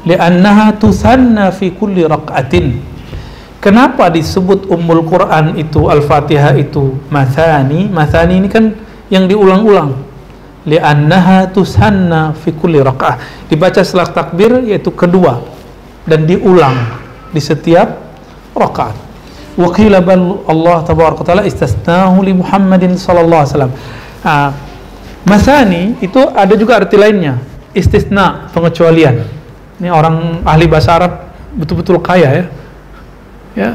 li'annaha 0.05 0.77
tusanna 0.77 1.49
fi 1.49 1.73
kulli 1.73 2.05
raq'atin. 2.05 2.77
Kenapa 3.57 4.13
disebut 4.13 4.69
Ummul 4.69 5.01
Quran 5.09 5.57
itu 5.57 5.89
Al-Fatihah 5.89 6.53
itu 6.61 6.93
mathani? 7.09 7.89
Mathani 7.89 8.37
ini 8.37 8.45
kan 8.45 8.69
yang 9.09 9.25
diulang-ulang. 9.25 9.97
Li'annaha 10.69 11.49
tusanna 11.49 12.37
fi 12.37 12.53
kulli 12.53 12.77
raq'ah. 12.77 13.49
Dibaca 13.49 13.81
setelah 13.81 14.13
takbir 14.13 14.61
yaitu 14.61 14.93
kedua 14.93 15.41
dan 16.05 16.29
diulang 16.29 17.01
di 17.33 17.41
setiap 17.41 17.89
rakaat. 18.53 18.93
Wa 19.57 19.73
qila 19.73 20.05
bal 20.05 20.45
Allah 20.45 20.85
tabaraka 20.85 21.25
taala 21.25 21.49
istasnahu 21.49 22.21
li 22.21 22.37
Muhammadin 22.37 22.93
sallallahu 22.93 23.41
alaihi 23.41 23.53
wasallam. 23.57 23.73
Ah, 24.21 24.53
Masani 25.25 25.97
itu 26.05 26.21
ada 26.21 26.53
juga 26.53 26.77
arti 26.77 27.01
lainnya 27.01 27.41
istisna 27.75 28.49
pengecualian. 28.55 29.27
Ini 29.77 29.91
orang 29.91 30.41
ahli 30.47 30.65
bahasa 30.65 30.95
Arab 30.95 31.11
betul-betul 31.59 31.99
kaya 31.99 32.29
ya. 32.31 32.45
Ya. 33.55 33.71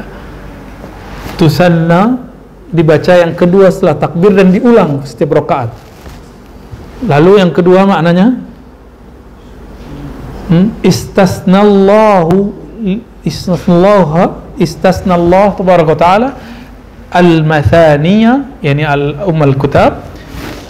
Tusanna 1.37 2.25
dibaca 2.73 3.13
yang 3.13 3.37
kedua 3.37 3.69
setelah 3.69 3.97
takbir 4.01 4.33
dan 4.33 4.49
diulang 4.49 5.05
setiap 5.05 5.37
rakaat. 5.37 5.69
Lalu 7.05 7.41
yang 7.41 7.53
kedua 7.53 7.85
maknanya? 7.85 8.51
Hmm? 10.51 10.75
istasnallahu 10.83 12.51
istasnallahu 13.23 14.59
istasnallahu 14.59 15.55
tabaraka 15.55 15.95
taala 15.95 16.29
al-mathaniya 17.07 18.59
yani 18.59 18.83
al-umm 18.83 19.47
al-kutab 19.47 20.03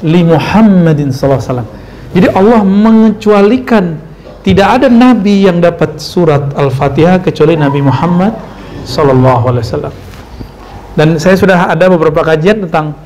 li 0.05 0.21
Muhammadin 0.21 1.09
sallallahu 1.09 1.41
alaihi 1.41 1.49
wasallam 1.49 1.69
jadi 2.11 2.27
Allah 2.35 2.61
mengecualikan 2.67 3.95
tidak 4.41 4.67
ada 4.81 4.87
nabi 4.91 5.47
yang 5.47 5.63
dapat 5.63 6.01
surat 6.01 6.51
Al-Fatihah 6.57 7.21
kecuali 7.23 7.55
Nabi 7.55 7.79
Muhammad 7.79 8.35
sallallahu 8.83 9.43
alaihi 9.47 9.63
wasallam. 9.69 9.93
Dan 10.97 11.15
saya 11.21 11.39
sudah 11.39 11.71
ada 11.71 11.85
beberapa 11.87 12.19
kajian 12.19 12.67
tentang 12.67 12.97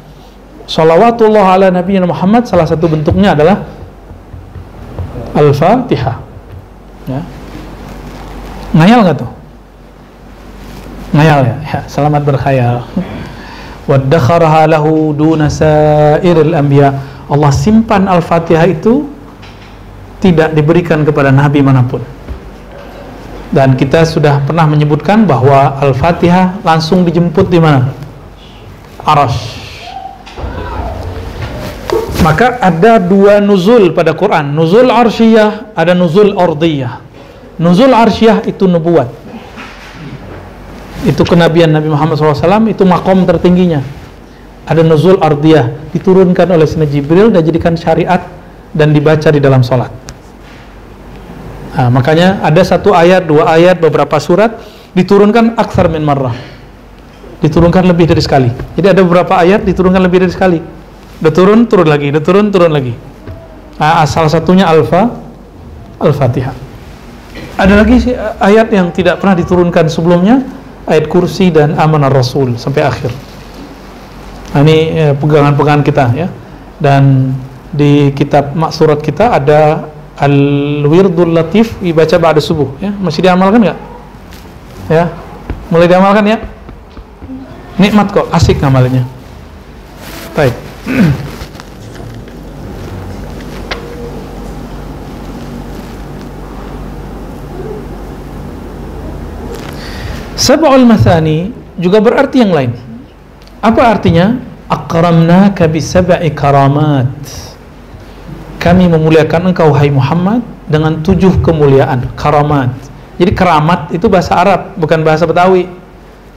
salawatullah 0.66 1.46
ala 1.60 1.68
Nabi 1.70 2.02
Muhammad 2.02 2.50
salah 2.50 2.66
satu 2.66 2.90
bentuknya 2.90 3.38
adalah 3.38 3.62
Al-Fatihah. 5.38 6.18
Ya. 7.06 7.22
Ngayal 8.74 9.00
nggak 9.06 9.18
tuh? 9.22 9.32
Ngayal 11.14 11.40
ya? 11.46 11.56
ya 11.62 11.80
selamat 11.86 12.22
berkhayal. 12.26 12.82
Waddakharaha 13.86 14.66
lahu 14.66 15.14
duna 15.14 15.46
sairil 15.46 16.58
anbiya' 16.58 17.15
Allah 17.26 17.50
simpan 17.50 18.06
Al-Fatihah 18.06 18.66
itu 18.70 19.10
tidak 20.22 20.54
diberikan 20.54 21.02
kepada 21.02 21.34
nabi 21.34 21.62
mana 21.66 21.82
pun. 21.86 22.02
Dan 23.50 23.74
kita 23.78 24.06
sudah 24.06 24.42
pernah 24.46 24.66
menyebutkan 24.70 25.26
bahwa 25.26 25.78
Al-Fatihah 25.82 26.62
langsung 26.62 27.02
dijemput 27.02 27.50
di 27.50 27.58
mana? 27.58 27.90
Arash. 29.06 29.64
Maka 32.26 32.58
ada 32.58 32.98
dua 32.98 33.38
nuzul 33.38 33.94
pada 33.94 34.18
Quran, 34.18 34.50
nuzul 34.50 34.90
arsyiyah, 34.90 35.78
ada 35.78 35.94
nuzul 35.94 36.34
ordiyah. 36.34 36.98
Nuzul 37.62 37.94
arsyiyah 37.94 38.42
itu 38.50 38.66
nubuat. 38.66 39.14
Itu 41.06 41.22
kenabian 41.22 41.70
Nabi 41.70 41.86
Muhammad 41.86 42.18
SAW, 42.18 42.66
itu 42.66 42.82
makom 42.82 43.30
tertingginya 43.30 44.05
ada 44.66 44.82
nuzul 44.82 45.22
ardiyah 45.22 45.94
diturunkan 45.94 46.50
oleh 46.50 46.66
Sayyidina 46.66 46.90
Jibril 46.90 47.28
dan 47.30 47.42
jadikan 47.46 47.74
syariat 47.78 48.22
dan 48.74 48.92
dibaca 48.92 49.30
di 49.30 49.38
dalam 49.38 49.62
sholat 49.62 49.94
nah, 51.78 51.90
makanya 51.94 52.42
ada 52.42 52.62
satu 52.66 52.92
ayat, 52.92 53.30
dua 53.30 53.46
ayat, 53.54 53.78
beberapa 53.78 54.18
surat 54.18 54.58
diturunkan 54.96 55.60
aksar 55.60 55.92
min 55.92 56.02
marrah. 56.02 56.34
Diturunkan 57.44 57.84
lebih 57.84 58.10
dari 58.10 58.24
sekali. 58.24 58.48
Jadi 58.80 58.88
ada 58.96 59.04
beberapa 59.04 59.36
ayat 59.38 59.68
diturunkan 59.68 60.02
lebih 60.02 60.24
dari 60.24 60.32
sekali. 60.32 60.60
Udah 61.20 61.34
turun, 61.36 61.68
turun 61.68 61.86
lagi, 61.92 62.10
udah 62.10 62.24
turun, 62.24 62.48
turun 62.50 62.72
lagi. 62.72 62.96
Nah, 63.76 64.08
salah 64.08 64.32
satunya 64.32 64.66
alfa 64.66 65.12
al-fatihah. 66.00 66.56
Ada 67.60 67.74
lagi 67.76 68.16
ayat 68.40 68.72
yang 68.72 68.88
tidak 68.96 69.20
pernah 69.20 69.36
diturunkan 69.36 69.92
sebelumnya 69.92 70.44
ayat 70.88 71.12
kursi 71.12 71.52
dan 71.52 71.76
amanah 71.76 72.08
rasul 72.08 72.56
sampai 72.56 72.88
akhir 72.88 73.12
ini 74.64 74.78
eh, 74.96 75.14
pegangan-pegangan 75.18 75.84
kita 75.84 76.06
ya. 76.16 76.28
Dan 76.80 77.34
di 77.76 78.16
kitab 78.16 78.56
maksurat 78.56 79.04
kita 79.04 79.36
ada 79.36 79.92
Al-Wirdul 80.16 81.36
Latif 81.36 81.76
dibaca 81.84 82.16
pada 82.16 82.40
subuh 82.40 82.72
ya. 82.80 82.96
Masih 82.96 83.20
diamalkan 83.26 83.60
nggak? 83.60 83.80
Ya. 84.88 85.12
Mulai 85.68 85.90
diamalkan 85.92 86.24
ya? 86.24 86.38
Nikmat 87.76 88.16
kok, 88.16 88.32
asik 88.32 88.64
ngamalnya. 88.64 89.04
Baik. 90.32 90.56
Sab'ul 100.46 100.86
mathani 100.86 101.50
juga 101.82 101.98
berarti 101.98 102.46
yang 102.46 102.54
lain. 102.54 102.85
Apa 103.66 103.98
artinya? 103.98 104.38
Akramnaka 104.70 105.66
bisab'i 105.66 106.30
karamat. 106.38 107.10
kami 108.62 108.90
memuliakan 108.90 109.54
engkau 109.54 109.70
hai 109.78 109.94
Muhammad 109.94 110.42
dengan 110.66 111.02
tujuh 111.02 111.42
kemuliaan 111.46 112.10
karamat. 112.18 112.74
Jadi 113.22 113.32
keramat 113.34 113.94
itu 113.94 114.10
bahasa 114.10 114.38
Arab 114.38 114.74
bukan 114.74 115.06
bahasa 115.06 115.30
Betawi 115.30 115.70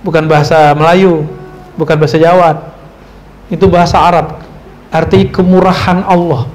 bukan 0.04 0.28
bahasa 0.28 0.76
Melayu 0.76 1.24
bukan 1.76 1.96
bahasa 1.96 2.16
Jawa. 2.20 2.68
Itu 3.48 3.68
bahasa 3.68 3.96
Arab 4.00 4.44
arti 4.92 5.28
kemurahan 5.28 6.04
Allah. 6.04 6.48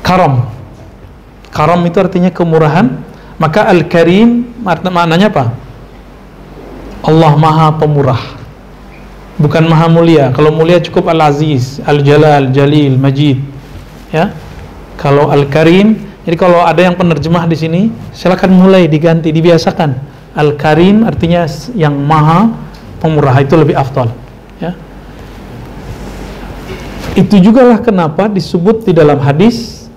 Karam. 0.00 0.48
Karam 1.52 1.80
itu 1.84 1.96
artinya 2.00 2.32
kemurahan. 2.32 2.92
Maka 3.40 3.68
al-karim 3.68 4.52
maknanya 4.64 5.32
apa? 5.32 5.52
Allah 7.04 7.32
maha 7.40 7.72
pemurah 7.76 8.39
bukan 9.40 9.64
maha 9.64 9.88
mulia. 9.88 10.28
Kalau 10.36 10.52
mulia 10.52 10.76
cukup 10.78 11.08
al-aziz 11.08 11.80
al-jalal 11.88 12.52
jalil 12.52 13.00
majid. 13.00 13.40
Ya? 14.12 14.36
Kalau 15.00 15.32
al-karim 15.32 15.96
jadi 16.28 16.36
kalau 16.36 16.60
ada 16.60 16.84
yang 16.84 16.94
penerjemah 16.94 17.48
di 17.48 17.56
sini 17.56 17.80
silakan 18.12 18.52
mulai 18.52 18.84
diganti 18.86 19.32
dibiasakan. 19.32 19.96
Al-karim 20.36 21.08
artinya 21.08 21.48
yang 21.72 21.96
maha 21.96 22.52
pemurah 23.00 23.40
itu 23.40 23.56
lebih 23.56 23.74
afdal. 23.74 24.12
Ya? 24.60 24.76
Itu 27.16 27.40
juga 27.42 27.64
lah 27.66 27.78
kenapa 27.82 28.30
disebut 28.30 28.86
di 28.86 28.92
dalam 28.94 29.18
hadis 29.18 29.88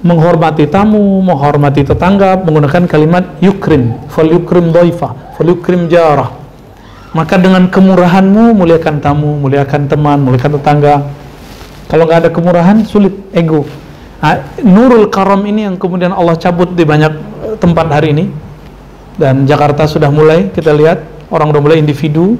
menghormati 0.00 0.64
tamu, 0.68 1.20
menghormati 1.20 1.84
tetangga 1.84 2.40
menggunakan 2.40 2.88
kalimat 2.88 3.24
yukrim, 3.44 3.96
fal 4.08 4.28
yukrim 4.28 4.72
doifa, 4.72 5.34
fal 5.36 5.48
yukrim 5.48 5.88
jarah. 5.92 6.39
Maka 7.10 7.42
dengan 7.42 7.66
kemurahanmu 7.66 8.54
muliakan 8.54 9.02
tamu, 9.02 9.34
muliakan 9.42 9.90
teman, 9.90 10.22
muliakan 10.22 10.62
tetangga. 10.62 10.94
Kalau 11.90 12.06
nggak 12.06 12.26
ada 12.26 12.30
kemurahan 12.30 12.86
sulit 12.86 13.10
ego. 13.34 13.66
Nah, 14.22 14.38
nurul 14.62 15.10
karam 15.10 15.42
ini 15.42 15.66
yang 15.66 15.74
kemudian 15.74 16.14
Allah 16.14 16.38
cabut 16.38 16.70
di 16.70 16.86
banyak 16.86 17.12
eh, 17.50 17.56
tempat 17.58 17.86
hari 17.90 18.14
ini. 18.14 18.30
Dan 19.18 19.42
Jakarta 19.42 19.90
sudah 19.90 20.06
mulai 20.06 20.54
kita 20.54 20.70
lihat. 20.70 21.02
Orang 21.34 21.50
udah 21.50 21.58
mulai 21.58 21.82
individu. 21.82 22.38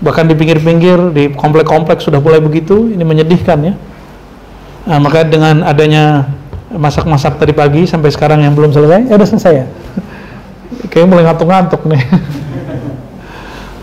Bahkan 0.00 0.32
di 0.32 0.34
pinggir-pinggir 0.36 1.12
di 1.12 1.24
komplek-komplek 1.36 2.00
sudah 2.00 2.24
mulai 2.24 2.40
begitu. 2.40 2.88
Ini 2.88 3.04
menyedihkan 3.04 3.58
ya. 3.60 3.74
Nah, 4.88 4.96
maka 4.96 5.28
dengan 5.28 5.60
adanya 5.60 6.24
masak-masak 6.72 7.36
tadi 7.36 7.52
pagi 7.52 7.84
sampai 7.84 8.08
sekarang 8.08 8.40
yang 8.46 8.56
belum 8.56 8.72
selesai 8.72 9.12
ya 9.12 9.14
udah 9.20 9.28
selesai 9.28 9.52
ya. 9.60 9.66
Kayaknya 10.88 11.08
mulai 11.12 11.24
ngantuk-ngantuk 11.28 11.82
nih 11.84 12.02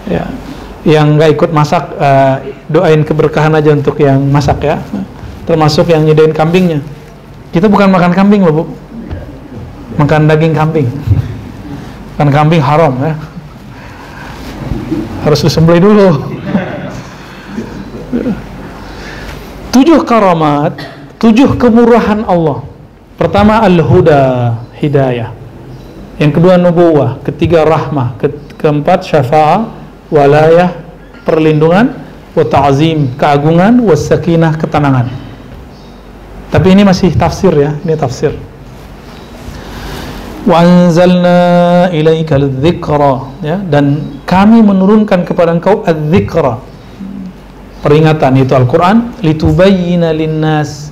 ya. 0.07 0.25
Yang 0.87 1.07
nggak 1.19 1.29
ikut 1.35 1.49
masak 1.51 1.83
uh, 1.99 2.39
doain 2.71 3.03
keberkahan 3.03 3.51
aja 3.55 3.75
untuk 3.75 3.99
yang 3.99 4.23
masak 4.27 4.63
ya. 4.63 4.79
Termasuk 5.43 5.91
yang 5.91 6.03
nyedain 6.03 6.31
kambingnya. 6.31 6.83
Kita 7.51 7.71
bukan 7.71 7.91
makan 7.91 8.11
kambing 8.11 8.43
loh 8.43 8.63
bu. 8.63 8.63
Makan 9.99 10.27
daging 10.27 10.55
kambing. 10.55 10.87
Makan 12.15 12.29
kambing 12.31 12.61
haram 12.63 12.93
ya. 12.99 13.15
Harus 15.23 15.43
disembelih 15.43 15.83
dulu. 15.83 16.09
Tujuh 19.75 19.99
karamat 20.07 20.73
tujuh 21.21 21.57
kemurahan 21.57 22.23
Allah. 22.25 22.63
Pertama 23.17 23.61
al-huda 23.65 24.53
hidayah. 24.77 25.33
Yang 26.17 26.31
kedua 26.37 26.55
nubuwah. 26.57 27.21
Ketiga 27.25 27.65
rahmah. 27.65 28.17
Ke 28.17 28.33
keempat 28.57 29.05
syafa'ah 29.05 29.76
walayah 30.11 30.71
perlindungan 31.27 31.91
wa 32.31 32.45
ta'zim 32.45 33.17
keagungan 33.19 33.81
wa 33.81 33.95
sakinah 33.95 34.55
ketenangan. 34.55 35.07
Tapi 36.47 36.67
ini 36.71 36.87
masih 36.87 37.11
tafsir 37.17 37.51
ya 37.51 37.75
ini 37.83 37.95
tafsir. 37.99 38.31
Anzalna 40.47 41.91
ilaika 41.91 42.39
dzikra 42.39 43.43
ya. 43.43 43.59
Dan 43.59 44.17
kami 44.23 44.63
menurunkan 44.63 45.27
kepada 45.27 45.51
engkau 45.51 45.83
adzikra 45.83 46.63
peringatan 47.83 48.39
itu 48.39 48.55
Al-Qur'an 48.55 49.19
litubayyana 49.19 50.15
linnas 50.15 50.89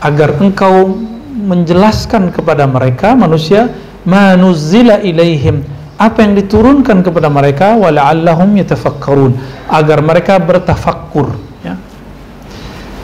agar 0.00 0.40
engkau 0.40 0.96
menjelaskan 1.36 2.32
kepada 2.32 2.64
mereka 2.64 3.12
manusia 3.12 3.68
manuzila 4.08 5.04
ilaihim 5.04 5.75
apa 5.96 6.20
yang 6.20 6.36
diturunkan 6.36 7.00
kepada 7.00 7.28
mereka 7.32 7.76
wala'allahum 7.76 8.52
yatafakkarun. 8.60 9.32
Agar 9.66 10.04
mereka 10.04 10.36
bertafakkur 10.38 11.34
ya. 11.64 11.74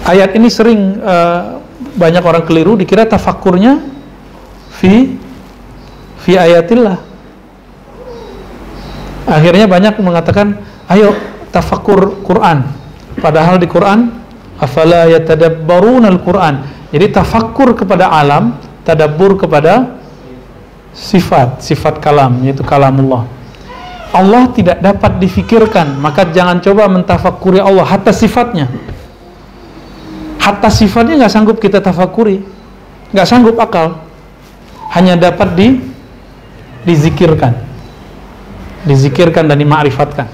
ayat 0.07 0.37
ini 0.37 0.49
sering 0.53 1.01
uh, 1.01 1.59
banyak 1.97 2.23
orang 2.23 2.45
keliru 2.45 2.77
dikira 2.77 3.09
tafakkurnya 3.09 3.81
fi 4.77 5.17
fi 6.21 6.33
ayatillah. 6.37 7.01
Akhirnya 9.27 9.65
banyak 9.65 9.97
mengatakan 10.05 10.61
ayo 10.93 11.17
tafakkur 11.51 12.21
Quran. 12.23 12.69
Padahal 13.19 13.61
di 13.61 13.69
Quran 13.69 14.23
afala 14.63 15.11
yatadabbaruna 15.11 16.07
al-Quran 16.07 16.55
jadi 16.95 17.11
tafakkur 17.11 17.75
kepada 17.75 18.15
alam 18.15 18.55
tadabbur 18.87 19.35
kepada 19.35 20.02
sifat 20.93 21.65
sifat 21.65 21.99
kalam 21.99 22.45
yaitu 22.45 22.61
kalamullah. 22.63 23.25
Allah 24.13 24.45
tidak 24.53 24.79
dapat 24.85 25.17
difikirkan 25.19 25.97
maka 25.97 26.29
jangan 26.29 26.61
coba 26.61 26.85
mentafakuri 26.89 27.59
Allah 27.59 27.85
hatta 27.89 28.13
sifatnya. 28.13 28.69
Hatta 30.37 30.69
sifatnya 30.69 31.25
nggak 31.25 31.33
sanggup 31.33 31.57
kita 31.57 31.81
tafakuri 31.81 32.45
nggak 33.13 33.27
sanggup 33.27 33.57
akal. 33.57 34.05
Hanya 34.93 35.17
dapat 35.17 35.57
di 35.57 35.81
dizikirkan. 36.85 37.57
Dizikirkan 38.85 39.49
dan 39.49 39.57
dima'rifatkan. 39.57 40.29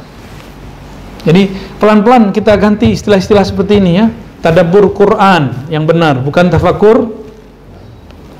Jadi 1.22 1.46
pelan-pelan 1.78 2.34
kita 2.34 2.58
ganti 2.58 2.90
istilah-istilah 2.90 3.46
seperti 3.46 3.78
ini 3.78 3.92
ya. 3.94 4.06
Tadabbur 4.42 4.90
Quran 4.94 5.70
yang 5.70 5.82
benar 5.86 6.22
bukan 6.22 6.46
tafakur 6.46 7.10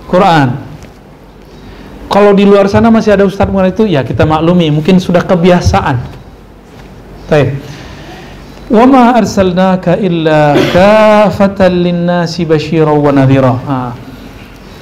Quran 0.06 0.67
kalau 2.08 2.32
di 2.32 2.48
luar 2.48 2.72
sana 2.72 2.88
masih 2.88 3.12
ada 3.12 3.28
ustadz 3.28 3.52
mengenai 3.52 3.76
itu, 3.76 3.84
ya 3.84 4.00
kita 4.00 4.24
maklumi, 4.24 4.72
mungkin 4.72 4.96
sudah 4.96 5.20
kebiasaan. 5.28 5.96
Baik. 7.28 7.60
Wa 8.68 8.84
ma 8.88 9.16
arsalnaka 9.16 9.96
illa 10.00 10.56
kafatan 10.72 11.84
linnasi 11.84 12.48
basyira 12.48 12.92
wa 12.92 13.12
nadhira. 13.12 13.56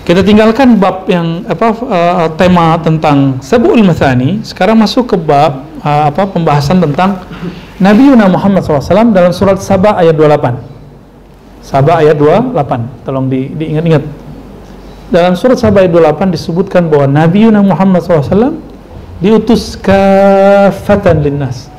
Kita 0.07 0.23
tinggalkan 0.23 0.79
bab 0.79 1.11
yang 1.11 1.43
apa 1.51 1.69
uh, 1.83 2.31
tema 2.39 2.79
tentang 2.79 3.43
sabul 3.43 3.83
mathani, 3.83 4.39
sekarang 4.47 4.79
masuk 4.79 5.11
ke 5.11 5.17
bab 5.19 5.67
uh, 5.83 6.07
apa 6.07 6.31
pembahasan 6.31 6.79
tentang 6.79 7.27
Nabi 7.83 8.15
Muhammad 8.15 8.63
SAW 8.63 9.11
dalam 9.11 9.35
surat 9.35 9.59
Saba 9.59 9.99
ayat 9.99 10.15
28. 10.15 10.63
Saba 11.67 11.99
ayat 11.99 12.15
28. 12.15 13.03
Tolong 13.03 13.27
di, 13.27 13.51
diingat-ingat 13.51 14.26
dalam 15.07 15.39
surat 15.39 15.55
Sabah 15.55 15.87
ayat 15.87 15.95
28 15.95 16.35
disebutkan 16.35 16.91
bahwa 16.91 17.07
Nabi 17.07 17.47
Muhammad 17.51 18.03
SAW 18.03 18.59
diutus 19.23 19.79
kafatan 19.79 21.23
linnas. 21.23 21.71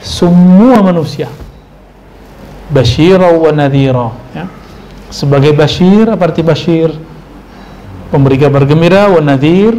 Semua 0.00 0.80
manusia. 0.80 1.28
Basyira 2.72 3.28
wa 3.28 3.52
nadhira 3.52 4.08
ya. 4.32 4.48
sebagai 5.12 5.52
basyir 5.52 6.08
apa 6.08 6.32
arti 6.32 6.40
basyir 6.40 6.96
pemberi 8.08 8.40
kabar 8.40 8.64
gembira 8.64 9.12
wa 9.12 9.20
nadhir. 9.20 9.76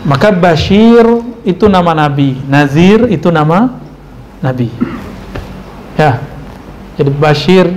Maka 0.00 0.32
basyir 0.32 1.04
itu 1.44 1.68
nama 1.68 1.92
nabi. 1.92 2.40
Nazir 2.48 3.04
itu 3.12 3.28
nama 3.28 3.76
nabi. 4.40 4.72
Ya. 6.00 6.24
Jadi 6.96 7.12
basyir 7.12 7.68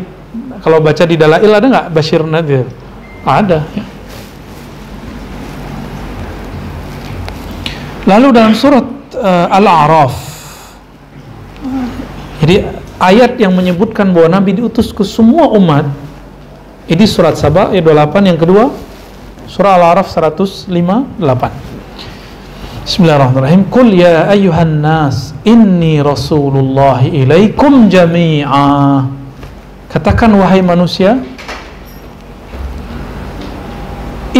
kalau 0.63 0.79
baca 0.79 1.03
di 1.03 1.19
dalail 1.19 1.51
ada 1.51 1.67
nggak 1.67 1.87
basyir 1.91 2.23
nadhir 2.23 2.63
ada 3.23 3.63
ya. 3.71 3.85
Lalu 8.03 8.35
dalam 8.35 8.51
surat 8.51 8.83
uh, 9.15 9.47
Al-A'raf 9.47 10.11
Jadi 12.43 12.67
ayat 12.99 13.39
yang 13.39 13.55
menyebutkan 13.55 14.11
bahwa 14.11 14.27
Nabi 14.27 14.59
diutus 14.59 14.91
ke 14.91 15.07
semua 15.07 15.47
umat 15.55 15.87
Ini 16.91 17.07
surat 17.07 17.39
Sabah 17.39 17.71
ayat 17.71 17.87
28 17.87 18.27
yang 18.27 18.35
kedua 18.35 18.75
Surah 19.47 19.79
Al-A'raf 19.79 20.11
158 20.11 21.73
Bismillahirrahmanirrahim. 22.83 23.71
Kul 23.71 23.95
ya 23.95 24.27
ayuhan 24.27 24.83
nas 24.83 25.31
Inni 25.47 26.03
Rasulullah 26.03 26.99
ilaikum 26.99 27.87
jami'a. 27.87 29.07
Katakan 29.87 30.35
wahai 30.35 30.59
manusia 30.59 31.15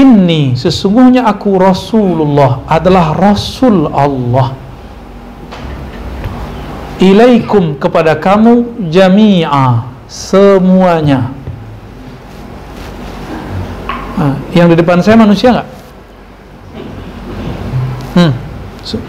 Inni 0.04 0.60
sesungguhnya 0.60 1.24
aku 1.24 1.56
Rasulullah 1.56 2.68
adalah 2.68 3.16
Rasul 3.16 3.88
Allah 3.88 4.51
Ilaikum 6.99 7.80
kepada 7.80 8.20
kamu 8.20 8.84
jami'a 8.91 9.88
semuanya 10.12 11.32
Nah, 14.14 14.38
yang 14.54 14.70
di 14.70 14.78
depan 14.78 15.01
saya 15.01 15.18
manusia 15.18 15.49
nggak? 15.58 15.70
Hmm. 18.14 18.32
So. 18.86 19.01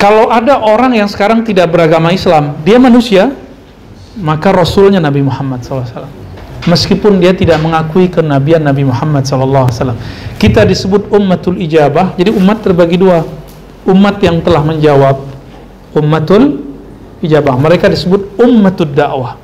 Kalau 0.00 0.30
ada 0.32 0.62
orang 0.62 0.96
yang 0.96 1.10
sekarang 1.10 1.44
tidak 1.44 1.68
beragama 1.74 2.14
Islam, 2.14 2.56
dia 2.64 2.80
manusia, 2.80 3.34
maka 4.16 4.54
Rasulnya 4.54 5.02
Nabi 5.02 5.20
Muhammad 5.20 5.60
SAW. 5.60 6.06
Meskipun 6.66 7.22
dia 7.22 7.30
tidak 7.36 7.62
mengakui 7.62 8.10
kenabian 8.10 8.64
Nabi 8.64 8.82
Muhammad 8.82 9.22
SAW. 9.22 9.94
Kita 10.40 10.66
disebut 10.66 11.12
ummatul 11.14 11.60
ijabah, 11.60 12.18
jadi 12.18 12.34
umat 12.34 12.58
terbagi 12.64 12.98
dua. 12.98 13.22
Umat 13.88 14.20
yang 14.20 14.42
telah 14.42 14.60
menjawab, 14.66 15.22
ummatul 15.94 16.60
ijabah. 17.22 17.54
Mereka 17.56 17.88
disebut 17.88 18.36
ummatul 18.36 18.90
dakwah. 18.90 19.38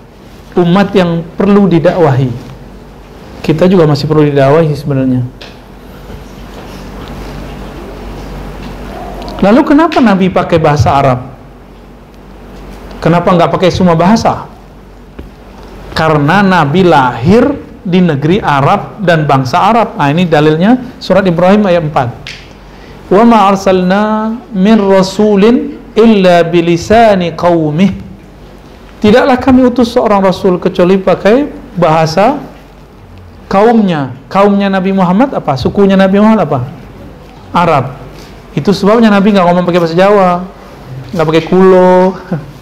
Umat 0.58 0.90
yang 0.94 1.22
perlu 1.38 1.70
didakwahi. 1.70 2.30
Kita 3.44 3.68
juga 3.68 3.84
masih 3.88 4.06
perlu 4.10 4.24
didakwahi 4.28 4.72
sebenarnya. 4.74 5.22
Lalu 9.44 9.60
kenapa 9.66 10.00
Nabi 10.00 10.32
pakai 10.32 10.56
bahasa 10.56 10.88
Arab? 10.94 11.20
Kenapa 13.04 13.28
nggak 13.28 13.52
pakai 13.52 13.68
semua 13.68 13.92
bahasa? 13.92 14.48
Karena 15.94 16.42
Nabi 16.42 16.82
lahir 16.82 17.54
di 17.84 18.00
negeri 18.02 18.42
Arab 18.42 18.98
dan 19.04 19.28
bangsa 19.28 19.60
Arab. 19.60 19.94
Nah 19.94 20.08
ini 20.10 20.26
dalilnya 20.26 20.98
surat 20.98 21.22
Ibrahim 21.22 21.62
ayat 21.68 21.86
4. 21.86 23.12
Wa 23.14 23.22
ma 23.22 23.46
arsalna 23.46 24.34
min 24.50 24.80
rasulin 24.80 25.78
illa 25.94 26.42
bilisani 26.42 27.36
qaumih. 27.38 27.94
Tidaklah 29.04 29.36
kami 29.36 29.68
utus 29.68 29.92
seorang 29.92 30.24
rasul 30.24 30.56
kecuali 30.56 30.96
pakai 30.96 31.44
bahasa 31.76 32.40
kaumnya. 33.52 34.16
Kaumnya 34.32 34.72
Nabi 34.72 34.96
Muhammad 34.96 35.36
apa? 35.36 35.60
Sukunya 35.60 35.94
Nabi 35.94 36.16
Muhammad 36.18 36.48
apa? 36.48 36.64
Arab. 37.52 38.00
Itu 38.56 38.72
sebabnya 38.72 39.12
Nabi 39.12 39.36
nggak 39.36 39.44
ngomong 39.44 39.68
pakai 39.68 39.80
bahasa 39.84 39.94
Jawa, 39.94 40.48
nggak 41.12 41.26
pakai 41.28 41.44
kulo. 41.44 42.16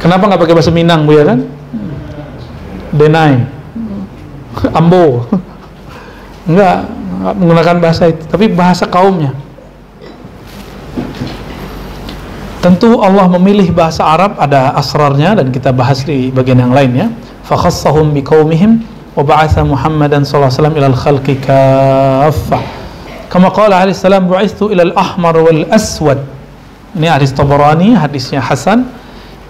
Kenapa 0.00 0.26
nggak 0.26 0.40
pakai 0.40 0.54
bahasa 0.56 0.72
Minang 0.72 1.04
bu 1.04 1.12
ya 1.12 1.24
kan? 1.28 1.44
Denai, 2.90 3.46
Ambo, 4.74 5.28
nggak, 6.50 6.76
nggak 7.22 7.34
menggunakan 7.38 7.76
bahasa 7.78 8.10
itu, 8.10 8.24
tapi 8.26 8.50
bahasa 8.50 8.88
kaumnya. 8.88 9.30
Tentu 12.60 13.00
Allah 13.00 13.24
memilih 13.40 13.72
bahasa 13.72 14.04
Arab 14.04 14.36
ada 14.36 14.76
asrarnya 14.76 15.32
dan 15.38 15.48
kita 15.48 15.72
bahas 15.72 16.04
di 16.04 16.28
bagian 16.28 16.60
yang 16.60 16.74
lain 16.76 16.92
ya. 16.92 17.06
Fakhassahum 17.48 18.12
biqaumihim 18.12 18.84
wa 19.16 19.22
ba'atha 19.24 19.64
Muhammadan 19.64 20.28
sallallahu 20.28 20.48
alaihi 20.48 20.60
wasallam 20.60 20.76
ilal 20.76 20.96
khalqi 20.98 21.34
kaffah. 21.40 22.62
Kama 23.32 23.48
qala 23.54 23.86
alaihi 23.86 23.96
salam 23.96 24.28
bu'istu 24.28 24.68
ila 24.74 24.92
al-ahmar 24.92 25.40
wal 25.40 25.62
aswad. 25.72 26.20
Ini 26.92 27.06
hadis 27.06 27.32
Tabarani, 27.32 27.94
hadisnya 27.94 28.42
Hasan. 28.42 28.99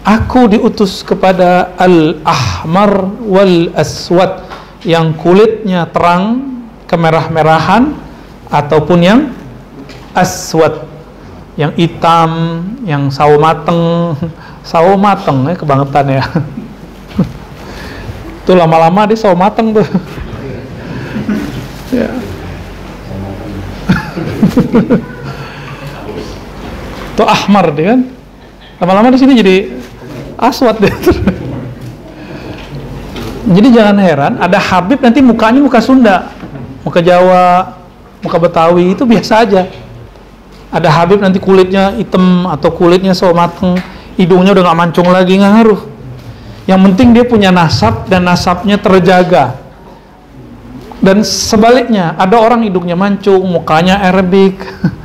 Aku 0.00 0.48
diutus 0.48 1.04
kepada 1.04 1.76
al-ahmar 1.76 3.04
wal 3.20 3.68
aswad 3.76 4.48
yang 4.80 5.12
kulitnya 5.12 5.84
terang 5.92 6.56
kemerah-merahan 6.88 7.92
ataupun 8.48 8.98
yang 9.04 9.20
aswad 10.16 10.88
yang 11.60 11.76
hitam, 11.76 12.64
yang 12.88 13.12
sawo 13.12 13.36
mateng, 13.36 14.16
sawo 14.70 14.96
mateng 14.96 15.44
ya 15.44 15.54
kebangetan 15.60 16.06
ya. 16.08 16.24
Itu 18.40 18.56
lama-lama 18.56 19.04
dia 19.04 19.20
sawo 19.20 19.36
mateng 19.36 19.76
tuh. 19.76 19.84
ya. 22.00 22.08
Itu 27.12 27.22
ahmar 27.28 27.76
dia 27.76 27.92
kan. 27.92 28.00
Lama-lama 28.80 29.12
di 29.12 29.20
sini 29.20 29.36
jadi 29.36 29.79
aswad 30.40 30.80
deh. 30.80 30.94
jadi 33.54 33.68
jangan 33.68 33.96
heran 34.00 34.32
ada 34.40 34.56
Habib 34.56 35.04
nanti 35.04 35.20
mukanya 35.20 35.60
muka 35.60 35.84
Sunda, 35.84 36.32
muka 36.80 37.04
Jawa, 37.04 37.76
muka 38.24 38.36
Betawi 38.40 38.96
itu 38.96 39.04
biasa 39.04 39.44
aja. 39.44 39.68
Ada 40.70 40.88
Habib 40.88 41.20
nanti 41.20 41.36
kulitnya 41.36 41.92
hitam 41.98 42.48
atau 42.48 42.72
kulitnya 42.72 43.12
so 43.12 43.28
mateng, 43.36 43.76
hidungnya 44.16 44.56
udah 44.56 44.64
nggak 44.70 44.78
mancung 44.78 45.08
lagi 45.12 45.36
nggak 45.36 45.52
ngaruh. 45.60 45.80
Yang 46.64 46.80
penting 46.88 47.08
dia 47.12 47.24
punya 47.26 47.50
nasab 47.50 48.06
dan 48.06 48.24
nasabnya 48.24 48.78
terjaga 48.78 49.60
dan 51.00 51.24
sebaliknya 51.24 52.12
ada 52.20 52.36
orang 52.36 52.60
hidungnya 52.68 52.92
mancung 52.92 53.40
mukanya 53.48 54.04
Arabik 54.04 54.60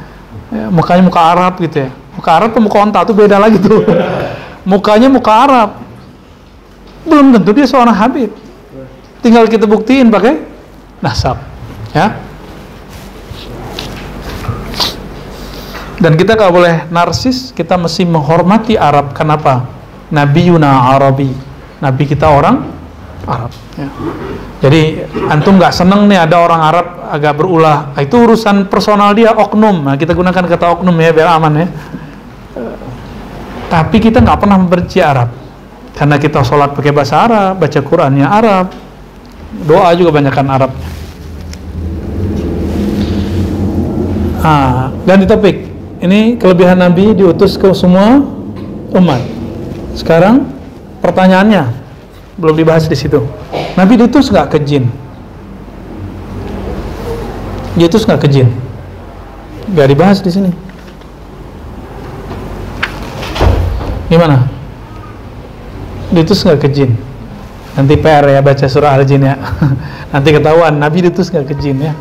ya, 0.55 0.67
mukanya 0.67 1.03
muka 1.07 1.21
Arab 1.23 1.55
gitu 1.63 1.87
ya 1.87 1.89
muka 2.19 2.29
Arab 2.35 2.49
ke 2.51 2.59
muka 2.59 2.77
onta 2.83 2.99
itu 3.07 3.15
beda 3.15 3.39
lagi 3.39 3.57
tuh 3.63 3.79
mukanya 4.65 5.07
muka 5.07 5.31
Arab. 5.31 5.69
Belum 7.05 7.31
tentu 7.37 7.53
dia 7.53 7.69
seorang 7.69 7.93
Habib. 7.93 8.33
Tinggal 9.21 9.45
kita 9.45 9.69
buktiin 9.69 10.09
pakai 10.09 10.41
nasab 10.99 11.37
ya. 11.93 12.17
Dan 15.95 16.19
kita 16.19 16.35
kalau 16.35 16.59
boleh 16.59 16.85
narsis 16.91 17.55
kita 17.55 17.79
mesti 17.79 18.03
menghormati 18.03 18.75
Arab. 18.75 19.15
Kenapa? 19.15 19.65
Nabi 20.11 20.51
Yuna 20.51 20.93
Arabi. 20.93 21.31
Nabi 21.81 22.03
kita 22.05 22.29
orang 22.29 22.65
Arab 23.25 23.53
ya. 23.77 23.89
Jadi 24.65 25.01
antum 25.29 25.57
nggak 25.57 25.73
seneng 25.73 26.09
nih 26.09 26.25
ada 26.25 26.41
orang 26.41 26.61
Arab 26.61 26.85
agak 27.05 27.37
berulah, 27.37 27.93
itu 28.01 28.17
urusan 28.17 28.65
personal 28.65 29.13
dia 29.13 29.29
oknum. 29.33 29.85
Nah, 29.85 29.95
kita 29.99 30.17
gunakan 30.17 30.41
kata 30.45 30.79
oknum 30.79 30.95
ya 30.97 31.11
biar 31.13 31.37
aman 31.37 31.53
ya. 31.65 31.67
Tapi 33.65 33.97
kita 33.97 34.21
nggak 34.21 34.39
pernah 34.39 34.57
membenci 34.61 35.01
Arab 35.01 35.33
karena 35.95 36.19
kita 36.19 36.43
sholat 36.43 36.75
pakai 36.75 36.91
bahasa 36.91 37.23
Arab, 37.23 37.59
baca 37.59 37.79
Qurannya 37.79 38.27
Arab, 38.27 38.65
doa 39.63 39.89
juga 39.95 40.11
banyakkan 40.11 40.47
Arab. 40.51 40.71
Ah, 44.45 44.93
ganti 45.07 45.25
topik. 45.25 45.57
Ini 46.03 46.37
kelebihan 46.37 46.77
Nabi 46.77 47.17
diutus 47.17 47.57
ke 47.57 47.71
semua 47.73 48.21
umat. 48.93 49.23
Sekarang 49.97 50.45
pertanyaannya 51.01 51.71
belum 52.37 52.53
dibahas 52.59 52.85
di 52.85 52.93
situ. 52.93 53.23
Nabi 53.73 53.97
diutus 53.97 54.29
nggak 54.29 54.53
ke 54.53 54.57
jin? 54.61 54.91
Diutus 57.79 58.05
nggak 58.05 58.21
ke 58.21 58.27
jin? 58.29 58.47
Gak 59.73 59.87
dibahas 59.89 60.21
di 60.21 60.29
sini. 60.29 60.64
Gimana? 64.05 64.45
Diutus 66.13 66.45
nggak 66.45 66.59
ke 66.61 66.69
jin? 66.69 66.91
Nanti 67.75 67.99
PR 67.99 68.23
ya 68.31 68.39
baca 68.39 68.65
surah 68.69 68.95
Al-Jin 68.95 69.25
ya. 69.25 69.35
Nanti 70.15 70.29
ketahuan 70.31 70.79
Nabi 70.79 71.03
diutus 71.03 71.27
nggak 71.27 71.51
ke 71.51 71.55
jin 71.59 71.91
ya. 71.91 71.93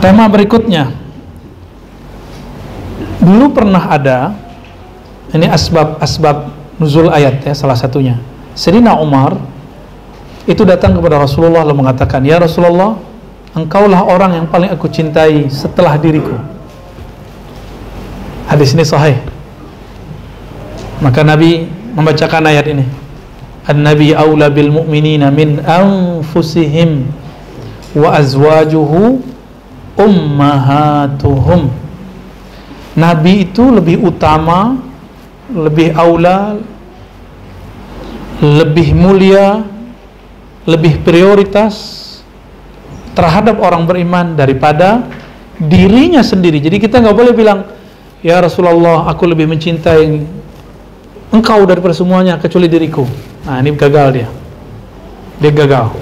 Tema 0.00 0.28
berikutnya. 0.28 0.92
Dulu 3.24 3.56
pernah 3.56 3.88
ada 3.88 4.36
ini 5.32 5.48
asbab-asbab 5.48 6.52
nuzul 6.76 7.08
ayat 7.08 7.40
ya 7.40 7.52
salah 7.56 7.76
satunya. 7.76 8.20
Sayyidina 8.52 9.00
Umar 9.00 9.40
itu 10.44 10.60
datang 10.62 10.92
kepada 10.92 11.18
Rasulullah 11.20 11.64
lalu 11.64 11.84
mengatakan, 11.84 12.20
"Ya 12.20 12.36
Rasulullah, 12.36 13.00
engkaulah 13.54 14.02
orang 14.02 14.42
yang 14.42 14.46
paling 14.50 14.70
aku 14.70 14.90
cintai 14.90 15.48
setelah 15.48 15.96
diriku." 15.98 16.34
Hadis 18.50 18.76
ini 18.76 18.84
sahih. 18.84 19.18
Maka 21.00 21.24
Nabi 21.24 21.66
membacakan 21.96 22.44
ayat 22.50 22.68
ini. 22.70 22.84
An-Nabi 23.64 24.12
aula 24.12 24.52
bil 24.52 24.68
mu'minina 24.68 25.32
min 25.32 25.64
anfusihim 25.64 27.08
wa 27.96 28.12
azwajuhu 28.20 29.24
ummahatuhum. 29.96 31.72
Nabi 32.94 33.48
itu 33.48 33.64
lebih 33.74 34.04
utama 34.06 34.78
lebih 35.50 35.92
aula 35.96 36.56
lebih 38.40 38.96
mulia 38.96 39.64
lebih 40.64 41.00
prioritas 41.04 42.03
terhadap 43.14 43.56
orang 43.62 43.86
beriman 43.86 44.34
daripada 44.34 45.06
dirinya 45.56 46.20
sendiri 46.20 46.58
jadi 46.58 46.76
kita 46.82 46.98
nggak 47.00 47.16
boleh 47.16 47.32
bilang 47.32 47.64
ya 48.20 48.42
Rasulullah 48.42 49.06
aku 49.08 49.24
lebih 49.30 49.46
mencintai 49.46 50.04
engkau 51.30 51.60
daripada 51.64 51.94
semuanya 51.94 52.36
kecuali 52.36 52.66
diriku 52.66 53.06
nah 53.46 53.62
ini 53.62 53.72
gagal 53.72 54.08
dia 54.12 54.28
dia 55.38 55.50
gagal 55.54 55.94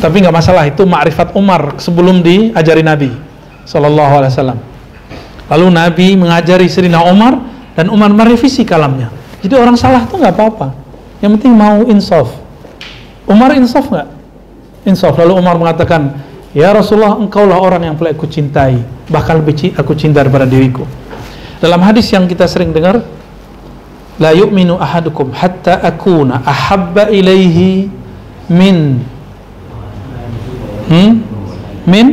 tapi 0.00 0.20
nggak 0.20 0.34
masalah 0.34 0.64
itu 0.68 0.84
ma'rifat 0.84 1.36
Umar 1.36 1.76
sebelum 1.80 2.24
diajari 2.24 2.82
Nabi 2.82 3.12
Sallallahu 3.68 4.12
Alaihi 4.20 4.32
Wasallam 4.32 4.58
lalu 5.52 5.66
Nabi 5.68 6.06
mengajari 6.16 6.68
Serina 6.72 7.04
Umar 7.04 7.54
dan 7.74 7.90
Umar 7.90 8.10
merevisi 8.14 8.62
kalamnya. 8.62 9.10
Jadi 9.42 9.54
orang 9.58 9.76
salah 9.76 10.06
tuh 10.06 10.22
nggak 10.22 10.34
apa-apa. 10.34 10.72
Yang 11.20 11.30
penting 11.38 11.52
mau 11.52 11.84
insaf. 11.90 12.32
Umar 13.28 13.52
insaf 13.58 13.90
nggak? 13.90 14.08
Insaf. 14.84 15.16
Lalu 15.16 15.32
Umar 15.36 15.56
mengatakan, 15.56 16.16
Ya 16.54 16.70
Rasulullah, 16.70 17.18
engkaulah 17.18 17.58
orang 17.58 17.82
yang 17.90 17.94
paling 17.98 18.14
aku 18.14 18.30
cintai, 18.30 18.78
bahkan 19.10 19.42
lebih 19.42 19.74
aku 19.74 19.92
cinta 19.98 20.22
daripada 20.22 20.46
diriku. 20.46 20.86
Dalam 21.58 21.82
hadis 21.82 22.06
yang 22.14 22.30
kita 22.30 22.46
sering 22.46 22.70
dengar, 22.70 23.02
la 24.20 24.30
yu'minu 24.30 24.78
ahadukum 24.78 25.34
hatta 25.34 25.82
akuna 25.82 26.42
ahabba 26.46 27.10
ilaihi 27.10 27.90
min 28.46 29.02
hmm? 30.86 31.12
min 31.88 32.06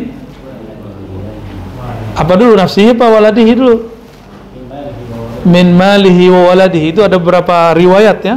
apa 2.17 2.33
dulu 2.33 2.57
nafsihi 2.57 2.97
apa 2.97 3.05
waladihi 3.05 3.51
dulu 3.53 3.75
min 5.45 5.73
malihi 5.73 6.29
wa 6.29 6.53
waladihi 6.53 6.97
itu 6.97 7.01
ada 7.05 7.17
beberapa 7.21 7.73
riwayat 7.77 8.17
ya 8.25 8.35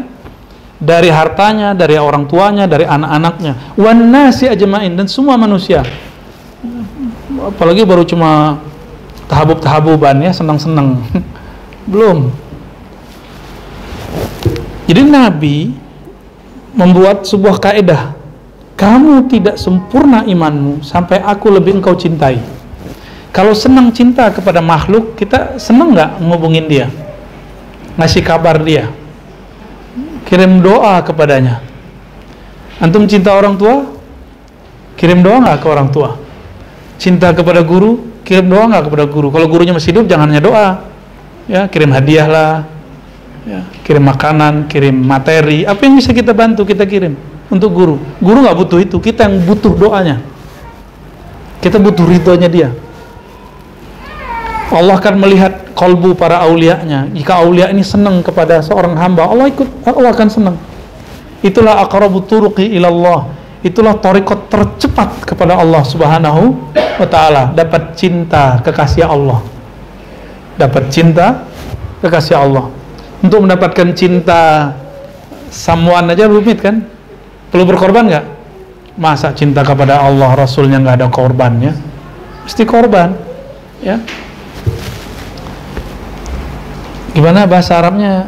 dari 0.85 1.09
hartanya, 1.09 1.72
dari 1.72 1.97
orang 1.97 2.28
tuanya, 2.28 2.68
dari 2.68 2.85
anak-anaknya, 2.85 3.74
wan 3.80 3.99
nasi 4.12 4.45
ajmain 4.47 4.93
dan 4.93 5.09
semua 5.09 5.41
manusia. 5.41 5.80
Apalagi 7.41 7.82
baru 7.89 8.05
cuma 8.05 8.61
tahabub-tahabuban 9.26 10.20
ya, 10.20 10.32
senang-senang. 10.37 11.01
Belum. 11.91 12.28
Jadi 14.85 15.01
Nabi 15.09 15.72
membuat 16.76 17.24
sebuah 17.24 17.57
kaedah. 17.57 18.12
Kamu 18.74 19.30
tidak 19.30 19.55
sempurna 19.55 20.26
imanmu 20.26 20.82
sampai 20.82 21.22
aku 21.22 21.47
lebih 21.47 21.78
engkau 21.78 21.95
cintai. 21.95 22.43
Kalau 23.30 23.55
senang 23.55 23.95
cinta 23.95 24.30
kepada 24.35 24.59
makhluk, 24.59 25.14
kita 25.14 25.62
senang 25.62 25.95
nggak 25.95 26.18
ngubungin 26.22 26.66
dia? 26.66 26.87
Ngasih 27.95 28.22
kabar 28.26 28.59
dia? 28.62 28.91
Kirim 30.25 30.64
doa 30.64 31.05
kepadanya. 31.05 31.61
Antum 32.81 33.05
cinta 33.07 33.33
orang 33.37 33.55
tua? 33.61 33.87
Kirim 34.97 35.20
doa 35.20 35.43
nggak 35.43 35.59
ke 35.62 35.66
orang 35.68 35.89
tua? 35.93 36.16
Cinta 36.97 37.31
kepada 37.37 37.61
guru? 37.61 38.01
Kirim 38.25 38.49
doa 38.49 38.64
nggak 38.66 38.89
kepada 38.89 39.05
guru? 39.05 39.29
Kalau 39.29 39.47
gurunya 39.47 39.77
masih 39.77 39.93
hidup, 39.93 40.09
jangan 40.09 40.33
hanya 40.33 40.43
doa. 40.43 40.68
Ya, 41.45 41.68
kirim 41.68 41.93
hadiah 41.93 42.25
lah, 42.25 42.64
ya, 43.45 43.68
kirim 43.85 44.09
makanan, 44.09 44.64
kirim 44.64 44.97
materi, 44.97 45.68
apa 45.68 45.77
yang 45.85 46.01
bisa 46.01 46.16
kita 46.16 46.33
bantu 46.33 46.64
kita 46.64 46.89
kirim 46.89 47.20
untuk 47.53 47.68
guru. 47.68 48.01
Guru 48.16 48.49
nggak 48.49 48.57
butuh 48.64 48.81
itu, 48.81 48.97
kita 48.97 49.29
yang 49.29 49.45
butuh 49.45 49.77
doanya. 49.77 50.25
Kita 51.61 51.77
butuh 51.77 52.09
ridhonya 52.09 52.49
dia. 52.49 52.72
Allah 54.72 54.96
akan 54.96 55.14
melihat 55.20 55.74
kolbu 55.76 56.16
para 56.16 56.40
aulianya. 56.44 57.10
Jika 57.12 57.44
aulia 57.44 57.68
ini 57.68 57.84
senang 57.84 58.24
kepada 58.24 58.62
seorang 58.64 58.96
hamba, 58.96 59.28
Allah 59.28 59.50
ikut, 59.50 59.68
Allah 59.84 60.10
akan 60.14 60.28
senang. 60.30 60.56
Itulah 61.44 61.84
aqrabu 61.84 62.24
turuqi 62.24 62.72
ilallah. 62.72 63.28
Itulah 63.64 63.96
torikot 63.96 64.52
tercepat 64.52 65.24
kepada 65.24 65.56
Allah 65.56 65.80
Subhanahu 65.84 66.72
wa 66.76 67.06
taala, 67.08 67.52
dapat 67.56 67.96
cinta 67.96 68.60
kekasih 68.60 69.08
Allah. 69.08 69.40
Dapat 70.56 70.92
cinta 70.92 71.44
kekasih 72.04 72.36
Allah 72.36 72.68
untuk 73.24 73.40
mendapatkan 73.40 73.96
cinta 73.96 74.76
samuan 75.48 76.04
aja 76.12 76.28
rumit 76.28 76.60
kan 76.60 76.84
perlu 77.48 77.64
berkorban 77.64 78.04
nggak 78.04 78.26
masa 79.00 79.32
cinta 79.32 79.64
kepada 79.64 80.04
Allah 80.04 80.36
Rasulnya 80.36 80.76
nggak 80.76 81.00
ada 81.00 81.08
korbannya 81.08 81.72
mesti 82.44 82.68
korban 82.68 83.16
ya 83.80 83.96
gimana 87.14 87.46
bahasa 87.46 87.78
Arabnya? 87.78 88.26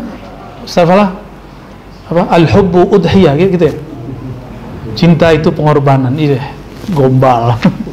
Ustaz 0.63 0.87
apa? 0.87 1.19
Al-hubbu 2.07 2.95
udhiyah 2.95 3.35
gitu 3.35 3.67
ya? 3.67 3.75
Cinta 4.95 5.35
itu 5.35 5.51
pengorbanan 5.51 6.15
ini 6.15 6.39
gombal. 6.95 7.59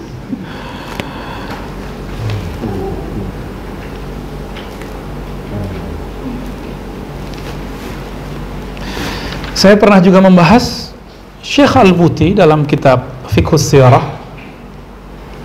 Saya 9.64 9.80
pernah 9.80 10.04
juga 10.04 10.20
membahas 10.20 10.92
Syekh 11.40 11.72
Al-Buti 11.80 12.36
dalam 12.36 12.68
kitab 12.68 13.24
Fiqhus 13.32 13.64
Sirah. 13.64 14.20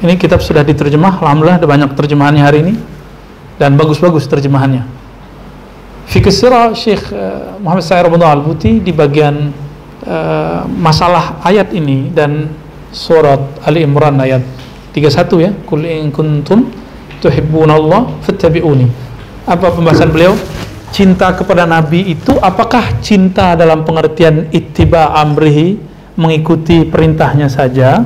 Ini 0.03 0.18
kitab 0.18 0.42
sudah 0.42 0.66
diterjemah, 0.66 1.22
alhamdulillah 1.22 1.62
ada 1.62 1.70
banyak 1.70 1.94
terjemahannya 1.94 2.42
hari 2.42 2.59
ini. 2.66 2.74
Dan 3.62 3.78
bagus-bagus 3.78 4.26
terjemahannya. 4.26 4.97
Fiqhus 6.09 6.41
Sirah 6.41 6.73
Syekh 6.73 7.13
uh, 7.13 7.61
Muhammad 7.61 7.85
Sayyid 7.85 8.09
Al-Buti 8.09 8.81
di 8.81 8.93
bagian 8.97 9.53
uh, 10.09 10.65
masalah 10.65 11.37
ayat 11.45 11.69
ini 11.77 12.09
dan 12.09 12.49
surat 12.89 13.41
Ali 13.69 13.85
Imran 13.85 14.17
ayat 14.17 14.41
31 14.97 15.45
ya, 15.45 15.51
kul 15.69 15.85
in 15.85 16.09
kuntum 16.09 16.73
tuhibbunallah 17.21 18.25
fattabi'uni. 18.25 18.89
Apa 19.45 19.69
pembahasan 19.69 20.09
beliau? 20.09 20.33
cinta 20.89 21.37
kepada 21.37 21.69
Nabi 21.69 22.17
itu 22.17 22.33
apakah 22.41 23.01
cinta 23.05 23.53
dalam 23.53 23.85
pengertian 23.85 24.49
ittiba 24.51 25.13
amrihi 25.15 25.77
mengikuti 26.17 26.83
perintahnya 26.89 27.47
saja 27.47 28.03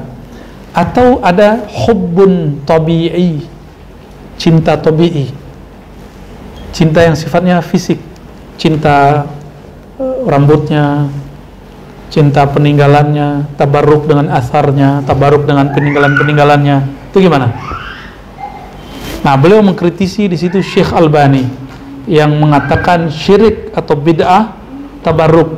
atau 0.75 1.21
ada 1.23 1.63
hubbun 1.69 2.65
tabi'i 2.67 3.45
cinta 4.37 4.77
tabi'i 4.77 5.31
cinta 6.73 7.05
yang 7.05 7.15
sifatnya 7.15 7.61
fisik. 7.61 8.01
Cinta 8.57 9.29
uh, 10.01 10.19
rambutnya 10.27 11.13
cinta 12.13 12.45
peninggalannya 12.45 13.57
tabarruk 13.57 14.05
dengan 14.05 14.29
asarnya 14.37 15.01
tabarruk 15.09 15.49
dengan 15.49 15.73
peninggalan-peninggalannya. 15.73 17.09
Itu 17.09 17.25
gimana? 17.25 17.49
Nah 19.25 19.35
beliau 19.41 19.65
mengkritisi 19.65 20.29
di 20.29 20.37
situ 20.37 20.61
Syekh 20.61 20.93
Albani 20.93 21.47
yang 22.05 22.37
mengatakan 22.37 23.09
syirik 23.09 23.73
atau 23.73 23.97
bid'ah 23.97 24.53
tabarruk. 25.01 25.57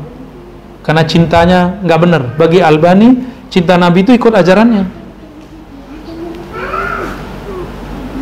Karena 0.85 1.03
cintanya 1.03 1.81
nggak 1.81 2.01
benar. 2.01 2.23
Bagi 2.37 2.61
Albani 2.61 3.19
cinta 3.51 3.75
Nabi 3.75 4.05
itu 4.07 4.13
ikut 4.15 4.31
ajarannya. 4.31 4.85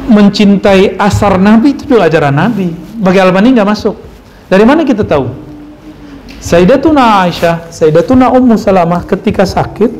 Mencintai 0.09 0.97
asar 0.97 1.36
Nabi 1.36 1.76
itu 1.76 1.88
juga 1.88 2.07
ajaran 2.07 2.36
Nabi 2.36 2.82
bagi 3.03 3.18
Albani 3.18 3.50
nggak 3.59 3.66
masuk 3.66 3.98
dari 4.46 4.62
mana 4.62 4.86
kita 4.86 5.03
tahu 5.03 5.26
Sayyidatuna 6.42 7.26
Aisyah 7.26 7.70
Sayyidatuna 7.70 8.30
Ummu 8.30 8.55
Salamah 8.55 9.03
ketika 9.03 9.42
sakit 9.42 9.90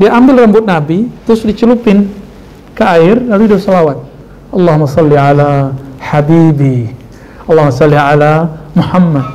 dia 0.00 0.12
ambil 0.12 0.44
rambut 0.44 0.64
Nabi 0.64 1.12
terus 1.28 1.44
dicelupin 1.44 2.08
ke 2.72 2.84
air 2.84 3.20
lalu 3.20 3.52
dia 3.52 3.60
salawat 3.60 4.00
Allahumma 4.52 4.88
salli 4.88 5.16
ala 5.16 5.72
habibi 6.00 6.92
Allah 7.46 7.70
salli 7.70 7.94
ala 7.94 8.66
Muhammad. 8.74 9.26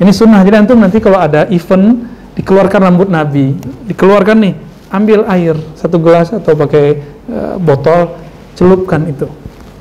Ini 0.00 0.10
sunnah. 0.10 0.40
Jadi 0.40 0.56
antum 0.56 0.80
nanti 0.80 0.96
kalau 0.98 1.20
ada 1.20 1.44
event 1.52 2.08
dikeluarkan 2.34 2.88
rambut 2.88 3.08
Nabi, 3.12 3.52
dikeluarkan 3.86 4.36
nih, 4.40 4.54
ambil 4.90 5.28
air 5.28 5.54
satu 5.76 6.00
gelas 6.00 6.32
atau 6.32 6.56
pakai 6.56 7.04
uh, 7.28 7.54
botol, 7.60 8.16
celupkan 8.56 9.04
itu. 9.06 9.28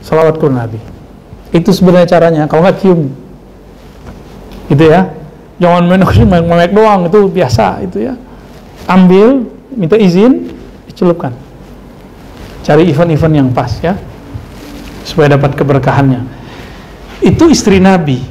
Salawat 0.03 0.35
ke 0.37 0.47
Nabi. 0.51 0.79
Itu 1.49 1.73
sebenarnya 1.73 2.07
caranya. 2.07 2.43
Kalau 2.45 2.61
nggak 2.65 2.77
cium, 2.81 3.09
gitu 4.69 4.85
ya. 4.85 5.09
Jangan 5.59 5.83
main 5.89 6.03
main 6.47 6.71
doang 6.71 7.09
itu 7.09 7.19
biasa 7.27 7.83
itu 7.83 8.09
ya. 8.09 8.13
Ambil, 8.89 9.45
minta 9.73 9.97
izin, 9.99 10.49
dicelupkan. 10.89 11.35
Cari 12.65 12.89
event-event 12.89 13.33
yang 13.33 13.49
pas 13.49 13.71
ya, 13.81 13.97
supaya 15.03 15.37
dapat 15.37 15.57
keberkahannya 15.57 16.39
itu 17.19 17.51
istri 17.51 17.83
Nabi. 17.83 18.23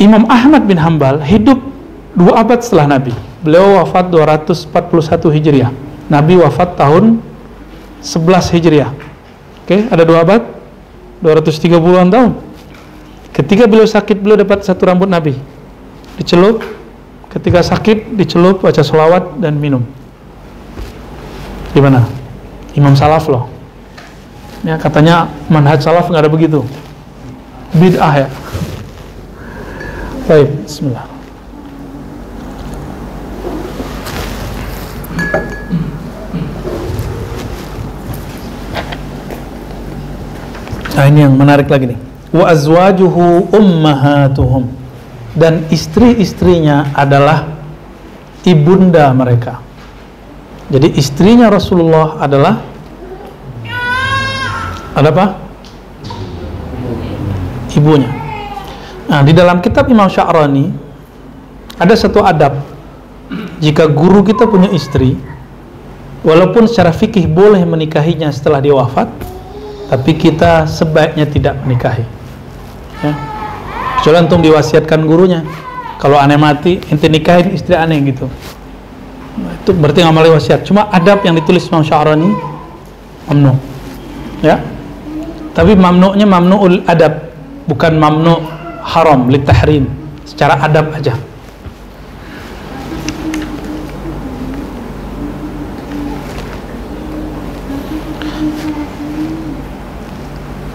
Imam 0.00 0.24
Ahmad 0.30 0.64
bin 0.64 0.80
Hambal 0.80 1.20
hidup 1.20 1.60
dua 2.16 2.40
abad 2.40 2.62
setelah 2.64 2.96
Nabi. 2.96 3.12
Beliau 3.44 3.80
wafat 3.80 4.08
241 4.08 5.36
Hijriah. 5.36 5.72
Nabi 6.08 6.40
wafat 6.40 6.76
tahun 6.76 7.20
11 8.00 8.54
Hijriah. 8.56 8.90
Oke, 9.64 9.86
ada 9.86 10.02
dua 10.04 10.24
abad, 10.24 10.42
230-an 11.22 12.08
tahun. 12.08 12.32
Ketika 13.30 13.64
beliau 13.70 13.86
sakit, 13.86 14.20
beliau 14.20 14.40
dapat 14.40 14.66
satu 14.66 14.88
rambut 14.88 15.06
Nabi. 15.06 15.36
Dicelup, 16.18 16.60
ketika 17.32 17.62
sakit, 17.64 18.16
dicelup, 18.18 18.60
baca 18.60 18.82
selawat, 18.82 19.38
dan 19.38 19.56
minum. 19.56 19.86
Gimana? 21.72 22.04
Imam 22.74 22.92
Salaf 22.98 23.30
loh. 23.30 23.46
Ya, 24.60 24.76
katanya 24.76 25.32
manhaj 25.48 25.80
salaf 25.80 26.12
nggak 26.12 26.28
ada 26.28 26.32
begitu 26.32 26.60
bid'ah 27.74 28.14
ya. 28.26 28.28
Baik, 30.26 30.48
bismillah. 30.66 31.09
Nah 41.00 41.08
ini 41.08 41.24
yang 41.24 41.32
menarik 41.32 41.64
lagi 41.72 41.96
nih. 41.96 42.00
wa 42.30 42.44
azwajuhu 42.46 43.48
ummahatuhum 43.56 44.68
dan 45.34 45.66
istri-istrinya 45.72 46.92
adalah 46.94 47.48
ibunda 48.46 49.10
mereka 49.10 49.58
jadi 50.70 50.94
istrinya 50.94 51.50
Rasulullah 51.50 52.22
adalah 52.22 52.62
ada 54.94 55.10
apa? 55.10 55.26
ibunya 57.74 58.12
nah 59.10 59.26
di 59.26 59.34
dalam 59.34 59.58
kitab 59.58 59.90
Imam 59.90 60.06
Sya'rani 60.06 60.70
ada 61.82 61.94
satu 61.98 62.22
adab 62.22 62.62
jika 63.58 63.90
guru 63.90 64.22
kita 64.22 64.46
punya 64.46 64.70
istri 64.70 65.18
walaupun 66.22 66.70
secara 66.70 66.94
fikih 66.94 67.26
boleh 67.26 67.66
menikahinya 67.66 68.30
setelah 68.30 68.62
dia 68.62 68.70
wafat 68.76 69.10
tapi 69.90 70.14
kita 70.14 70.70
sebaiknya 70.70 71.26
tidak 71.26 71.58
menikahi. 71.66 72.06
Ya. 73.02 73.12
kecuali 73.98 74.16
antum 74.22 74.40
diwasiatkan 74.40 75.02
gurunya. 75.02 75.42
Kalau 75.98 76.16
aneh 76.16 76.38
mati 76.38 76.80
ente 76.88 77.10
nikahin 77.10 77.52
istri 77.52 77.74
aneh 77.74 77.98
gitu. 78.06 78.30
Nah, 79.36 79.52
itu 79.60 79.70
berarti 79.74 80.00
ngamal 80.00 80.32
wasiat. 80.32 80.64
Cuma 80.64 80.88
adab 80.88 81.26
yang 81.26 81.36
ditulis 81.36 81.68
Imam 81.68 81.84
Sya'rani 81.84 82.30
mamnu. 83.28 83.52
Ya. 84.40 84.62
Tapi 85.52 85.76
mamnu'nya 85.76 86.24
mamnu'ul 86.24 86.86
adab 86.88 87.34
bukan 87.68 87.98
mamnu 87.98 88.40
haram 88.86 89.28
litahrim 89.28 89.90
secara 90.24 90.56
adab 90.64 90.94
aja 90.96 91.18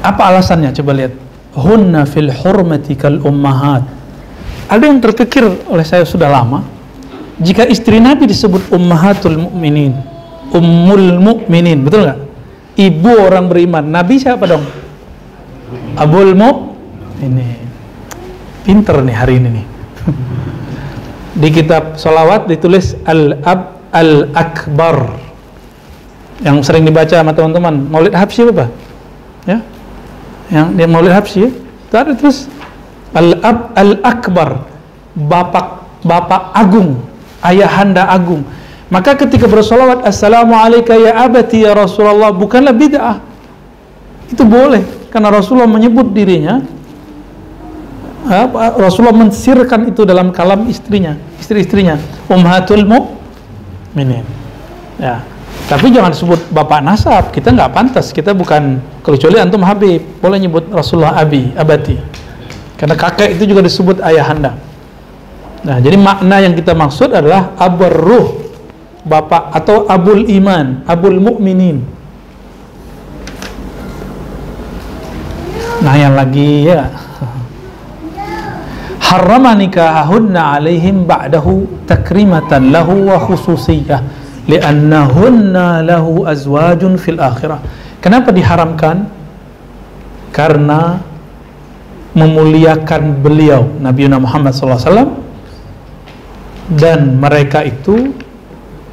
Apa 0.05 0.29
alasannya? 0.29 0.69
Coba 0.77 0.93
lihat. 0.93 1.13
Hunna 1.57 2.05
fil 2.05 2.29
hurmati 2.29 2.93
kal 2.93 3.23
ummahat. 3.25 3.81
Ada 4.69 4.83
yang 4.85 5.01
terpikir 5.01 5.45
oleh 5.65 5.85
saya 5.85 6.05
sudah 6.05 6.29
lama, 6.29 6.61
jika 7.41 7.67
istri 7.67 7.99
Nabi 7.99 8.29
disebut 8.29 8.71
ummahatul 8.71 9.35
mukminin, 9.35 9.93
ummul 10.55 11.19
mukminin, 11.19 11.83
betul 11.83 12.07
nggak? 12.07 12.19
Ibu 12.75 13.11
orang 13.23 13.45
beriman. 13.51 13.83
Nabi 13.87 14.19
siapa 14.19 14.47
dong? 14.47 14.63
Abul 15.95 16.35
ini 17.23 17.47
Pinter 18.67 18.99
nih 18.99 19.15
hari 19.15 19.39
ini 19.39 19.49
nih. 19.61 19.65
Di 21.41 21.49
kitab 21.51 21.95
solawat 21.99 22.47
ditulis 22.47 22.95
Al-Ab 23.03 23.91
Al-Akbar 23.95 24.97
yang 26.43 26.59
sering 26.63 26.83
dibaca 26.83 27.15
sama 27.15 27.31
teman-teman. 27.31 27.87
Maulid 27.87 28.11
Habsyi 28.11 28.51
apa? 28.51 28.67
Ya, 29.47 29.63
yang 30.51 30.75
dia 30.77 30.87
Maulid 30.89 31.13
Habsyi 31.13 31.49
itu 31.53 31.95
ada 31.95 32.13
terus. 32.13 32.49
Al-Ab 33.15 33.71
Al-Akbar 33.79 34.67
Bapak 35.15 35.87
Bapak 36.03 36.51
Agung 36.51 36.99
Ayahanda 37.39 38.11
Agung. 38.11 38.43
Maka 38.91 39.15
ketika 39.15 39.47
bersolawat 39.47 40.03
Assalamualaikum 40.03 40.99
ya 40.99 41.23
abati 41.23 41.63
ya 41.63 41.71
Rasulullah 41.71 42.35
bukanlah 42.35 42.75
bid'ah. 42.75 43.23
Itu 44.27 44.43
boleh 44.43 44.83
karena 45.15 45.31
Rasulullah 45.31 45.71
menyebut 45.71 46.11
dirinya 46.11 46.59
Rasulullah 48.75 49.15
mensirkan 49.15 49.85
itu 49.87 50.01
dalam 50.03 50.33
kalam 50.33 50.65
istrinya 50.65 51.15
istri-istrinya 51.37 52.01
ummahatul 52.25 52.83
mu'minin 52.83 54.25
ya 54.97 55.21
tapi 55.65 55.89
jangan 55.89 56.13
sebut 56.13 56.37
bapak 56.53 56.85
nasab 56.85 57.33
kita 57.33 57.49
nggak 57.49 57.73
pantas 57.73 58.13
kita 58.13 58.37
bukan 58.37 58.77
kecuali 59.01 59.41
antum 59.41 59.65
Habib 59.65 59.97
boleh 60.21 60.37
nyebut 60.37 60.69
Rasulullah 60.69 61.17
Abi 61.17 61.49
abati. 61.57 61.97
Karena 62.77 62.93
kakek 62.93 63.39
itu 63.39 63.49
juga 63.49 63.65
disebut 63.65 64.03
ayahanda. 64.03 64.53
Nah 65.65 65.81
jadi 65.81 65.97
makna 65.97 66.45
yang 66.45 66.53
kita 66.53 66.77
maksud 66.77 67.09
adalah 67.09 67.57
abur 67.57 67.89
ruh 67.89 68.27
bapak 69.05 69.53
atau 69.57 69.85
abul 69.89 70.25
iman 70.25 70.81
abul 70.89 71.21
mukminin 71.21 71.85
nah 75.85 75.93
yang 75.93 76.17
lagi 76.17 76.65
ya. 76.65 76.89
Harrama 79.05 79.53
nikahahunna 79.53 80.57
alaihim 80.57 81.05
ba'dahu 81.05 81.85
takrimatan 81.85 82.73
lahu 82.73 83.05
wa 83.05 83.21
khususiyah 83.21 84.24
li'annahunna 84.45 85.81
lahu 85.81 86.25
azwajun 86.29 87.01
fil 87.01 87.17
akhirah 87.17 87.59
kenapa 88.05 88.29
diharamkan? 88.29 89.09
Karena 90.29 90.99
memuliakan 92.13 93.23
beliau 93.23 93.65
Nabi 93.81 94.05
Muhammad 94.11 94.53
SAW 94.53 95.15
dan 96.75 97.17
mereka 97.17 97.65
itu 97.65 98.13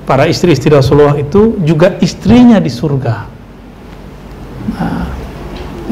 para 0.07 0.27
istri-istri 0.31 0.73
Rasulullah 0.73 1.19
itu 1.19 1.59
juga 1.63 1.99
istrinya 2.03 2.59
di 2.59 2.71
surga. 2.71 3.15
Nah, 4.79 5.07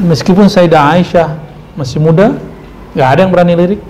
meskipun 0.06 0.46
Sayyidah 0.46 0.82
Aisyah 0.98 1.28
masih 1.74 1.98
muda 2.02 2.34
nggak 2.94 3.08
ada 3.10 3.20
yang 3.26 3.32
berani 3.34 3.54
lirik. 3.58 3.80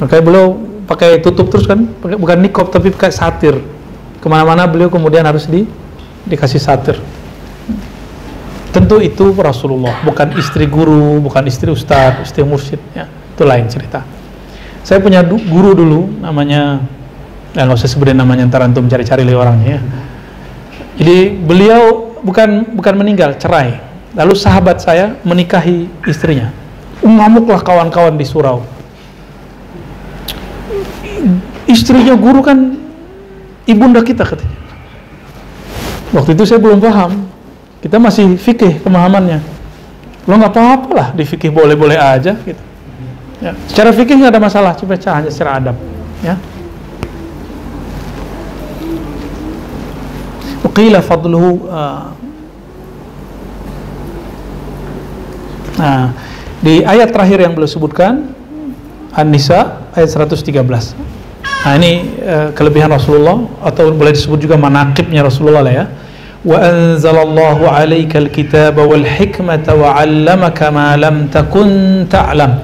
Makanya 0.00 0.22
beliau 0.24 0.46
pakai 0.84 1.20
tutup 1.24 1.48
terus 1.48 1.64
kan 1.64 1.88
bukan 2.00 2.38
nikop 2.40 2.68
tapi 2.68 2.92
pakai 2.92 3.12
satir 3.12 3.56
ke 4.24 4.26
mana-mana 4.32 4.64
beliau 4.64 4.88
kemudian 4.88 5.20
harus 5.20 5.44
di 5.44 5.68
dikasih 6.24 6.56
satir. 6.56 6.96
Tentu 8.72 8.96
itu 9.04 9.36
Rasulullah 9.36 10.00
bukan 10.00 10.32
istri 10.40 10.64
guru 10.64 11.20
bukan 11.20 11.44
istri 11.44 11.68
ustadz 11.68 12.24
istri 12.24 12.40
mursyid 12.40 12.80
ya. 12.96 13.04
Itu 13.04 13.44
lain 13.44 13.68
cerita. 13.68 14.00
Saya 14.80 15.04
punya 15.04 15.20
guru 15.28 15.76
dulu 15.76 16.24
namanya 16.24 16.80
ya 17.52 17.68
nggak 17.68 17.76
usah 17.76 17.84
sebutin 17.92 18.16
namanya 18.16 18.48
ntar 18.48 18.64
antum 18.64 18.88
cari-cari 18.88 19.28
lihat 19.28 19.44
orangnya 19.44 19.76
ya. 19.76 19.80
Jadi 20.96 21.18
beliau 21.44 22.16
bukan 22.24 22.72
bukan 22.72 22.94
meninggal 22.96 23.36
cerai. 23.36 23.76
Lalu 24.16 24.32
sahabat 24.40 24.80
saya 24.80 25.20
menikahi 25.20 25.84
istrinya. 26.08 26.48
Ngamuklah 27.04 27.60
kawan-kawan 27.60 28.16
di 28.16 28.24
surau. 28.24 28.64
Istrinya 31.68 32.16
guru 32.16 32.40
kan 32.40 32.83
ibunda 33.64 34.00
kita 34.04 34.24
katanya. 34.24 34.58
Waktu 36.14 36.38
itu 36.38 36.42
saya 36.46 36.62
belum 36.62 36.78
paham. 36.78 37.26
Kita 37.82 38.00
masih 38.00 38.38
fikih 38.40 38.80
pemahamannya. 38.80 39.42
Lo 40.24 40.40
nggak 40.40 40.52
apa-apa 40.56 40.90
lah 40.94 41.08
di 41.12 41.24
fikih 41.28 41.52
boleh-boleh 41.52 42.00
aja 42.00 42.32
gitu. 42.40 42.62
Ya. 43.44 43.52
Secara 43.68 43.92
fikih 43.92 44.16
nggak 44.16 44.32
ada 44.32 44.40
masalah, 44.40 44.72
coba 44.72 44.96
hanya 44.96 45.28
secara 45.28 45.60
adab. 45.60 45.76
Ya. 46.24 46.40
Qila 50.74 50.98
fadluhu 51.06 51.70
uh, 51.70 52.10
Nah, 55.74 56.14
di 56.62 56.86
ayat 56.86 57.10
terakhir 57.10 57.42
yang 57.42 57.52
beliau 57.54 57.66
sebutkan 57.66 58.30
An-Nisa 59.10 59.90
ayat 59.94 60.10
113. 60.10 60.54
Nah 61.64 61.80
ini 61.80 62.20
uh, 62.20 62.52
kelebihan 62.52 62.92
Rasulullah 62.92 63.40
atau 63.64 63.88
boleh 63.88 64.12
disebut 64.12 64.36
juga 64.36 64.60
manakibnya 64.60 65.24
Rasulullah 65.24 65.64
lah 65.64 65.72
ya. 65.72 65.84
Wa 66.44 66.60
anzalallahu 66.60 67.64
'alaika 67.64 68.20
al-kitaba 68.20 68.84
wal 68.84 69.00
hikmata 69.00 69.72
wa 69.72 69.96
'allamaka 69.96 70.68
ma 70.68 70.92
lam 70.92 71.32
takun 71.32 72.04
ta'lam 72.04 72.60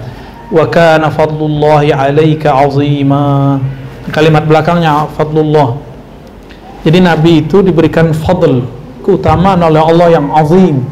wa 0.52 0.68
kana 0.68 1.08
fadlullahi 1.08 1.96
'alaika 1.96 2.52
'azima. 2.52 3.56
Kalimat 4.12 4.44
belakangnya 4.44 5.08
fadlullah. 5.16 5.80
Jadi 6.84 7.00
Nabi 7.00 7.48
itu 7.48 7.64
diberikan 7.64 8.12
fadl, 8.12 8.68
keutamaan 9.00 9.64
oleh 9.64 9.80
Allah 9.80 10.20
yang 10.20 10.28
azim. 10.36 10.84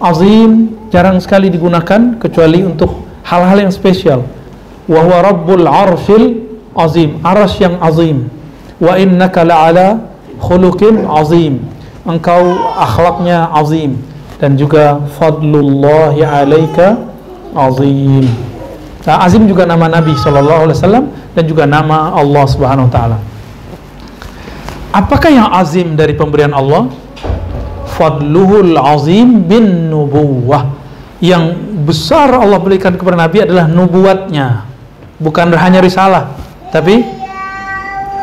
Azim 0.00 0.80
jarang 0.88 1.20
sekali 1.20 1.52
digunakan 1.52 2.16
kecuali 2.16 2.64
untuk 2.64 3.04
hal-hal 3.28 3.68
yang 3.68 3.72
spesial. 3.72 4.24
Wa 4.88 5.04
huwa 5.04 5.28
rabbul 5.28 5.68
'arsyil 5.68 6.49
azim 6.76 7.18
aras 7.26 7.58
yang 7.58 7.78
azim. 7.82 8.30
Wa 8.80 8.96
innaka 8.96 9.44
la'ala 9.44 10.00
khuluqin 10.40 11.04
azim. 11.06 11.60
Engkau 12.06 12.56
akhlaknya 12.78 13.50
azim. 13.52 14.00
Dan 14.40 14.56
juga 14.56 15.04
fadlullahi 15.20 16.24
alaika 16.24 16.96
azim. 17.52 18.24
Nah, 19.04 19.16
azim 19.24 19.44
juga 19.48 19.64
nama 19.68 19.88
Nabi 19.88 20.16
sallallahu 20.16 20.68
alaihi 20.68 20.76
wasallam 20.76 21.04
dan 21.32 21.44
juga 21.44 21.64
nama 21.64 22.12
Allah 22.16 22.44
Subhanahu 22.48 22.88
wa 22.88 22.92
taala. 22.92 23.18
Apakah 24.90 25.30
yang 25.30 25.48
azim 25.54 25.94
dari 25.94 26.16
pemberian 26.16 26.52
Allah? 26.56 26.88
Fadluhul 27.96 28.80
azim 28.80 29.44
bin 29.44 29.92
nubuwah. 29.92 30.72
Yang 31.20 31.52
besar 31.84 32.32
Allah 32.32 32.56
berikan 32.56 32.96
kepada 32.96 33.28
Nabi 33.28 33.44
adalah 33.44 33.68
nubuatnya. 33.68 34.64
Bukan 35.20 35.52
hanya 35.52 35.84
risalah 35.84 36.39
tapi 36.70 37.02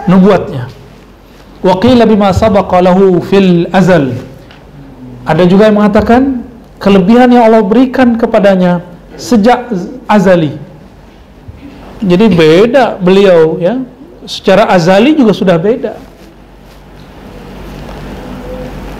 nubuatnya 0.07 0.72
wa 1.64 1.74
qila 1.84 2.07
bima 2.07 2.32
sabaqa 2.32 2.80
lahu 2.84 3.19
fil 3.24 3.68
azal 3.72 4.15
ada 5.28 5.44
juga 5.44 5.68
yang 5.68 5.76
mengatakan 5.84 6.48
kelebihan 6.80 7.28
yang 7.28 7.52
Allah 7.52 7.60
berikan 7.60 8.15
kepadanya 8.15 8.80
sejak 9.19 9.68
azali. 10.07 10.56
Jadi 11.99 12.26
beda 12.32 12.95
beliau 12.95 13.60
ya. 13.60 13.82
Secara 14.24 14.72
azali 14.72 15.15
juga 15.19 15.36
sudah 15.36 15.60
beda. 15.60 15.99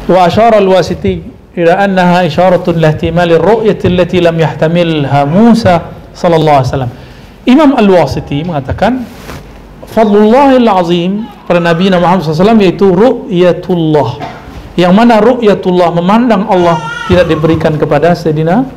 Wa 0.08 0.28
asyara 0.28 0.60
al-wasiti 0.60 1.24
ila 1.56 1.80
annaha 1.84 2.28
isyaratun 2.28 2.80
lahtimali 2.80 3.36
ar-ru'yati 3.36 3.86
allati 3.92 4.18
lam 4.24 4.36
yahtamilha 4.40 5.24
Musa 5.28 5.96
sallallahu 6.12 6.58
alaihi 6.60 6.72
wasallam. 6.72 6.94
Imam 7.48 7.72
Al-Wasiti 7.80 8.44
mengatakan 8.44 9.08
fadlullahil 9.92 10.68
azim 10.68 11.12
pada 11.48 11.64
Nabi 11.64 11.88
Muhammad 11.88 12.28
SAW 12.28 12.60
yaitu 12.60 12.92
ru'yatullah. 12.92 14.20
Yang 14.78 14.94
mana 14.94 15.18
ru'yatullah 15.24 15.90
memandang 15.96 16.46
Allah 16.46 16.78
tidak 17.10 17.32
diberikan 17.32 17.74
kepada 17.80 18.14
Sayyidina 18.14 18.68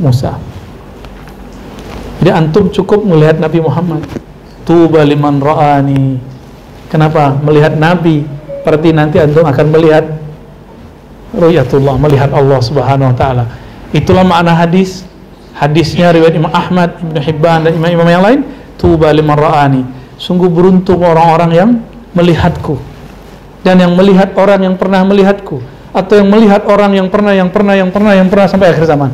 Musa. 0.00 0.40
Jadi 2.20 2.30
antum 2.32 2.72
cukup 2.72 3.04
melihat 3.04 3.38
Nabi 3.38 3.60
Muhammad. 3.62 4.02
Tuba 4.64 5.04
liman 5.06 5.40
ra'ani. 5.40 6.18
Kenapa? 6.90 7.36
Melihat 7.44 7.76
Nabi. 7.78 8.26
Berarti 8.64 8.90
nanti 8.92 9.16
antum 9.22 9.46
akan 9.46 9.66
melihat 9.70 10.04
ru'yatullah 11.30 11.94
melihat 12.00 12.34
Allah 12.34 12.58
subhanahu 12.58 13.14
wa 13.14 13.16
ta'ala. 13.16 13.44
Itulah 13.94 14.26
makna 14.26 14.56
hadis. 14.56 15.06
Hadisnya 15.54 16.10
riwayat 16.16 16.32
Imam 16.32 16.50
Ahmad 16.50 16.96
Ibn 17.04 17.16
Hibban 17.20 17.68
dan 17.68 17.72
imam-imam 17.76 18.08
yang 18.08 18.24
lain. 18.24 18.40
Tuba 18.80 19.12
liman 19.12 19.36
ra'ani 19.36 19.99
sungguh 20.20 20.52
beruntung 20.52 21.00
orang-orang 21.00 21.50
yang 21.56 21.70
melihatku. 22.12 22.76
Dan 23.64 23.80
yang 23.80 23.96
melihat 23.96 24.36
orang 24.36 24.60
yang 24.68 24.76
pernah 24.76 25.00
melihatku. 25.00 25.64
Atau 25.90 26.20
yang 26.20 26.28
melihat 26.28 26.62
orang 26.68 26.92
yang 26.94 27.08
pernah 27.08 27.32
yang 27.32 27.48
pernah 27.48 27.74
yang 27.74 27.88
pernah 27.88 28.12
yang 28.12 28.28
pernah 28.28 28.46
sampai 28.46 28.76
akhir 28.76 28.84
zaman. 28.84 29.10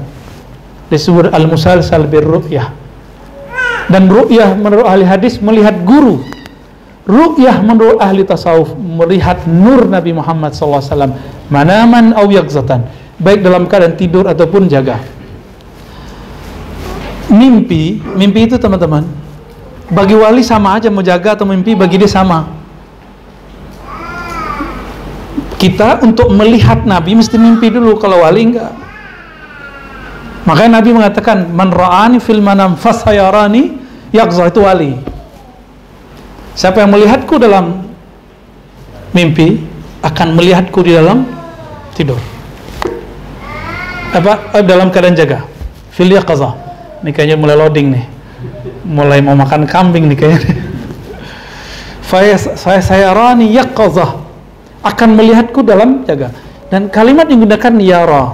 Disebut 0.90 1.30
al-musalsal 1.30 2.04
birru'yah. 2.10 2.74
Dan 3.86 4.10
ru'yah 4.10 4.58
menurut 4.58 4.86
ahli 4.86 5.06
hadis 5.06 5.38
melihat 5.38 5.78
guru. 5.86 6.20
Ru'yah 7.06 7.62
menurut 7.62 8.02
ahli 8.02 8.26
tasawuf 8.26 8.74
melihat 8.74 9.46
nur 9.46 9.86
Nabi 9.86 10.10
Muhammad 10.10 10.58
SAW 10.58 11.14
manaman 11.46 12.10
au 12.18 12.26
yakzatan 12.26 12.82
baik 13.22 13.46
dalam 13.46 13.70
keadaan 13.70 13.94
tidur 13.94 14.26
ataupun 14.26 14.66
jaga. 14.66 14.98
Mimpi 17.30 18.02
mimpi 18.14 18.46
itu 18.50 18.58
teman-teman 18.58 19.25
bagi 19.90 20.14
wali 20.18 20.42
sama 20.42 20.78
aja 20.78 20.90
mau 20.90 21.02
jaga 21.02 21.38
atau 21.38 21.46
mimpi 21.46 21.78
bagi 21.78 22.00
dia 22.00 22.10
sama. 22.10 22.48
Kita 25.56 26.04
untuk 26.04 26.28
melihat 26.34 26.84
Nabi 26.84 27.16
mesti 27.16 27.40
mimpi 27.40 27.72
dulu 27.72 27.96
kalau 27.96 28.22
wali 28.22 28.52
enggak. 28.52 28.72
Makanya 30.46 30.78
Nabi 30.78 30.90
mengatakan 30.94 31.50
man 31.50 31.74
ra'ani 31.74 32.22
fil 32.22 32.44
manam 32.44 32.78
fasayarani 32.78 33.74
yakza 34.14 34.46
itu 34.52 34.60
wali. 34.62 34.94
Siapa 36.56 36.84
yang 36.84 36.92
melihatku 36.94 37.40
dalam 37.40 37.88
mimpi 39.10 39.64
akan 40.04 40.38
melihatku 40.38 40.80
di 40.86 40.92
dalam 40.94 41.26
tidur. 41.96 42.20
Apa? 44.14 44.62
Dalam 44.62 44.92
keadaan 44.92 45.18
jaga. 45.18 45.44
Fil 45.90 46.12
yaqazah 46.12 46.52
ini 47.00 47.10
kayaknya 47.12 47.36
mulai 47.40 47.56
loading 47.56 47.88
nih 47.92 48.15
mulai 48.86 49.18
mau 49.18 49.34
makan 49.34 49.66
kambing 49.66 50.06
nih 50.06 50.18
kayaknya. 50.18 50.54
Saya 52.06 52.38
saya 52.78 53.10
rani 53.10 53.50
yaqazah 53.50 54.22
akan 54.86 55.08
melihatku 55.18 55.66
dalam 55.66 56.06
jaga. 56.06 56.30
Dan 56.70 56.86
kalimat 56.90 57.26
yang 57.26 57.42
digunakan 57.42 57.74
yara 57.82 58.24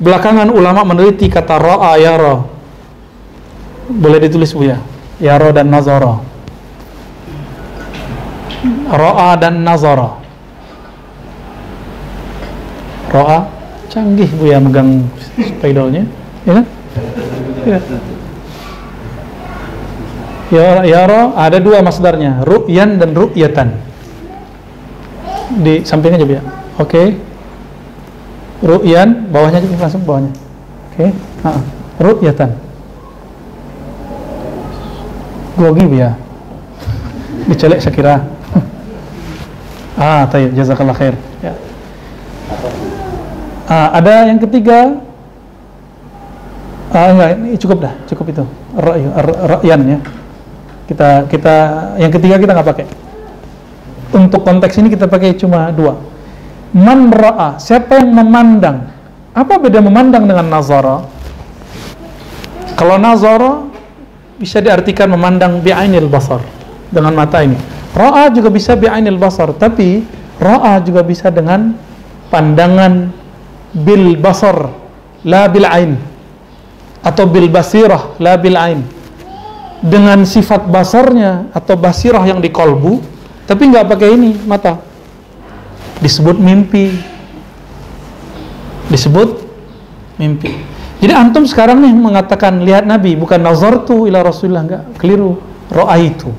belakangan 0.00 0.48
ulama 0.52 0.84
meneliti 0.84 1.28
kata 1.28 1.56
ra'a 1.56 1.96
yara 2.00 2.44
boleh 3.88 4.20
ditulis 4.20 4.52
bu 4.52 4.68
ya? 4.68 4.76
Yara 5.16 5.48
dan 5.50 5.72
nazara. 5.72 6.20
Ra'a 8.88 9.30
dan 9.40 9.64
nazara. 9.64 10.20
Ra'a 13.08 13.48
canggih 13.88 14.28
bu 14.36 14.52
ya 14.52 14.60
megang 14.60 15.08
spidolnya. 15.40 16.04
Ya 16.44 16.64
Ya. 17.68 17.80
Ya, 20.48 20.80
yara 20.88 21.36
ada 21.36 21.60
dua 21.60 21.84
masdarnya, 21.84 22.40
ru'yan 22.40 22.96
dan 22.96 23.12
ru'yatan. 23.12 23.68
Di 25.60 25.84
samping 25.84 26.16
aja 26.16 26.24
ya. 26.24 26.42
Oke. 26.80 26.88
Okay. 26.88 27.06
Ru'yan, 28.64 29.28
bawahnya 29.28 29.60
aja 29.60 29.76
langsung 29.76 30.02
bawahnya. 30.08 30.32
Oke. 30.92 31.08
Okay. 31.08 31.10
Ah, 31.44 31.60
ru'yatan. 32.00 32.50
Grogi 35.58 35.84
ya. 35.98 36.14
Dicelek 37.50 37.82
saya 37.82 37.92
kira. 37.92 38.14
ah, 40.00 40.22
tayyib, 40.30 40.54
jazakallah 40.54 40.94
khair. 40.94 41.18
Ya. 41.42 41.52
Ah, 43.68 44.00
ada 44.00 44.30
yang 44.30 44.40
ketiga 44.40 45.02
Ah, 46.88 47.12
enggak, 47.12 47.36
ini 47.36 47.52
cukup 47.60 47.84
dah, 47.84 47.92
cukup 48.08 48.32
itu. 48.32 48.44
Ra'yan 49.44 49.80
ya. 49.84 49.98
Kita 50.88 51.28
kita 51.28 51.56
yang 52.00 52.08
ketiga 52.08 52.40
kita 52.40 52.56
nggak 52.56 52.68
pakai. 52.72 52.86
Untuk 54.16 54.40
konteks 54.40 54.80
ini 54.80 54.88
kita 54.88 55.04
pakai 55.04 55.36
cuma 55.36 55.68
dua. 55.68 56.00
Man 56.72 57.12
ra'a, 57.12 57.60
siapa 57.60 58.00
yang 58.00 58.12
memandang? 58.12 58.88
Apa 59.36 59.60
beda 59.60 59.84
memandang 59.84 60.24
dengan 60.24 60.48
nazara? 60.48 61.04
Kalau 62.72 62.96
nazara 62.96 63.68
bisa 64.40 64.64
diartikan 64.64 65.12
memandang 65.12 65.60
bi'ainil 65.60 66.08
basar 66.08 66.40
dengan 66.88 67.12
mata 67.12 67.44
ini. 67.44 67.56
Ra'a 67.92 68.32
juga 68.32 68.48
bisa 68.48 68.72
bi'ainil 68.72 69.20
basar, 69.20 69.52
tapi 69.56 70.04
ra'a 70.40 70.80
juga 70.80 71.04
bisa 71.04 71.28
dengan 71.28 71.76
pandangan 72.32 73.12
bil 73.76 74.16
basar, 74.16 74.72
la 75.24 75.48
bil 75.52 75.68
ain 75.68 76.00
atau 77.02 77.24
bil 77.30 77.46
basirah 77.48 78.18
la 78.18 78.34
bil 78.36 78.58
ain 78.58 78.82
dengan 79.78 80.26
sifat 80.26 80.66
basarnya 80.66 81.50
atau 81.54 81.78
basirah 81.78 82.22
yang 82.26 82.42
di 82.42 82.50
kolbu 82.50 82.98
tapi 83.46 83.70
nggak 83.70 83.86
pakai 83.88 84.08
ini 84.12 84.30
mata. 84.44 84.78
Disebut 85.98 86.38
mimpi. 86.38 86.94
Disebut 88.92 89.28
mimpi. 90.20 90.52
Jadi 90.98 91.12
antum 91.14 91.46
sekarang 91.46 91.78
nih 91.82 91.94
mengatakan 91.94 92.62
lihat 92.62 92.82
nabi 92.82 93.14
bukan 93.14 93.38
nazartu 93.38 94.10
ila 94.10 94.22
rasulullah 94.22 94.66
nggak 94.66 94.82
keliru. 94.98 95.38
Roa 95.68 96.00
itu 96.00 96.32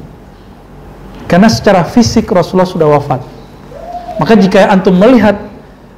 karena 1.30 1.46
secara 1.46 1.86
fisik 1.86 2.26
Rasulullah 2.34 2.66
sudah 2.66 2.90
wafat. 2.90 3.22
Maka 4.18 4.34
jika 4.34 4.66
antum 4.66 4.98
melihat 4.98 5.38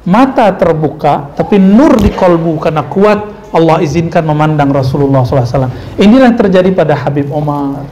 mata 0.04 0.52
terbuka 0.52 1.32
tapi 1.32 1.56
nur 1.56 1.96
di 1.96 2.12
kolbu 2.12 2.60
karena 2.60 2.84
kuat 2.84 3.31
Allah 3.52 3.84
izinkan 3.84 4.24
memandang 4.24 4.72
Rasulullah 4.72 5.22
SAW. 5.28 5.68
Inilah 6.00 6.32
yang 6.32 6.38
terjadi 6.40 6.72
pada 6.72 6.96
Habib 6.96 7.28
Omar. 7.28 7.84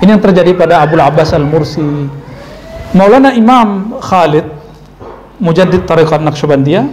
Ini 0.00 0.16
yang 0.16 0.22
terjadi 0.24 0.56
pada 0.56 0.80
Abu 0.80 0.96
Abbas 0.96 1.36
Al-Mursi. 1.36 2.08
Maulana 2.96 3.36
Imam 3.36 4.00
Khalid, 4.00 4.48
Mujaddid 5.36 5.84
Tariqat 5.84 6.24
Naqsyabandiyah, 6.24 6.88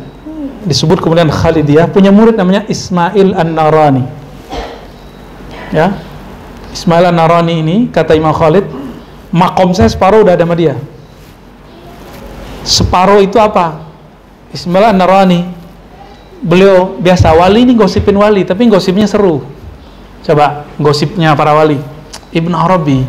disebut 0.67 0.99
kemudian 0.99 1.31
Khalidiyah, 1.31 1.87
punya 1.87 2.11
murid 2.11 2.35
namanya 2.35 2.67
Ismail 2.67 3.31
An-Narani. 3.31 4.03
Ya. 5.71 5.95
Ismail 6.75 7.15
An-Narani 7.15 7.63
ini, 7.63 7.77
kata 7.87 8.11
Imam 8.11 8.35
Khalid, 8.35 8.67
makom 9.31 9.71
saya 9.71 9.87
separuh 9.87 10.27
udah 10.27 10.35
ada 10.35 10.43
sama 10.43 10.59
dia. 10.59 10.75
Separuh 12.67 13.23
itu 13.23 13.39
apa? 13.39 13.87
Ismail 14.51 14.91
An-Narani 14.91 15.60
beliau 16.41 16.97
biasa 16.97 17.31
wali 17.37 17.63
ini 17.69 17.73
gosipin 17.77 18.17
wali 18.17 18.41
tapi 18.43 18.65
gosipnya 18.67 19.05
seru. 19.05 19.45
Coba 20.25 20.65
gosipnya 20.81 21.33
para 21.37 21.53
wali. 21.53 21.77
Ibn 22.33 22.53
Arabi 22.57 23.05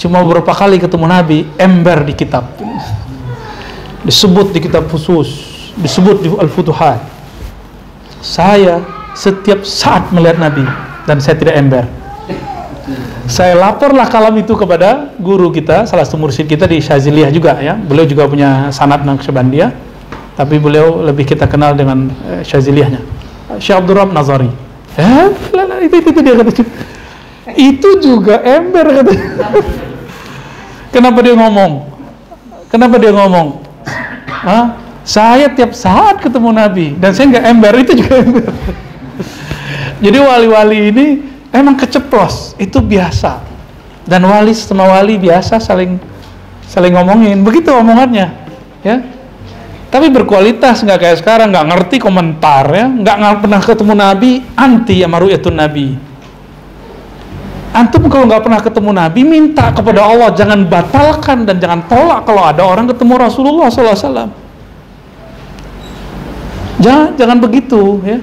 cuma 0.00 0.20
beberapa 0.24 0.50
kali 0.50 0.80
ketemu 0.80 1.06
Nabi 1.06 1.38
ember 1.60 2.02
di 2.04 2.14
kitab. 2.16 2.50
Disebut 4.04 4.52
di 4.52 4.60
kitab 4.60 4.88
khusus 4.92 5.54
disebut 5.78 6.16
di 6.22 6.28
Al-Futuhat. 6.30 7.02
Saya 8.24 8.80
setiap 9.14 9.62
saat 9.66 10.10
melihat 10.14 10.40
Nabi 10.40 10.64
dan 11.04 11.18
saya 11.20 11.36
tidak 11.36 11.54
ember. 11.58 11.84
Saya 13.24 13.56
laporlah 13.56 14.04
kalam 14.04 14.36
itu 14.36 14.52
kepada 14.52 15.16
guru 15.16 15.48
kita 15.48 15.88
salah 15.88 16.04
satu 16.04 16.20
mursyid 16.20 16.44
kita 16.44 16.68
di 16.68 16.84
Syaziliyah 16.84 17.32
juga 17.32 17.56
ya. 17.56 17.72
Beliau 17.72 18.04
juga 18.04 18.28
punya 18.28 18.68
sanad 18.68 19.00
Naqsyabandiyah 19.04 19.93
tapi 20.34 20.58
beliau 20.58 21.02
lebih 21.02 21.26
kita 21.26 21.46
kenal 21.46 21.74
dengan 21.74 22.10
uh, 22.10 22.42
Syaziliyahnya. 22.42 23.00
Syekh 23.62 23.78
Abdul 23.78 23.96
Rahman 23.98 24.14
Nazari. 24.18 24.50
Eh, 24.94 25.26
itu, 25.86 25.94
itu, 26.00 26.08
itu 26.10 26.20
dia 26.22 26.34
kata 26.38 26.52
itu 27.54 27.88
juga 28.02 28.40
ember 28.40 28.86
kata 29.02 29.12
kenapa 30.94 31.18
dia 31.22 31.34
ngomong? 31.38 31.72
Kenapa 32.70 32.94
dia 32.98 33.12
ngomong? 33.14 33.62
Hah? 34.26 34.84
saya 35.04 35.52
tiap 35.52 35.76
saat 35.76 36.24
ketemu 36.24 36.50
Nabi 36.56 36.96
dan 36.96 37.12
saya 37.12 37.28
nggak 37.28 37.44
ember 37.44 37.74
itu 37.76 37.92
juga 37.92 38.24
ember. 38.24 38.48
Jadi 40.00 40.18
wali-wali 40.18 40.80
ini 40.90 41.06
emang 41.52 41.76
keceplos, 41.76 42.56
itu 42.56 42.80
biasa. 42.80 43.44
Dan 44.04 44.24
wali 44.24 44.52
sama 44.56 44.84
wali 44.88 45.20
biasa 45.20 45.60
saling 45.60 46.00
saling 46.64 46.92
ngomongin, 46.96 47.44
begitu 47.44 47.72
omongannya, 47.72 48.32
ya. 48.80 49.00
Tapi 49.94 50.10
berkualitas 50.10 50.82
nggak 50.82 50.98
kayak 50.98 51.18
sekarang, 51.22 51.54
nggak 51.54 51.70
ngerti 51.70 52.02
komentar 52.02 52.66
ya, 52.66 52.90
nggak 52.90 53.46
pernah 53.46 53.62
ketemu 53.62 53.94
Nabi, 53.94 54.42
anti 54.58 55.06
sama 55.06 55.22
ru'yatun 55.22 55.54
Nabi. 55.54 55.94
Antum 57.70 58.10
kalau 58.10 58.26
nggak 58.26 58.42
pernah 58.42 58.58
ketemu 58.58 58.90
Nabi, 58.90 59.20
minta 59.22 59.70
kepada 59.70 60.02
Allah 60.02 60.34
jangan 60.34 60.66
batalkan 60.66 61.46
dan 61.46 61.62
jangan 61.62 61.86
tolak 61.86 62.26
kalau 62.26 62.42
ada 62.42 62.66
orang 62.66 62.90
ketemu 62.90 63.22
Rasulullah 63.22 63.70
SAW. 63.70 64.34
Jangan, 66.82 67.14
jangan 67.14 67.38
begitu 67.38 68.02
ya. 68.02 68.18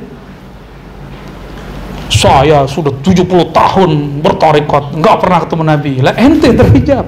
Saya 2.12 2.68
sudah 2.68 2.92
70 3.00 3.28
tahun 3.56 4.20
bertorikot 4.20 5.00
nggak 5.00 5.16
pernah 5.24 5.40
ketemu 5.48 5.64
Nabi. 5.64 5.94
Lah 6.04 6.20
ente 6.20 6.52
terhijab. 6.52 7.08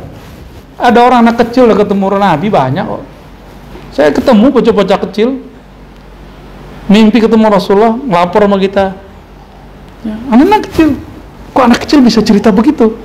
Ada 0.79 0.99
orang 1.03 1.27
anak 1.27 1.43
kecil 1.43 1.67
udah 1.67 1.83
ketemu 1.83 2.15
Nabi 2.15 2.47
banyak 2.47 2.87
kok 2.87 3.12
saya 3.93 4.09
ketemu 4.09 4.49
bocah-bocah 4.49 4.99
kecil. 5.07 5.37
Mimpi 6.89 7.21
ketemu 7.21 7.45
Rasulullah 7.47 7.95
ngelapor 7.95 8.43
sama 8.43 8.57
kita. 8.59 8.97
Ya, 10.03 10.15
anak-anak 10.33 10.61
kecil. 10.67 10.97
Kok 11.53 11.63
anak 11.63 11.79
kecil 11.85 11.99
bisa 12.01 12.19
cerita 12.25 12.49
begitu? 12.49 12.97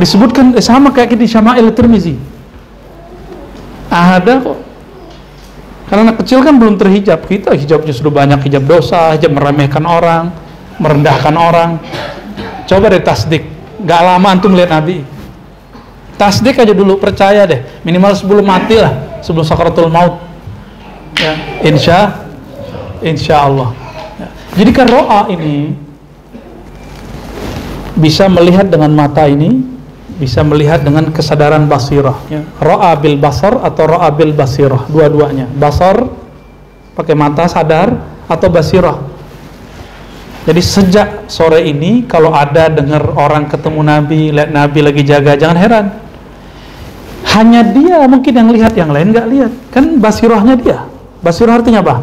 Disebutkan 0.00 0.56
eh, 0.56 0.64
sama 0.64 0.90
kayak 0.90 1.14
di 1.14 1.28
Syama'il 1.28 1.68
Tirmizi. 1.76 2.16
Ada 3.92 4.40
kok. 4.40 4.58
Karena 5.92 6.00
anak 6.08 6.24
kecil 6.24 6.40
kan 6.40 6.56
belum 6.56 6.80
terhijab. 6.80 7.28
Kita 7.28 7.52
hijabnya 7.52 7.92
sudah 7.92 8.10
banyak 8.10 8.40
hijab 8.48 8.64
dosa 8.64 9.12
hijab 9.14 9.36
meremehkan 9.36 9.84
orang 9.84 10.32
merendahkan 10.80 11.36
orang. 11.36 11.76
Coba 12.64 12.88
deh 12.88 13.04
tasdik. 13.04 13.44
Gak 13.84 14.00
lama 14.00 14.32
antum 14.32 14.56
lihat 14.56 14.72
Nabi 14.72 15.11
tasdik 16.16 16.58
aja 16.58 16.72
dulu 16.72 16.96
percaya 16.96 17.44
deh. 17.44 17.60
Minimal 17.84 18.12
sebelum 18.16 18.44
mati 18.46 18.80
lah 18.80 19.20
sebelum 19.22 19.44
sakaratul 19.46 19.92
maut. 19.92 20.18
Ya 21.20 21.32
insya 21.62 22.26
insya 23.04 23.44
Allah. 23.44 23.76
Ya. 24.16 24.28
jadi 24.58 24.70
kan 24.72 24.86
roa 24.88 25.20
ini 25.28 25.76
bisa 27.96 28.26
melihat 28.26 28.66
dengan 28.72 28.90
mata 28.96 29.28
ini 29.28 29.62
bisa 30.16 30.40
melihat 30.46 30.80
dengan 30.86 31.10
kesadaran 31.12 31.66
basirah. 31.66 32.16
Ya. 32.30 32.46
roa 32.62 32.94
bil 32.96 33.18
basar 33.18 33.58
atau 33.60 33.84
roa 33.90 34.08
bil 34.14 34.32
basirah 34.32 34.88
dua-duanya. 34.88 35.50
Basar 35.52 36.06
pakai 36.96 37.12
mata 37.12 37.44
sadar 37.48 37.92
atau 38.28 38.48
basirah 38.48 39.11
jadi 40.42 40.58
sejak 40.58 41.08
sore 41.30 41.62
ini 41.62 42.02
kalau 42.10 42.34
ada 42.34 42.66
dengar 42.66 43.14
orang 43.14 43.46
ketemu 43.46 43.80
Nabi, 43.86 44.20
lihat 44.34 44.50
Nabi 44.50 44.78
lagi 44.82 45.02
jaga, 45.06 45.38
jangan 45.38 45.58
heran. 45.58 45.86
Hanya 47.30 47.62
dia 47.62 48.02
mungkin 48.10 48.34
yang 48.34 48.50
lihat, 48.50 48.74
yang 48.74 48.90
lain 48.90 49.14
nggak 49.14 49.26
lihat. 49.30 49.52
Kan 49.70 50.02
basirahnya 50.02 50.58
dia. 50.58 50.82
Basirah 51.22 51.62
artinya 51.62 51.78
apa? 51.86 52.02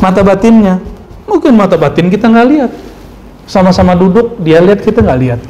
Mata 0.00 0.24
batinnya. 0.24 0.80
Mungkin 1.28 1.52
mata 1.52 1.76
batin 1.76 2.08
kita 2.08 2.32
nggak 2.32 2.48
lihat. 2.48 2.72
Sama-sama 3.44 3.92
duduk, 3.92 4.40
dia 4.40 4.64
lihat 4.64 4.80
kita 4.80 5.04
nggak 5.04 5.20
lihat. 5.20 5.40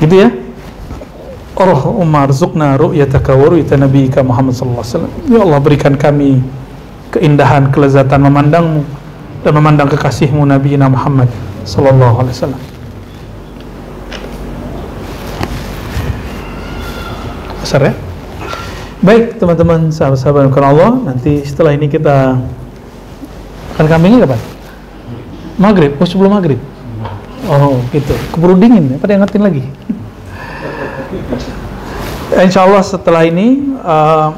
Gitu 0.00 0.24
ya? 0.24 0.32
Allah 1.52 1.84
Umar 1.84 2.32
Zukna 2.32 2.80
ru'yataka 2.80 3.36
wa 3.36 3.52
ru'yata 3.52 3.76
Nabiika 3.76 4.24
Muhammad 4.24 4.56
sallallahu 4.56 4.80
alaihi 4.80 4.96
wasallam. 4.96 5.12
Ya 5.28 5.40
Allah 5.44 5.60
berikan 5.60 5.94
kami 6.00 6.40
keindahan, 7.12 7.68
kelezatan 7.68 8.24
memandangmu 8.24 9.01
dan 9.42 9.52
memandang 9.54 9.90
kekasihmu 9.90 10.46
Nabi 10.46 10.78
Muhammad 10.78 11.26
sallallahu 11.66 12.22
alaihi 12.22 12.34
wasallam. 12.34 12.62
Besar 17.62 17.88
ya? 17.88 17.94
Baik 19.02 19.38
teman-teman 19.38 19.90
sahabat-sahabat 19.90 20.46
yang 20.46 20.54
Allah 20.62 20.92
Nanti 21.10 21.42
setelah 21.42 21.74
ini 21.74 21.90
kita 21.90 22.38
Akan 23.74 23.86
kambingnya 23.86 24.26
kapan? 24.26 24.40
Maghrib, 25.58 25.96
oh 25.98 26.06
sebelum 26.06 26.38
maghrib 26.38 26.60
Oh 27.50 27.82
gitu, 27.90 28.14
keburu 28.34 28.54
dingin 28.58 28.94
ya, 28.94 28.96
pada 28.98 29.18
ngertiin 29.18 29.42
lagi 29.42 29.62
Insya 32.46 32.62
Allah 32.62 32.82
setelah 32.82 33.26
ini 33.26 33.78
uh, 33.82 34.36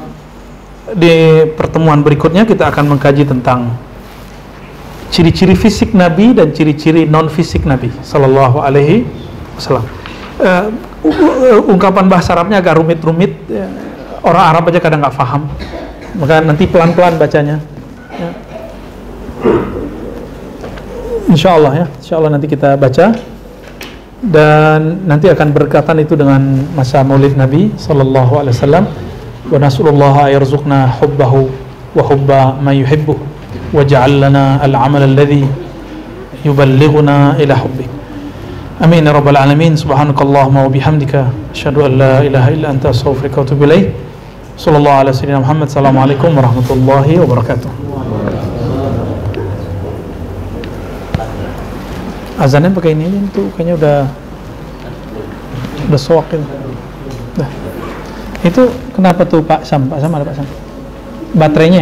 Di 0.97 1.45
pertemuan 1.53 2.01
berikutnya 2.01 2.45
kita 2.45 2.69
akan 2.73 2.95
mengkaji 2.95 3.25
tentang 3.25 3.73
ciri-ciri 5.13 5.53
fisik 5.53 5.93
Nabi 5.93 6.33
dan 6.33 6.51
ciri-ciri 6.51 7.05
non 7.05 7.29
fisik 7.29 7.65
Nabi 7.65 7.91
Sallallahu 8.01 8.57
Alaihi 8.61 9.05
Wasallam. 9.57 9.85
Uh, 10.35 10.67
ungkapan 11.71 12.11
bahasa 12.11 12.35
Arabnya 12.35 12.59
agak 12.59 12.75
rumit-rumit, 12.81 13.37
ya. 13.47 13.69
orang 14.25 14.43
Arab 14.51 14.63
aja 14.67 14.79
kadang 14.83 14.99
nggak 14.99 15.15
paham, 15.15 15.47
maka 16.19 16.43
nanti 16.43 16.67
pelan-pelan 16.67 17.15
bacanya. 17.15 17.57
Ya. 18.11 18.29
Insya 21.31 21.55
Allah 21.55 21.71
ya, 21.73 21.85
Insya 22.01 22.15
Allah 22.19 22.31
nanti 22.35 22.47
kita 22.51 22.75
baca 22.75 23.15
dan 24.25 25.05
nanti 25.05 25.29
akan 25.29 25.47
berkaitan 25.53 26.01
itu 26.01 26.17
dengan 26.17 26.41
masa 26.73 27.05
Maulid 27.05 27.37
Nabi 27.37 27.71
Sallallahu 27.77 28.33
Alaihi 28.41 28.55
Wasallam. 28.57 28.85
Wa 29.45 29.61
nasallallahu 29.61 30.17
ayarzuqna 30.25 30.89
hubbahu 30.97 31.53
wa 31.93 32.01
hubba 32.01 32.57
ma 32.57 32.73
yuhibbuh 32.73 33.34
واجعل 33.74 34.20
لنا 34.20 34.64
العمل 34.64 35.02
الذي 35.02 35.46
يبلغنا 36.44 37.16
إلى 37.40 37.54
حبك 37.56 37.90
أمين 38.84 39.06
يا 39.06 39.12
رب 39.12 39.28
العالمين 39.28 39.76
سبحانك 39.76 40.18
اللهم 40.22 40.56
وبحمدك 40.56 41.14
أشهد 41.54 41.76
أن 41.78 41.92
لا 42.02 42.14
إله 42.26 42.44
إلا 42.48 42.66
أنت 42.70 42.84
أستغفرك 42.86 43.38
وأتوب 43.38 43.62
إليك 43.64 43.88
صلى 44.56 44.76
الله 44.80 44.94
على 45.00 45.10
سيدنا 45.12 45.38
محمد 45.44 45.66
السلام 45.72 45.96
عليكم 45.98 46.30
ورحمة 46.38 46.68
الله 46.70 47.06
وبركاته 47.22 47.70
azannya 52.40 52.72
pakai 52.72 52.96
ini 52.96 53.28
tuh 53.36 53.52
kayaknya 53.52 53.76
udah 53.76 53.98
udah 55.92 56.00
soak 56.00 56.32
itu. 56.32 56.40
Nah, 57.36 57.48
itu 58.40 58.62
kenapa 58.96 59.28
tuh 59.28 59.44
Pak 59.44 59.68
Sam? 59.68 59.92
Pak 59.92 60.00
Sam 60.00 60.16
ada 60.16 60.24
Pak 60.24 60.40
Sam? 60.40 60.48
Baterainya 61.36 61.78